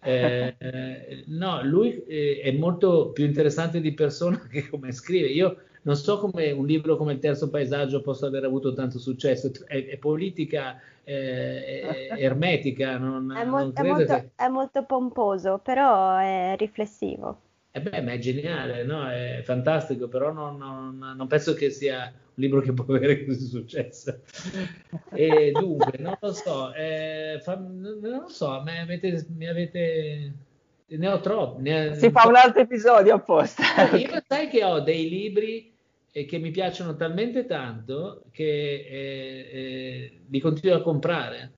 Eh, 0.01 0.55
eh, 0.57 1.23
no, 1.27 1.63
lui 1.63 2.03
eh, 2.05 2.39
è 2.41 2.51
molto 2.51 3.09
più 3.09 3.25
interessante 3.25 3.81
di 3.81 3.93
persona 3.93 4.39
che 4.47 4.69
come 4.69 4.91
scrive. 4.91 5.27
Io 5.27 5.57
non 5.81 5.95
so 5.95 6.19
come 6.19 6.51
un 6.51 6.65
libro 6.65 6.97
come 6.97 7.13
Il 7.13 7.19
terzo 7.19 7.49
paesaggio 7.49 8.01
possa 8.01 8.27
aver 8.27 8.43
avuto 8.43 8.73
tanto 8.73 8.99
successo, 8.99 9.51
è, 9.65 9.85
è 9.85 9.97
politica 9.97 10.79
eh, 11.03 11.81
è, 11.81 12.07
ermetica. 12.19 12.97
Non, 12.97 13.35
è, 13.35 13.45
mo- 13.45 13.59
non 13.59 13.71
è, 13.73 13.83
molto, 13.83 14.05
che... 14.05 14.29
è, 14.35 14.47
molto, 14.47 14.83
pomposo, 14.83 15.59
però 15.59 16.17
è 16.17 16.55
riflessivo. 16.57 17.41
Eh 17.71 17.81
beh, 17.81 18.01
ma 18.01 18.13
è 18.13 18.17
geniale, 18.17 18.83
no? 18.83 19.07
è 19.07 19.41
fantastico, 19.43 20.07
però 20.07 20.31
non, 20.31 20.57
non, 20.57 21.13
non, 21.15 21.27
penso 21.27 21.53
che 21.53 21.69
sia 21.69 22.05
un 22.07 22.33
libro 22.33 22.61
che 22.61 22.73
può 22.73 22.95
avere 22.95 23.25
così 23.25 23.45
successo. 23.45 24.21
e 25.13 25.51
dunque, 25.51 25.97
non 25.99 26.17
lo 26.19 26.33
so, 26.33 26.73
eh, 26.73 27.39
fa, 27.41 27.55
non 27.55 27.99
lo 28.01 28.27
so, 28.27 28.61
mi 28.63 28.77
avete, 28.79 29.25
mi 29.35 29.47
avete 29.47 30.33
ne 30.97 31.07
ho 31.07 31.19
troppi. 31.19 31.61
Ne, 31.61 31.95
si 31.95 32.09
fa 32.09 32.27
un 32.27 32.35
altro 32.35 32.61
episodio 32.61 33.15
apposta. 33.15 33.63
Io 33.95 34.21
sai 34.27 34.47
che 34.47 34.63
ho 34.63 34.79
dei 34.79 35.07
libri 35.07 35.73
eh, 36.11 36.25
che 36.25 36.37
mi 36.37 36.51
piacciono 36.51 36.95
talmente 36.95 37.45
tanto 37.45 38.23
che 38.31 38.43
eh, 38.43 39.49
eh, 39.51 40.19
li 40.27 40.39
continuo 40.39 40.77
a 40.77 40.81
comprare. 40.81 41.51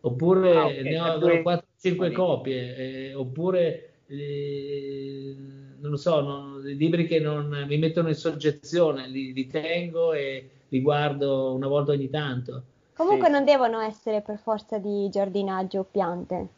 Oppure 0.00 0.56
ah, 0.56 0.66
okay. 0.66 0.82
ne 0.82 1.00
ho 1.00 1.18
4-5 1.18 2.12
copie. 2.12 2.76
Eh, 2.76 3.14
oppure 3.14 3.90
eh, 4.06 5.36
non 5.80 5.90
lo 5.90 5.96
so, 5.96 6.20
non, 6.20 6.60
libri 6.62 7.06
che 7.06 7.20
non 7.20 7.64
mi 7.66 7.78
mettono 7.78 8.08
in 8.08 8.14
soggezione, 8.14 9.08
li, 9.08 9.32
li 9.32 9.46
tengo 9.46 10.12
e 10.12 10.50
li 10.68 10.80
guardo 10.80 11.52
una 11.52 11.66
volta 11.66 11.92
ogni 11.92 12.08
tanto. 12.08 12.62
Comunque 12.94 13.26
sì. 13.26 13.32
non 13.32 13.44
devono 13.44 13.80
essere 13.80 14.22
per 14.22 14.38
forza 14.38 14.78
di 14.78 15.08
giardinaggio 15.08 15.80
o 15.80 15.86
piante. 15.88 16.48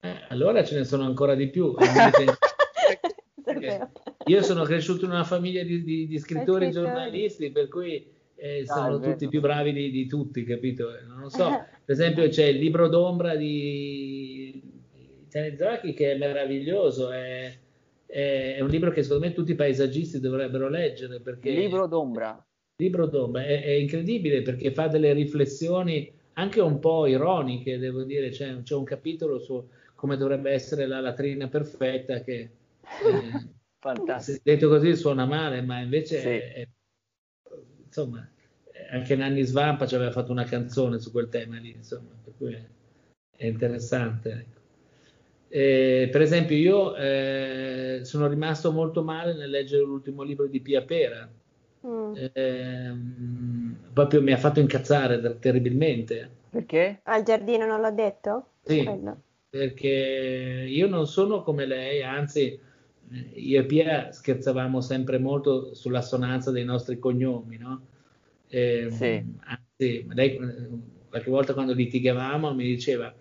Eh, 0.00 0.26
allora 0.28 0.64
ce 0.64 0.76
ne 0.76 0.84
sono 0.84 1.04
ancora 1.04 1.34
di 1.34 1.48
più. 1.48 1.74
Io 4.26 4.42
sono 4.42 4.64
cresciuto 4.64 5.04
in 5.06 5.10
una 5.10 5.24
famiglia 5.24 5.62
di, 5.62 5.82
di, 5.82 6.06
di 6.06 6.18
scrittori 6.18 6.66
e 6.66 6.70
giornalisti, 6.70 7.50
per 7.50 7.68
cui 7.68 8.06
eh, 8.36 8.64
sono 8.66 8.96
ah, 8.96 9.00
tutti 9.00 9.26
più 9.28 9.40
bravi 9.40 9.72
di, 9.72 9.90
di, 9.90 10.06
tutti, 10.06 10.44
capito? 10.44 10.90
Non 11.06 11.20
lo 11.20 11.28
so. 11.28 11.48
Per 11.84 11.94
esempio, 11.94 12.28
c'è 12.28 12.44
il 12.44 12.58
libro 12.58 12.88
d'ombra 12.88 13.34
di 13.34 14.62
Tanizaki 15.28 15.92
che 15.94 16.12
è 16.12 16.16
meraviglioso. 16.16 17.10
È, 17.10 17.58
è, 18.06 18.54
è, 18.56 18.60
un 18.60 18.68
libro 18.68 18.90
che 18.90 19.02
secondo 19.02 19.26
me 19.26 19.32
tutti 19.32 19.52
i 19.52 19.56
paesaggisti 19.56 20.20
dovrebbero 20.20 20.68
leggere. 20.68 21.20
Perché, 21.20 21.50
libro 21.50 21.86
d'ombra. 21.86 22.40
Libro 22.76 23.06
d'ombra 23.06 23.44
è, 23.44 23.62
è 23.62 23.70
incredibile 23.70 24.42
perché 24.42 24.70
fa 24.72 24.86
delle 24.86 25.12
riflessioni 25.12 26.12
anche 26.34 26.60
un 26.60 26.78
po' 26.78 27.06
ironiche, 27.06 27.78
devo 27.78 28.04
dire. 28.04 28.28
C'è, 28.28 28.62
c'è 28.62 28.74
un 28.74 28.84
capitolo 28.84 29.40
su 29.40 29.66
come 29.98 30.16
dovrebbe 30.16 30.52
essere 30.52 30.86
la 30.86 31.00
latrina 31.00 31.48
perfetta 31.48 32.20
che 32.20 32.38
eh, 32.38 32.50
Fantastico. 33.80 34.38
detto 34.44 34.68
così 34.68 34.94
suona 34.94 35.26
male, 35.26 35.60
ma 35.60 35.80
invece 35.80 36.20
sì. 36.20 36.28
è, 36.28 36.52
è, 36.52 36.68
insomma 37.84 38.28
anche 38.92 39.16
Nanni 39.16 39.42
Svampa 39.42 39.88
ci 39.88 39.96
aveva 39.96 40.12
fatto 40.12 40.30
una 40.30 40.44
canzone 40.44 41.00
su 41.00 41.10
quel 41.10 41.28
tema 41.28 41.58
lì, 41.58 41.72
insomma, 41.72 42.10
per 42.22 42.32
cui 42.36 42.52
è, 42.52 42.64
è 43.36 43.46
interessante. 43.46 44.30
Ecco. 44.30 44.60
Eh, 45.48 46.08
per 46.12 46.22
esempio, 46.22 46.56
io 46.56 46.94
eh, 46.94 48.00
sono 48.04 48.28
rimasto 48.28 48.70
molto 48.70 49.02
male 49.02 49.34
nel 49.34 49.50
leggere 49.50 49.82
l'ultimo 49.82 50.22
libro 50.22 50.46
di 50.46 50.60
Pia 50.60 50.82
Pera. 50.82 51.28
Mm. 51.86 52.14
Eh, 52.32 52.96
proprio 53.92 54.22
mi 54.22 54.32
ha 54.32 54.38
fatto 54.38 54.60
incazzare 54.60 55.38
terribilmente. 55.40 56.30
Perché? 56.50 57.00
Al 57.02 57.24
giardino 57.24 57.66
non 57.66 57.80
l'ho 57.80 57.92
detto? 57.92 58.50
Sì. 58.62 58.84
Quello 58.84 59.22
perché 59.50 60.66
io 60.68 60.86
non 60.88 61.06
sono 61.06 61.42
come 61.42 61.66
lei, 61.66 62.02
anzi 62.02 62.58
io 63.34 63.60
e 63.60 63.64
Pia 63.64 64.12
scherzavamo 64.12 64.80
sempre 64.80 65.18
molto 65.18 65.74
sull'assonanza 65.74 66.50
dei 66.50 66.64
nostri 66.64 66.98
cognomi, 66.98 67.56
no? 67.56 67.86
Eh, 68.48 68.88
sì. 68.90 69.24
Anzi, 69.40 70.06
lei 70.10 70.38
qualche 71.08 71.30
volta 71.30 71.54
quando 71.54 71.72
litigavamo 71.72 72.54
mi 72.54 72.64
diceva 72.64 73.14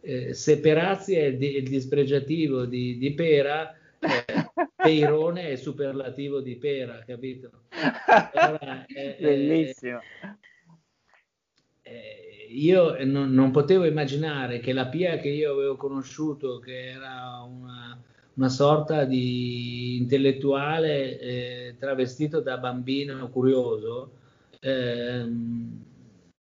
eh, 0.00 0.32
se 0.32 0.60
Perazzi 0.60 1.14
è 1.14 1.24
il, 1.24 1.42
il 1.42 1.68
dispregiativo 1.68 2.64
di, 2.64 2.96
di 2.98 3.12
Pera, 3.12 3.74
eh, 3.98 4.24
Peirone 4.76 5.50
è 5.50 5.56
superlativo 5.56 6.40
di 6.40 6.56
Pera, 6.56 7.02
capito? 7.04 7.64
Allora, 8.32 8.86
eh, 8.86 9.16
eh, 9.18 9.20
Bellissimo. 9.20 10.00
Eh, 11.82 12.27
io 12.48 12.96
non, 13.04 13.32
non, 13.32 13.50
potevo 13.50 13.84
immaginare 13.84 14.60
che 14.60 14.72
la 14.72 14.86
Pia 14.86 15.18
che 15.18 15.28
io 15.28 15.52
avevo 15.52 15.76
conosciuto, 15.76 16.58
che 16.58 16.90
era 16.90 17.42
una, 17.42 18.00
una 18.34 18.48
sorta 18.48 19.04
di 19.04 19.96
intellettuale 19.96 21.18
eh, 21.18 21.76
travestito 21.78 22.40
da 22.40 22.58
bambino 22.58 23.28
curioso, 23.30 24.12
ehm, 24.60 25.84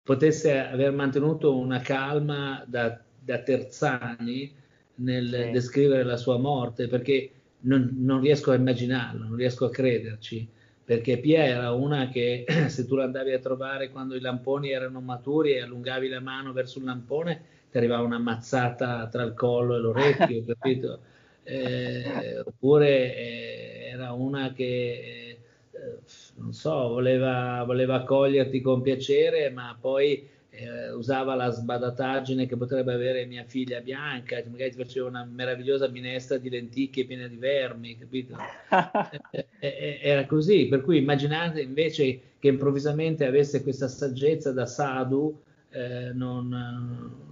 potesse 0.03 0.59
aver 0.59 0.92
mantenuto 0.92 1.57
una 1.57 1.80
calma 1.80 2.64
da, 2.66 3.01
da 3.18 3.38
Terzani 3.38 4.55
nel 4.97 5.42
sì. 5.47 5.51
descrivere 5.51 6.05
la 6.05 6.16
sua 6.16 6.38
morte, 6.38 6.88
perché 6.88 7.30
non, 7.61 7.90
non 7.99 8.20
riesco 8.20 8.51
a 8.51 8.55
immaginarlo, 8.55 9.24
non 9.24 9.36
riesco 9.36 9.64
a 9.64 9.70
crederci 9.70 10.49
perché 10.87 11.18
Pia 11.18 11.45
era 11.45 11.72
una 11.72 12.09
che 12.09 12.45
se 12.68 12.87
tu 12.87 12.95
la 12.95 13.05
andavi 13.05 13.32
a 13.32 13.41
trovare 13.41 13.91
quando 13.91 14.14
i 14.14 14.20
lamponi 14.20 14.70
erano 14.70 15.01
maturi 15.01 15.55
e 15.55 15.62
allungavi 15.62 16.09
la 16.09 16.20
mano 16.20 16.53
verso 16.53 16.78
il 16.78 16.84
lampone 16.84 17.55
ti 17.72 17.76
arrivava 17.76 18.05
una 18.05 18.20
mazzata 18.20 19.09
tra 19.09 19.24
il 19.24 19.34
collo 19.34 19.74
e 19.74 19.78
l'orecchio, 19.78 20.45
capito? 20.47 21.01
Eh, 21.43 22.39
oppure 22.39 23.16
eh, 23.16 23.91
era 23.93 24.12
una 24.12 24.53
che, 24.53 25.39
eh, 25.72 25.99
non 26.37 26.53
so, 26.53 26.89
voleva, 26.89 27.64
voleva 27.64 27.97
accoglierti 27.97 28.61
con 28.61 28.80
piacere, 28.80 29.51
ma 29.51 29.76
poi 29.78 30.28
eh, 30.57 30.91
usava 30.91 31.35
la 31.35 31.51
sbadataggine 31.51 32.47
che 32.47 32.57
potrebbe 32.57 32.93
avere 32.93 33.27
mia 33.27 33.45
figlia 33.45 33.81
bianca, 33.81 34.43
magari 34.49 34.71
ti 34.71 34.79
faceva 34.79 35.09
una 35.09 35.25
meravigliosa 35.25 35.89
minestra 35.89 36.39
di 36.39 36.49
lenticchie 36.49 37.05
piene 37.05 37.29
di 37.29 37.37
vermi, 37.37 37.97
capito? 37.99 38.37
Eh, 39.31 39.47
eh, 39.61 39.69
eh, 39.69 39.99
era 40.03 40.27
così, 40.27 40.67
per 40.69 40.83
cui 40.83 40.99
immaginate 40.99 41.61
invece 41.61 42.21
che 42.39 42.49
improvvisamente 42.49 43.25
avesse 43.27 43.63
questa 43.63 43.89
saggezza 43.89 44.53
da 44.53 44.67
sadhu, 44.67 45.43
eh, 45.71 46.13
non, 46.13 46.49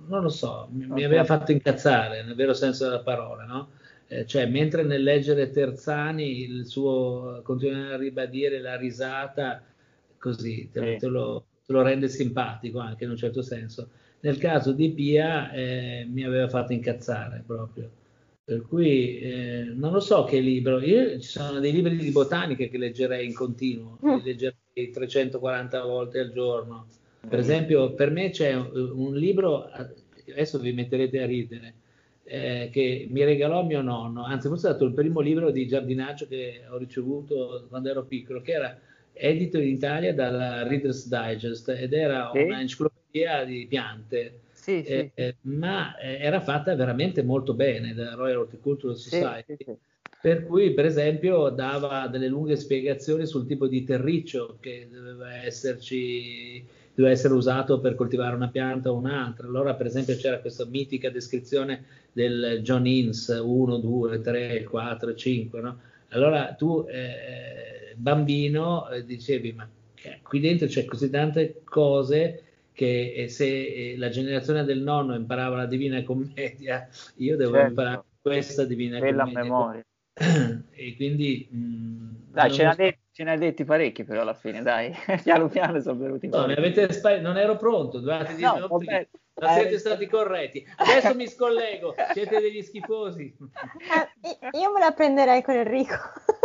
non, 0.06 0.22
lo 0.22 0.28
so, 0.28 0.68
mi, 0.72 0.84
okay. 0.84 0.96
mi, 0.96 1.04
aveva 1.04 1.24
fatto 1.24 1.52
incazzare 1.52 2.22
nel 2.22 2.34
vero 2.34 2.52
senso 2.52 2.84
della 2.84 3.00
parola, 3.00 3.44
no? 3.44 3.70
Eh, 4.06 4.26
cioè, 4.26 4.46
mentre 4.46 4.82
nel 4.82 5.02
leggere 5.02 5.50
Terzani 5.50 6.42
il 6.42 6.66
suo 6.66 7.40
continuare 7.42 7.94
a 7.94 7.96
ribadire 7.96 8.60
la 8.60 8.76
risata, 8.76 9.62
così 10.18 10.68
te, 10.70 10.92
sì. 10.92 10.96
te 10.98 11.06
lo 11.06 11.44
te 11.64 11.72
lo 11.72 11.82
rende 11.82 12.08
simpatico 12.08 12.78
anche 12.78 13.04
in 13.04 13.10
un 13.10 13.16
certo 13.16 13.42
senso. 13.42 13.88
Nel 14.20 14.38
caso 14.38 14.72
di 14.72 14.90
Pia 14.90 15.50
eh, 15.52 16.06
mi 16.10 16.24
aveva 16.24 16.48
fatto 16.48 16.72
incazzare 16.72 17.42
proprio. 17.46 17.90
Per 18.44 18.62
cui 18.62 19.18
eh, 19.18 19.72
non 19.74 19.92
lo 19.92 20.00
so 20.00 20.24
che 20.24 20.38
libro, 20.38 20.80
io 20.80 21.18
ci 21.18 21.28
sono 21.28 21.60
dei 21.60 21.72
libri 21.72 21.96
di 21.96 22.10
botanica 22.10 22.66
che 22.66 22.76
leggerei 22.76 23.26
in 23.26 23.34
continuo, 23.34 23.98
mm. 24.04 24.16
li 24.16 24.22
leggerei 24.22 24.90
340 24.92 25.82
volte 25.82 26.18
al 26.20 26.32
giorno. 26.32 26.86
Per 27.26 27.38
esempio, 27.38 27.94
per 27.94 28.10
me 28.10 28.28
c'è 28.28 28.54
un, 28.54 28.70
un 28.74 29.14
libro, 29.14 29.70
adesso 30.30 30.58
vi 30.58 30.74
metterete 30.74 31.22
a 31.22 31.26
ridere, 31.26 31.74
eh, 32.24 32.68
che 32.70 33.06
mi 33.10 33.24
regalò 33.24 33.64
mio 33.64 33.80
nonno, 33.80 34.24
anzi 34.24 34.48
forse 34.48 34.68
è 34.68 34.70
stato 34.70 34.84
il 34.84 34.92
primo 34.92 35.20
libro 35.20 35.50
di 35.50 35.66
giardinaggio 35.66 36.26
che 36.26 36.62
ho 36.68 36.76
ricevuto 36.76 37.64
quando 37.68 37.88
ero 37.88 38.04
piccolo, 38.04 38.42
che 38.42 38.52
era 38.52 38.78
edito 39.14 39.58
in 39.58 39.68
Italia 39.68 40.12
dalla 40.12 40.66
Reader's 40.66 41.08
Digest 41.08 41.68
ed 41.70 41.92
era 41.92 42.30
sì. 42.32 42.42
una 42.42 42.60
enciclopedia 42.60 43.44
di 43.44 43.66
piante. 43.66 44.40
Sì, 44.52 44.82
sì. 44.84 44.92
Eh, 44.92 45.10
eh, 45.14 45.36
ma 45.42 45.96
eh, 45.96 46.18
era 46.18 46.40
fatta 46.40 46.74
veramente 46.74 47.22
molto 47.22 47.54
bene 47.54 47.94
dalla 47.94 48.14
Royal 48.14 48.38
Horticultural 48.38 48.96
Society. 48.96 49.56
Per 50.20 50.46
cui, 50.46 50.72
per 50.72 50.86
esempio, 50.86 51.50
dava 51.50 52.08
delle 52.08 52.28
lunghe 52.28 52.56
spiegazioni 52.56 53.26
sul 53.26 53.46
tipo 53.46 53.66
di 53.66 53.84
terriccio 53.84 54.56
che 54.58 54.88
doveva 54.90 55.34
esserci 55.34 56.64
doveva 56.94 57.12
essere 57.12 57.34
usato 57.34 57.80
per 57.80 57.94
coltivare 57.94 58.36
una 58.36 58.48
pianta 58.48 58.90
o 58.90 58.96
un'altra. 58.96 59.46
Allora, 59.46 59.74
per 59.74 59.86
esempio, 59.86 60.16
c'era 60.16 60.38
questa 60.38 60.64
mitica 60.64 61.10
descrizione 61.10 61.84
del 62.12 62.60
John 62.62 62.86
Innes 62.86 63.28
1, 63.44 63.78
2, 63.78 64.20
3, 64.20 64.64
4, 64.64 65.14
5. 65.14 65.60
No? 65.60 65.78
Allora 66.10 66.54
tu 66.54 66.86
eh, 66.88 67.73
bambino 67.96 68.88
eh, 68.88 69.04
dicevi 69.04 69.52
ma 69.52 69.68
qui 70.22 70.40
dentro 70.40 70.66
c'è 70.66 70.84
così 70.84 71.10
tante 71.10 71.62
cose 71.64 72.42
che 72.74 73.12
eh, 73.14 73.28
se 73.28 73.46
eh, 73.46 73.94
la 73.96 74.08
generazione 74.08 74.64
del 74.64 74.82
nonno 74.82 75.14
imparava 75.14 75.56
la 75.56 75.66
Divina 75.66 76.02
Commedia, 76.02 76.88
io 77.16 77.36
devo 77.36 77.52
certo. 77.52 77.68
imparare 77.68 78.02
questa 78.20 78.64
Divina 78.64 78.98
Bella 78.98 79.22
Commedia. 79.22 79.42
memoria. 79.42 79.84
E 80.76 80.96
quindi... 80.96 81.48
Mh, 81.50 81.56
mm, 81.56 82.10
dai, 82.32 82.50
ce, 82.50 82.64
ne 82.64 82.74
detti, 82.74 82.98
ce 83.12 83.22
ne 83.22 83.30
hai 83.30 83.38
detti 83.38 83.64
parecchi 83.64 84.02
però 84.02 84.22
alla 84.22 84.34
fine, 84.34 84.60
dai. 84.60 84.92
piano 85.22 85.48
piano 85.48 85.80
sono 85.80 85.98
venuti 85.98 86.26
no, 86.26 86.46
spa- 86.90 87.20
non 87.20 87.38
ero 87.38 87.56
pronto, 87.56 88.00
dovevate 88.00 88.34
no, 88.40 88.66
vabbè, 88.68 89.08
non 89.40 89.52
siete 89.54 89.78
stati 89.78 90.08
corretti. 90.08 90.66
Adesso 90.76 91.14
mi 91.14 91.28
scollego, 91.30 91.94
siete 92.12 92.40
degli 92.40 92.60
schifosi. 92.60 93.36
io 94.50 94.72
me 94.72 94.80
la 94.80 94.90
prenderei 94.90 95.42
con 95.42 95.54
Enrico. 95.54 95.94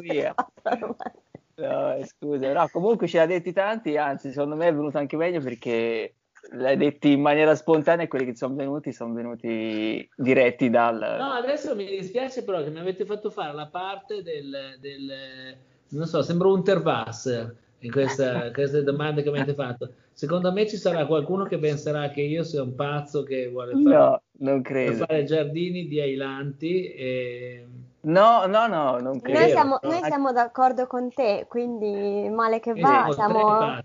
via. 0.00 0.34
No, 1.54 2.02
scusa, 2.06 2.52
no, 2.52 2.68
comunque 2.72 3.06
ce 3.06 3.18
l'ha 3.18 3.26
detti 3.26 3.52
tanti, 3.52 3.96
anzi, 3.96 4.30
secondo 4.30 4.56
me 4.56 4.68
è 4.68 4.74
venuto 4.74 4.96
anche 4.96 5.16
meglio 5.16 5.40
perché 5.40 6.14
l'hai 6.52 6.76
detti 6.76 7.12
in 7.12 7.20
maniera 7.20 7.54
spontanea 7.54 8.06
e 8.06 8.08
quelli 8.08 8.24
che 8.24 8.34
sono 8.34 8.54
venuti 8.54 8.92
sono 8.92 9.12
venuti 9.12 10.08
diretti 10.16 10.70
dal... 10.70 10.98
No, 11.18 11.32
adesso 11.32 11.76
mi 11.76 11.84
dispiace 11.84 12.42
però 12.42 12.62
che 12.62 12.70
mi 12.70 12.80
avete 12.80 13.04
fatto 13.04 13.30
fare 13.30 13.52
la 13.52 13.66
parte 13.66 14.22
del... 14.22 14.76
del 14.80 15.56
non 15.88 16.06
so, 16.06 16.22
sembra 16.22 16.48
un 16.48 16.64
Tervas 16.64 17.52
in 17.80 17.90
questa, 17.90 18.50
queste 18.52 18.82
domande 18.82 19.22
che 19.22 19.30
mi 19.30 19.38
avete 19.38 19.54
fatto. 19.54 19.92
Secondo 20.12 20.52
me 20.52 20.66
ci 20.66 20.76
sarà 20.76 21.06
qualcuno 21.06 21.44
che 21.44 21.58
penserà 21.58 22.10
che 22.10 22.22
io 22.22 22.44
sia 22.44 22.62
un 22.62 22.74
pazzo 22.74 23.22
che 23.22 23.48
vuole 23.48 23.72
fare, 23.72 23.96
no, 23.96 24.22
non 24.38 24.62
credo. 24.62 25.04
fare 25.04 25.24
giardini 25.24 25.86
di 25.86 26.00
ailanti 26.00 26.92
e 26.92 27.66
No, 28.02 28.46
no, 28.46 28.66
no, 28.66 28.98
non 28.98 29.20
credo. 29.20 29.38
Noi 29.38 29.50
siamo, 29.50 29.78
noi 29.82 30.02
siamo 30.02 30.32
d'accordo 30.32 30.86
con 30.86 31.10
te, 31.12 31.46
quindi 31.48 32.28
male 32.30 32.58
che 32.58 32.74
va, 32.74 33.06
eh, 33.06 33.12
siamo 33.12 33.78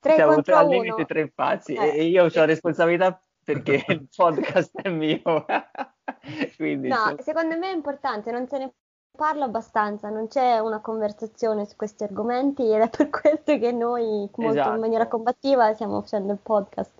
tre 0.00 0.14
siamo 0.14 0.32
contro 0.34 0.56
al 0.56 0.68
limite 0.68 1.04
tre 1.04 1.30
pazzi 1.30 1.74
eh. 1.74 1.98
e 1.98 2.04
io 2.04 2.24
ho 2.24 2.44
responsabilità 2.44 3.22
perché 3.44 3.84
il 3.88 4.08
podcast 4.14 4.80
è 4.80 4.88
mio. 4.88 5.20
quindi, 6.56 6.88
no, 6.88 7.14
so... 7.16 7.22
secondo 7.22 7.56
me 7.58 7.70
è 7.70 7.74
importante, 7.74 8.32
non 8.32 8.48
se 8.48 8.58
ne 8.58 8.72
parla 9.16 9.44
abbastanza, 9.44 10.08
non 10.08 10.26
c'è 10.28 10.58
una 10.58 10.80
conversazione 10.80 11.66
su 11.66 11.76
questi 11.76 12.04
argomenti 12.04 12.62
ed 12.72 12.80
è 12.80 12.88
per 12.88 13.10
questo 13.10 13.58
che 13.58 13.70
noi, 13.70 14.28
molto 14.36 14.52
esatto. 14.52 14.74
in 14.74 14.80
maniera 14.80 15.06
combattiva, 15.06 15.72
stiamo 15.74 16.00
facendo 16.00 16.32
il 16.32 16.38
podcast. 16.42 16.99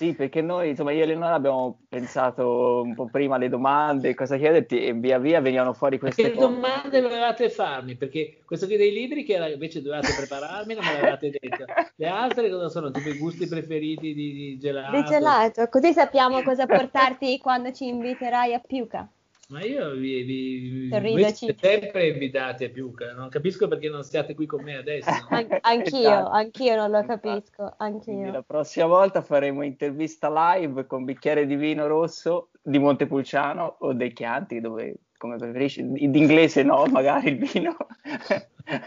Sì, 0.00 0.14
perché 0.14 0.40
noi, 0.40 0.70
insomma, 0.70 0.92
io 0.92 1.02
e 1.02 1.06
Leonora 1.06 1.34
abbiamo 1.34 1.80
pensato 1.86 2.80
un 2.82 2.94
po' 2.94 3.10
prima 3.10 3.34
alle 3.34 3.50
domande, 3.50 4.14
cosa 4.14 4.38
chiederti, 4.38 4.82
e 4.82 4.94
via 4.94 5.18
via 5.18 5.42
venivano 5.42 5.74
fuori 5.74 5.98
queste 5.98 6.22
che 6.22 6.32
cose. 6.32 6.46
Che 6.46 6.52
domande 6.54 7.00
dovevate 7.02 7.50
farmi? 7.50 7.96
Perché 7.96 8.38
questo 8.46 8.64
qui 8.64 8.78
dei 8.78 8.92
libri, 8.92 9.24
che 9.24 9.34
era, 9.34 9.46
invece 9.48 9.82
dovevate 9.82 10.14
prepararmi, 10.16 10.72
non 10.72 10.86
me 10.86 10.92
l'avevate 10.94 11.28
detto. 11.28 11.66
Le 11.96 12.06
altre 12.08 12.48
cosa 12.48 12.70
sono? 12.70 12.90
Tipo 12.90 13.10
i 13.10 13.18
gusti 13.18 13.46
preferiti 13.46 14.14
di, 14.14 14.32
di 14.32 14.58
gelato? 14.58 14.96
Di 14.96 15.04
gelato, 15.04 15.68
così 15.68 15.92
sappiamo 15.92 16.42
cosa 16.44 16.64
portarti 16.64 17.36
quando 17.36 17.70
ci 17.70 17.86
inviterai 17.86 18.54
a 18.54 18.58
Piuca. 18.58 19.06
Ma 19.50 19.64
io 19.64 19.90
vi, 19.94 20.22
vi, 20.22 20.88
vi 20.88 21.54
sempre 21.58 22.06
invitati 22.06 22.62
a 22.62 22.70
Piuca, 22.70 23.12
non 23.14 23.28
capisco 23.28 23.66
perché 23.66 23.88
non 23.88 24.04
stiate 24.04 24.32
qui 24.32 24.46
con 24.46 24.62
me 24.62 24.76
adesso. 24.76 25.10
An- 25.28 25.58
anch'io, 25.60 25.98
esatto. 25.98 26.30
anch'io 26.30 26.76
non 26.76 26.90
lo 26.92 27.04
capisco, 27.04 27.74
anch'io. 27.78 28.14
Quindi 28.14 28.30
la 28.30 28.42
prossima 28.42 28.86
volta 28.86 29.22
faremo 29.22 29.62
intervista 29.62 30.30
live 30.54 30.86
con 30.86 31.04
bicchiere 31.04 31.46
di 31.46 31.56
vino 31.56 31.88
rosso 31.88 32.50
di 32.62 32.78
Montepulciano 32.78 33.76
o 33.80 33.92
dei 33.92 34.12
Chianti, 34.12 34.60
dove 34.60 34.94
come 35.18 35.36
preferisci, 35.36 35.84
d'inglese 36.10 36.62
no, 36.62 36.86
magari 36.92 37.30
il 37.30 37.38
vino. 37.38 37.76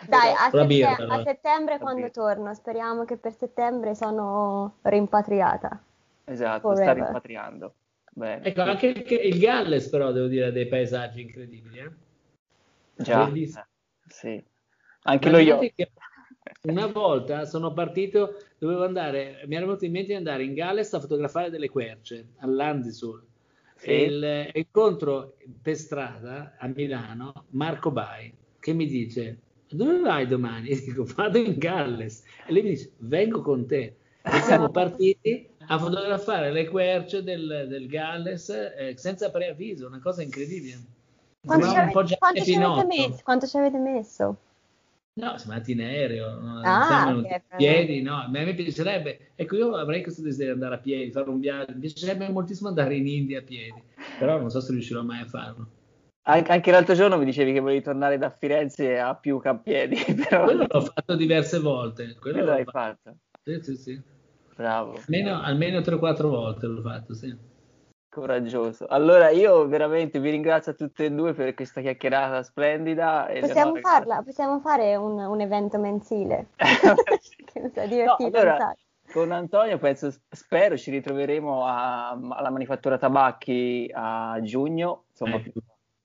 Dai, 0.07 0.31
a, 0.31 0.49
sette- 0.49 0.65
birra, 0.65 0.95
a 1.09 1.23
settembre 1.23 1.77
quando 1.77 2.09
torno, 2.09 2.53
speriamo 2.53 3.03
che 3.03 3.17
per 3.17 3.33
settembre 3.33 3.95
sono 3.95 4.77
rimpatriata. 4.83 5.77
Esatto, 6.23 6.69
Forever. 6.69 6.83
sta 6.83 6.93
rimpatriando. 6.93 7.73
Bene. 8.15 8.45
Ecco, 8.45 8.61
anche 8.61 8.87
il, 8.87 9.39
Galles 9.39 9.89
però 9.89 10.11
devo 10.11 10.27
dire 10.27 10.45
ha 10.45 10.51
dei 10.51 10.67
paesaggi 10.67 11.21
incredibili. 11.21 11.79
Eh? 11.79 11.91
Già, 12.95 13.27
eh, 13.31 13.49
sì. 14.07 14.43
Anche 15.03 15.29
lo 15.29 15.37
io. 15.39 15.59
Una 16.63 16.87
volta 16.87 17.45
sono 17.45 17.73
partito, 17.73 18.37
dovevo 18.57 18.83
andare, 18.83 19.43
mi 19.47 19.55
era 19.55 19.65
venuto 19.65 19.85
in 19.85 19.91
mente 19.91 20.09
di 20.09 20.13
andare 20.13 20.43
in 20.43 20.53
Galles 20.53 20.93
a 20.93 20.99
fotografare 20.99 21.49
delle 21.49 21.69
querce 21.69 22.33
all'Andisul. 22.37 23.21
Sì. 23.75 23.89
E 23.89 24.03
il, 24.03 24.49
incontro 24.53 25.35
per 25.61 25.75
strada 25.75 26.55
a 26.57 26.67
Milano 26.67 27.45
Marco 27.49 27.91
Bai 27.91 28.33
che 28.59 28.71
mi 28.71 28.85
dice 28.85 29.39
dove 29.69 29.99
vai 29.99 30.27
domani? 30.27 30.69
E 30.71 30.81
dico 30.81 31.03
vado 31.03 31.37
in 31.37 31.57
Galles 31.57 32.23
e 32.47 32.53
lei 32.53 32.63
mi 32.63 32.69
dice 32.69 32.91
vengo 32.99 33.41
con 33.41 33.65
te 33.67 33.97
e 34.21 34.39
siamo 34.41 34.69
partiti 34.71 35.49
a 35.67 35.77
fotografare 35.77 36.51
le 36.51 36.67
querce 36.67 37.23
del, 37.23 37.65
del 37.67 37.87
Galles 37.87 38.49
eh, 38.49 38.93
senza 38.97 39.31
preavviso, 39.31 39.87
una 39.87 39.99
cosa 39.99 40.21
incredibile. 40.21 40.79
Quanto 41.45 41.67
ci, 41.67 41.75
avete, 41.75 42.17
quanto, 42.17 42.43
ci 42.43 42.57
messo, 42.57 43.19
quanto 43.23 43.47
ci 43.47 43.57
avete 43.57 43.77
messo? 43.77 44.37
No, 45.15 45.37
siamo 45.37 45.53
andati 45.53 45.73
in 45.73 45.81
aereo, 45.81 46.39
no? 46.39 46.61
ah, 46.63 47.15
okay, 47.15 47.41
piedi, 47.55 48.01
no, 48.01 48.21
a 48.21 48.27
me 48.27 48.53
piacerebbe, 48.55 49.31
ecco 49.35 49.55
io 49.55 49.75
avrei 49.75 50.01
questo 50.01 50.21
desiderio 50.21 50.55
di 50.55 50.61
andare 50.61 50.79
a 50.79 50.83
piedi, 50.83 51.11
fare 51.11 51.29
un 51.29 51.39
viaggio, 51.39 51.73
mi 51.73 51.81
piacerebbe 51.81 52.29
moltissimo 52.29 52.69
andare 52.69 52.95
in 52.95 53.07
India 53.07 53.39
a 53.39 53.43
piedi, 53.43 53.81
però 54.17 54.39
non 54.39 54.49
so 54.49 54.59
se 54.59 54.71
riuscirò 54.71 55.03
mai 55.03 55.21
a 55.21 55.25
farlo. 55.25 55.67
An- 56.25 56.45
anche 56.47 56.71
l'altro 56.71 56.95
giorno 56.95 57.17
mi 57.17 57.25
dicevi 57.25 57.51
che 57.51 57.59
volevi 57.59 57.81
tornare 57.81 58.17
da 58.17 58.29
Firenze 58.29 58.97
a 58.97 59.13
più 59.13 59.39
a 59.43 59.55
piedi, 59.55 59.97
però... 60.27 60.45
Quello 60.45 60.65
l'ho 60.67 60.81
fatto 60.81 61.15
diverse 61.15 61.59
volte. 61.59 62.15
Quello, 62.19 62.37
Quello 62.37 62.53
l'hai 62.53 62.63
fatto. 62.63 62.99
fatto. 63.03 63.17
Sì, 63.43 63.59
sì, 63.61 63.75
sì. 63.75 64.01
Bravo. 64.55 64.99
Almeno, 65.07 65.41
almeno 65.41 65.79
3-4 65.79 66.27
volte 66.27 66.67
l'ho 66.67 66.81
fatto, 66.81 67.13
sì. 67.13 67.51
Coraggioso. 68.09 68.85
Allora 68.85 69.31
io 69.31 69.67
veramente 69.67 70.19
vi 70.19 70.29
ringrazio 70.29 70.73
a 70.73 70.75
tutte 70.75 71.05
e 71.05 71.11
due 71.11 71.33
per 71.33 71.55
questa 71.55 71.81
chiacchierata 71.81 72.43
splendida. 72.43 73.27
Possiamo, 73.39 73.75
farla, 73.77 74.21
possiamo 74.21 74.59
fare 74.59 74.95
un, 74.95 75.17
un 75.17 75.41
evento 75.41 75.79
mensile. 75.79 76.49
che 76.57 77.59
mi 77.59 77.69
sta 77.69 77.85
divertito. 77.87 78.29
No, 78.29 78.37
allora, 78.37 78.75
con 79.11 79.31
Antonio 79.31 79.79
penso, 79.79 80.13
spero 80.29 80.77
ci 80.77 80.91
ritroveremo 80.91 81.65
a, 81.65 82.09
alla 82.09 82.51
manifattura 82.51 82.99
tabacchi 82.99 83.89
a 83.91 84.39
giugno. 84.43 85.05
Insomma, 85.09 85.37
eh. 85.37 85.53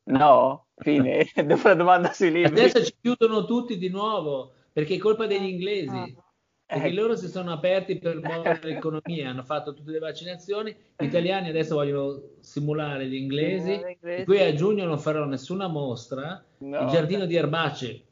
No? 0.05 0.69
Fine. 0.77 1.27
Dopo 1.45 1.69
la 1.69 1.75
domanda 1.75 2.13
sui 2.13 2.31
libri. 2.31 2.61
Adesso 2.61 2.85
ci 2.85 2.95
chiudono 3.01 3.45
tutti 3.45 3.77
di 3.77 3.91
nuovo 3.91 4.53
perché 4.73 4.95
è 4.95 4.99
colpa 4.99 5.27
degli 5.27 5.47
inglesi. 5.47 5.97
Ah. 5.97 6.23
Perché 6.69 6.91
loro 6.91 7.17
si 7.17 7.29
sono 7.29 7.51
aperti 7.51 7.99
per 7.99 8.21
muovere 8.23 8.61
l'economia, 8.63 9.31
hanno 9.31 9.43
fatto 9.43 9.73
tutte 9.73 9.91
le 9.91 9.99
vaccinazioni, 9.99 10.77
gli 10.97 11.05
italiani 11.05 11.49
adesso 11.49 11.77
vogliono 11.77 12.21
simulare 12.41 13.07
gli 13.07 13.15
inglesi, 13.15 13.81
qui 14.25 14.41
a 14.41 14.53
giugno 14.53 14.85
non 14.85 14.99
farò 14.99 15.25
nessuna 15.25 15.67
mostra, 15.67 16.45
no, 16.59 16.81
il 16.83 16.89
giardino 16.89 17.25
di 17.25 17.37
Erbace 17.37 18.03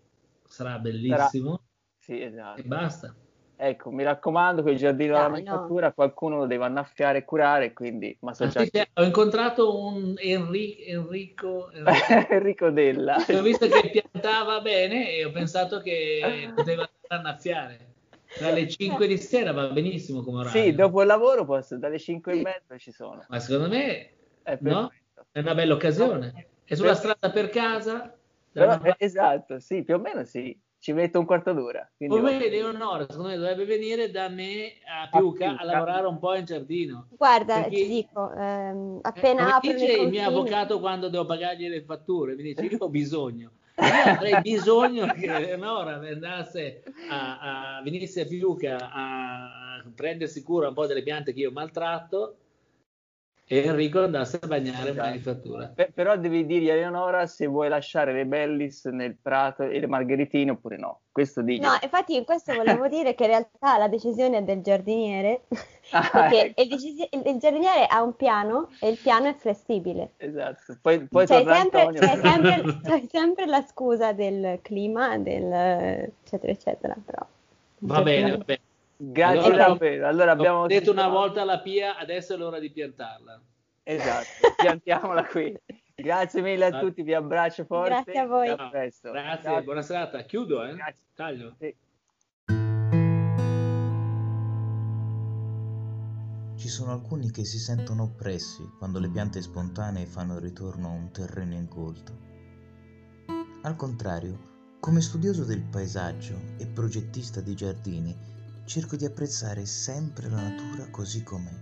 sarà 0.47 0.79
bellissimo 0.79 1.51
sarà... 1.51 1.63
Sì, 1.99 2.23
esatto. 2.23 2.61
e 2.61 2.65
basta. 2.65 3.15
Ecco, 3.59 3.91
mi 3.91 4.05
raccomando 4.05 4.63
che 4.63 4.71
il 4.71 4.77
giardino 4.77 5.15
della 5.15 5.29
manifattura 5.29 5.87
no. 5.87 5.93
qualcuno 5.95 6.37
lo 6.37 6.47
deve 6.47 6.65
annaffiare 6.67 7.19
e 7.19 7.25
curare, 7.25 7.73
quindi 7.73 8.15
ma 8.21 8.35
so 8.35 8.47
già. 8.49 8.63
Ho 8.95 9.03
incontrato 9.03 9.81
un 9.81 10.15
Enrico, 10.19 10.83
Enrico, 10.87 11.71
Enrico, 11.73 12.29
Enrico 12.29 12.71
Della. 12.71 13.17
Ho 13.17 13.43
visto 13.43 13.67
che 13.67 13.91
piantava 13.91 14.61
bene 14.61 15.11
e 15.11 15.25
ho 15.25 15.31
pensato 15.31 15.81
che 15.81 16.53
poteva 16.55 16.89
annaffiare. 17.09 17.95
Dalle 18.39 18.69
5 18.69 19.07
di 19.07 19.19
sera 19.19 19.53
va 19.53 19.69
benissimo 19.69 20.23
come 20.23 20.41
orario. 20.41 20.63
Sì, 20.63 20.75
dopo 20.75 21.01
il 21.01 21.07
lavoro 21.07 21.45
posso, 21.45 21.77
dalle 21.79 21.99
5 21.99 22.33
e 22.33 22.43
mezza 22.43 22.79
ci 22.79 22.93
sono. 22.93 23.25
Ma 23.29 23.39
secondo 23.39 23.69
me 23.69 24.11
è, 24.43 24.59
no? 24.61 24.91
è 25.33 25.41
una 25.41 25.55
bella 25.55 25.75
occasione. 25.75 26.49
È 26.65 26.75
sulla 26.75 26.89
per... 26.91 26.99
strada 26.99 27.31
per 27.31 27.49
casa. 27.51 28.17
Però, 28.53 28.75
una... 28.75 28.95
Esatto, 28.99 29.61
sì, 29.61 29.83
più 29.85 29.95
o 29.95 29.99
meno 29.99 30.25
sì 30.25 30.59
ci 30.87 30.93
metto 30.93 31.19
un 31.19 31.25
quarto 31.25 31.53
d'ora. 31.53 31.91
Come 32.07 32.49
Leonora, 32.49 33.07
secondo 33.09 33.31
me 33.31 33.37
dovrebbe 33.37 33.65
venire 33.65 34.09
da 34.11 34.29
me 34.29 34.75
a 34.85 35.09
Piuca 35.09 35.57
a, 35.57 35.57
a 35.57 35.65
lavorare 35.65 36.07
un 36.07 36.19
po' 36.21 36.35
in 36.35 36.45
giardino. 36.45 37.09
Guarda, 37.17 37.63
Perché, 37.63 37.71
ti 37.71 37.87
dico, 37.89 38.33
ehm, 38.33 38.99
appena 39.03 39.49
eh, 39.49 39.53
apro 39.53 39.73
dice 39.73 39.93
il 39.93 40.09
mio 40.09 40.29
avvocato 40.29 40.79
quando 40.79 41.09
devo 41.09 41.27
pagargli 41.27 41.69
le 41.69 41.83
fatture, 41.83 42.37
mi 42.37 42.43
dice 42.43 42.65
io 42.65 42.77
ho 42.79 42.89
bisogno. 42.89 43.53
Io 43.79 44.11
avrei 44.13 44.41
bisogno 44.41 45.07
che 45.13 45.27
Leonora 45.27 45.97
andasse 45.97 46.83
a, 47.11 47.77
a, 47.77 47.83
venisse 47.83 48.23
a 48.23 48.25
Piuca 48.25 48.91
a, 48.91 49.85
prendersi 49.95 50.43
cura 50.43 50.69
un 50.69 50.75
po' 50.75 50.87
delle 50.87 51.03
piante 51.03 51.33
che 51.33 51.41
io 51.41 51.53
maltratto 51.53 52.37
e 53.47 53.59
Enrico 53.59 54.03
andasse 54.03 54.39
a 54.41 54.47
bagnare 54.47 54.91
esatto. 54.91 55.07
manifattura. 55.07 55.67
Per, 55.69 55.93
però 55.93 56.17
devi 56.17 56.47
dirgli 56.47 56.71
a 56.71 56.75
Eleonora 56.75 57.27
se 57.27 57.47
vuoi 57.47 57.69
lasciare 57.69 58.13
le 58.13 58.27
bellis 58.27 58.87
nel 58.87 59.17
prato 59.21 59.63
e 59.63 59.79
le 59.79 59.87
margheritine 59.87 60.51
oppure 60.51 60.77
no. 60.77 61.01
Questo 61.17 61.41
dici. 61.41 61.63
No, 61.63 61.71
infatti 61.81 62.23
questo 62.27 62.53
volevo 62.53 62.89
dire 62.93 63.15
che 63.15 63.23
in 63.23 63.31
realtà 63.31 63.79
la 63.79 63.89
decisione 63.89 64.37
è 64.37 64.43
del 64.43 64.61
giardiniere, 64.61 65.45
ah, 65.93 66.11
perché 66.13 66.49
ecco. 66.49 66.61
il, 66.61 66.69
decisi- 66.69 67.09
il, 67.11 67.39
giardiniere 67.39 67.87
ha 67.87 68.03
un 68.03 68.15
piano 68.17 68.69
e 68.81 68.91
il 68.91 68.99
piano 68.99 69.27
è 69.29 69.35
flessibile. 69.35 70.11
Esatto. 70.19 70.77
Poi, 70.79 71.07
poi 71.07 71.25
c'è, 71.25 71.43
sempre, 71.43 71.91
c'è, 71.95 72.21
sempre, 72.21 72.81
c'è 72.85 73.03
sempre 73.11 73.47
la 73.47 73.63
scusa 73.63 74.13
del 74.13 74.59
clima, 74.61 75.17
del 75.17 75.51
eccetera 76.23 76.53
eccetera, 76.53 76.95
però. 77.03 77.27
Va 77.79 78.03
bene, 78.03 78.37
va 78.37 78.45
bene. 78.45 78.61
Grazie 78.99 79.39
allora, 79.39 79.67
davvero. 79.69 80.09
Allora 80.09 80.33
abbiamo 80.33 80.67
detto 80.67 80.91
una 80.91 81.09
volta 81.09 81.45
la 81.45 81.61
pia, 81.61 81.97
adesso 81.97 82.35
è 82.35 82.37
l'ora 82.37 82.59
di 82.59 82.71
piantarla. 82.71 83.41
Esatto, 83.85 84.53
piantiamola 84.55 85.25
qui. 85.25 85.59
Grazie 85.99 86.43
mille 86.43 86.67
a 86.67 86.79
tutti, 86.79 87.03
vi 87.03 87.15
abbraccio 87.15 87.65
forte. 87.65 87.89
Grazie 87.89 88.19
a 88.21 88.27
voi. 88.27 88.49
A 88.51 88.69
presto. 88.69 89.11
Grazie, 89.11 89.43
Grazie. 89.43 89.63
buona 89.63 89.81
serata. 89.81 90.23
Chiudo, 90.25 90.63
eh? 90.63 90.75
Grazie. 90.75 91.05
Taglio. 91.15 91.55
Sì. 91.59 91.75
Ci 96.57 96.69
sono 96.69 96.93
alcuni 96.93 97.31
che 97.31 97.47
si 97.47 97.59
sentono 97.59 98.03
oppressi 98.03 98.63
quando 98.77 98.99
le 98.99 99.09
piante 99.09 99.41
spontanee 99.41 100.05
fanno 100.05 100.39
ritorno 100.39 100.89
a 100.89 100.93
un 100.93 101.11
terreno 101.13 101.55
incolto. 101.55 102.13
Al 103.63 103.77
contrario, 103.77 104.77
come 104.81 105.01
studioso 105.01 105.45
del 105.45 105.63
paesaggio 105.63 106.39
e 106.59 106.67
progettista 106.67 107.41
di 107.41 107.55
giardini, 107.55 108.15
cerco 108.67 108.97
di 108.97 109.07
apprezzare 109.07 109.65
sempre 109.65 110.29
la 110.29 110.43
natura 110.43 110.91
così 110.91 111.23
com'è, 111.23 111.55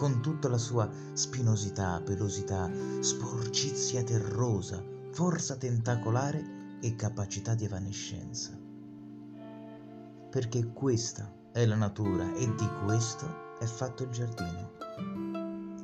con 0.00 0.22
tutta 0.22 0.48
la 0.48 0.56
sua 0.56 0.88
spinosità, 1.12 2.00
pelosità, 2.00 2.70
sporcizia 3.00 4.02
terrosa, 4.02 4.82
forza 5.10 5.56
tentacolare 5.56 6.78
e 6.80 6.96
capacità 6.96 7.54
di 7.54 7.66
evanescenza. 7.66 8.58
Perché 10.30 10.72
questa 10.72 11.30
è 11.52 11.66
la 11.66 11.74
natura 11.74 12.34
e 12.34 12.46
di 12.54 12.66
questo 12.82 13.58
è 13.58 13.66
fatto 13.66 14.04
il 14.04 14.08
giardino. 14.08 14.70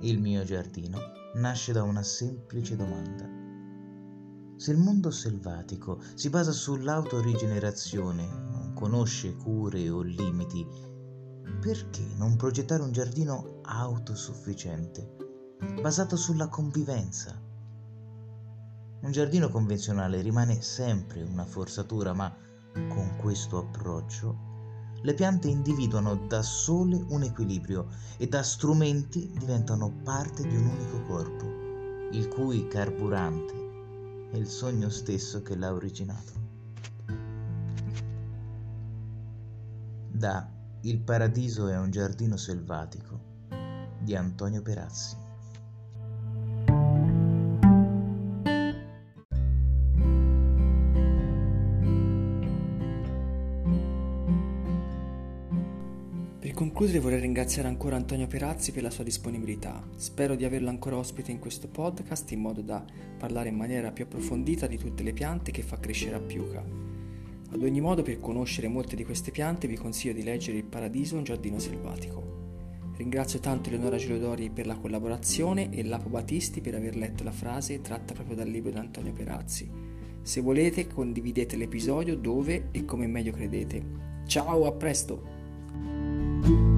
Il 0.00 0.18
mio 0.18 0.44
giardino 0.44 0.98
nasce 1.34 1.74
da 1.74 1.82
una 1.82 2.02
semplice 2.02 2.74
domanda. 2.74 3.28
Se 4.56 4.70
il 4.70 4.78
mondo 4.78 5.10
selvatico 5.10 6.00
si 6.14 6.30
basa 6.30 6.52
sull'autorigenerazione, 6.52 8.70
conosce 8.72 9.36
cure 9.36 9.90
o 9.90 10.00
limiti, 10.00 10.66
perché 11.60 12.04
non 12.16 12.36
progettare 12.36 12.82
un 12.82 12.92
giardino 12.92 13.60
autosufficiente, 13.62 15.16
basato 15.80 16.16
sulla 16.16 16.48
convivenza? 16.48 17.40
Un 19.00 19.10
giardino 19.12 19.48
convenzionale 19.48 20.20
rimane 20.20 20.60
sempre 20.62 21.22
una 21.22 21.44
forzatura, 21.44 22.12
ma 22.12 22.34
con 22.88 23.16
questo 23.18 23.58
approccio 23.58 24.54
le 25.02 25.14
piante 25.14 25.48
individuano 25.48 26.16
da 26.26 26.42
sole 26.42 27.04
un 27.08 27.22
equilibrio 27.22 27.88
e 28.16 28.26
da 28.26 28.42
strumenti 28.42 29.30
diventano 29.38 30.00
parte 30.02 30.42
di 30.42 30.56
un 30.56 30.66
unico 30.66 31.02
corpo, 31.02 31.44
il 32.10 32.28
cui 32.28 32.66
carburante 32.66 34.30
è 34.32 34.36
il 34.36 34.48
sogno 34.48 34.88
stesso 34.88 35.42
che 35.42 35.54
l'ha 35.54 35.72
originato. 35.72 36.46
da 40.16 40.48
Il 40.86 41.00
paradiso 41.00 41.66
è 41.66 41.76
un 41.76 41.90
giardino 41.90 42.36
selvatico 42.36 43.18
di 43.98 44.14
Antonio 44.14 44.62
Perazzi. 44.62 45.16
Per 56.38 56.52
concludere 56.54 57.00
vorrei 57.00 57.18
ringraziare 57.18 57.66
ancora 57.66 57.96
Antonio 57.96 58.28
Perazzi 58.28 58.70
per 58.70 58.84
la 58.84 58.90
sua 58.90 59.02
disponibilità. 59.02 59.82
Spero 59.96 60.36
di 60.36 60.44
averlo 60.44 60.68
ancora 60.68 60.98
ospite 60.98 61.32
in 61.32 61.40
questo 61.40 61.66
podcast 61.66 62.30
in 62.30 62.38
modo 62.38 62.62
da 62.62 62.84
parlare 63.18 63.48
in 63.48 63.56
maniera 63.56 63.90
più 63.90 64.04
approfondita 64.04 64.68
di 64.68 64.78
tutte 64.78 65.02
le 65.02 65.12
piante 65.12 65.50
che 65.50 65.62
fa 65.62 65.80
crescere 65.80 66.14
a 66.14 66.20
Piuca. 66.20 66.95
Ad 67.56 67.62
ogni 67.62 67.80
modo, 67.80 68.02
per 68.02 68.20
conoscere 68.20 68.68
molte 68.68 68.96
di 68.96 69.04
queste 69.06 69.30
piante 69.30 69.66
vi 69.66 69.78
consiglio 69.78 70.12
di 70.12 70.22
leggere 70.22 70.58
Il 70.58 70.64
Paradiso, 70.64 71.16
un 71.16 71.24
giardino 71.24 71.58
selvatico. 71.58 72.22
Ringrazio 72.98 73.40
tanto 73.40 73.70
Eleonora 73.70 73.96
Gelodori 73.96 74.50
per 74.50 74.66
la 74.66 74.76
collaborazione 74.76 75.70
e 75.70 75.82
Lapo 75.82 76.10
Battisti 76.10 76.60
per 76.60 76.74
aver 76.74 76.96
letto 76.96 77.24
la 77.24 77.32
frase 77.32 77.80
tratta 77.80 78.12
proprio 78.12 78.36
dal 78.36 78.48
libro 78.48 78.72
di 78.72 78.76
Antonio 78.76 79.14
Perazzi. 79.14 79.70
Se 80.20 80.42
volete 80.42 80.86
condividete 80.86 81.56
l'episodio 81.56 82.14
dove 82.14 82.68
e 82.72 82.84
come 82.84 83.06
meglio 83.06 83.32
credete. 83.32 83.82
Ciao, 84.26 84.66
a 84.66 84.72
presto! 84.72 86.75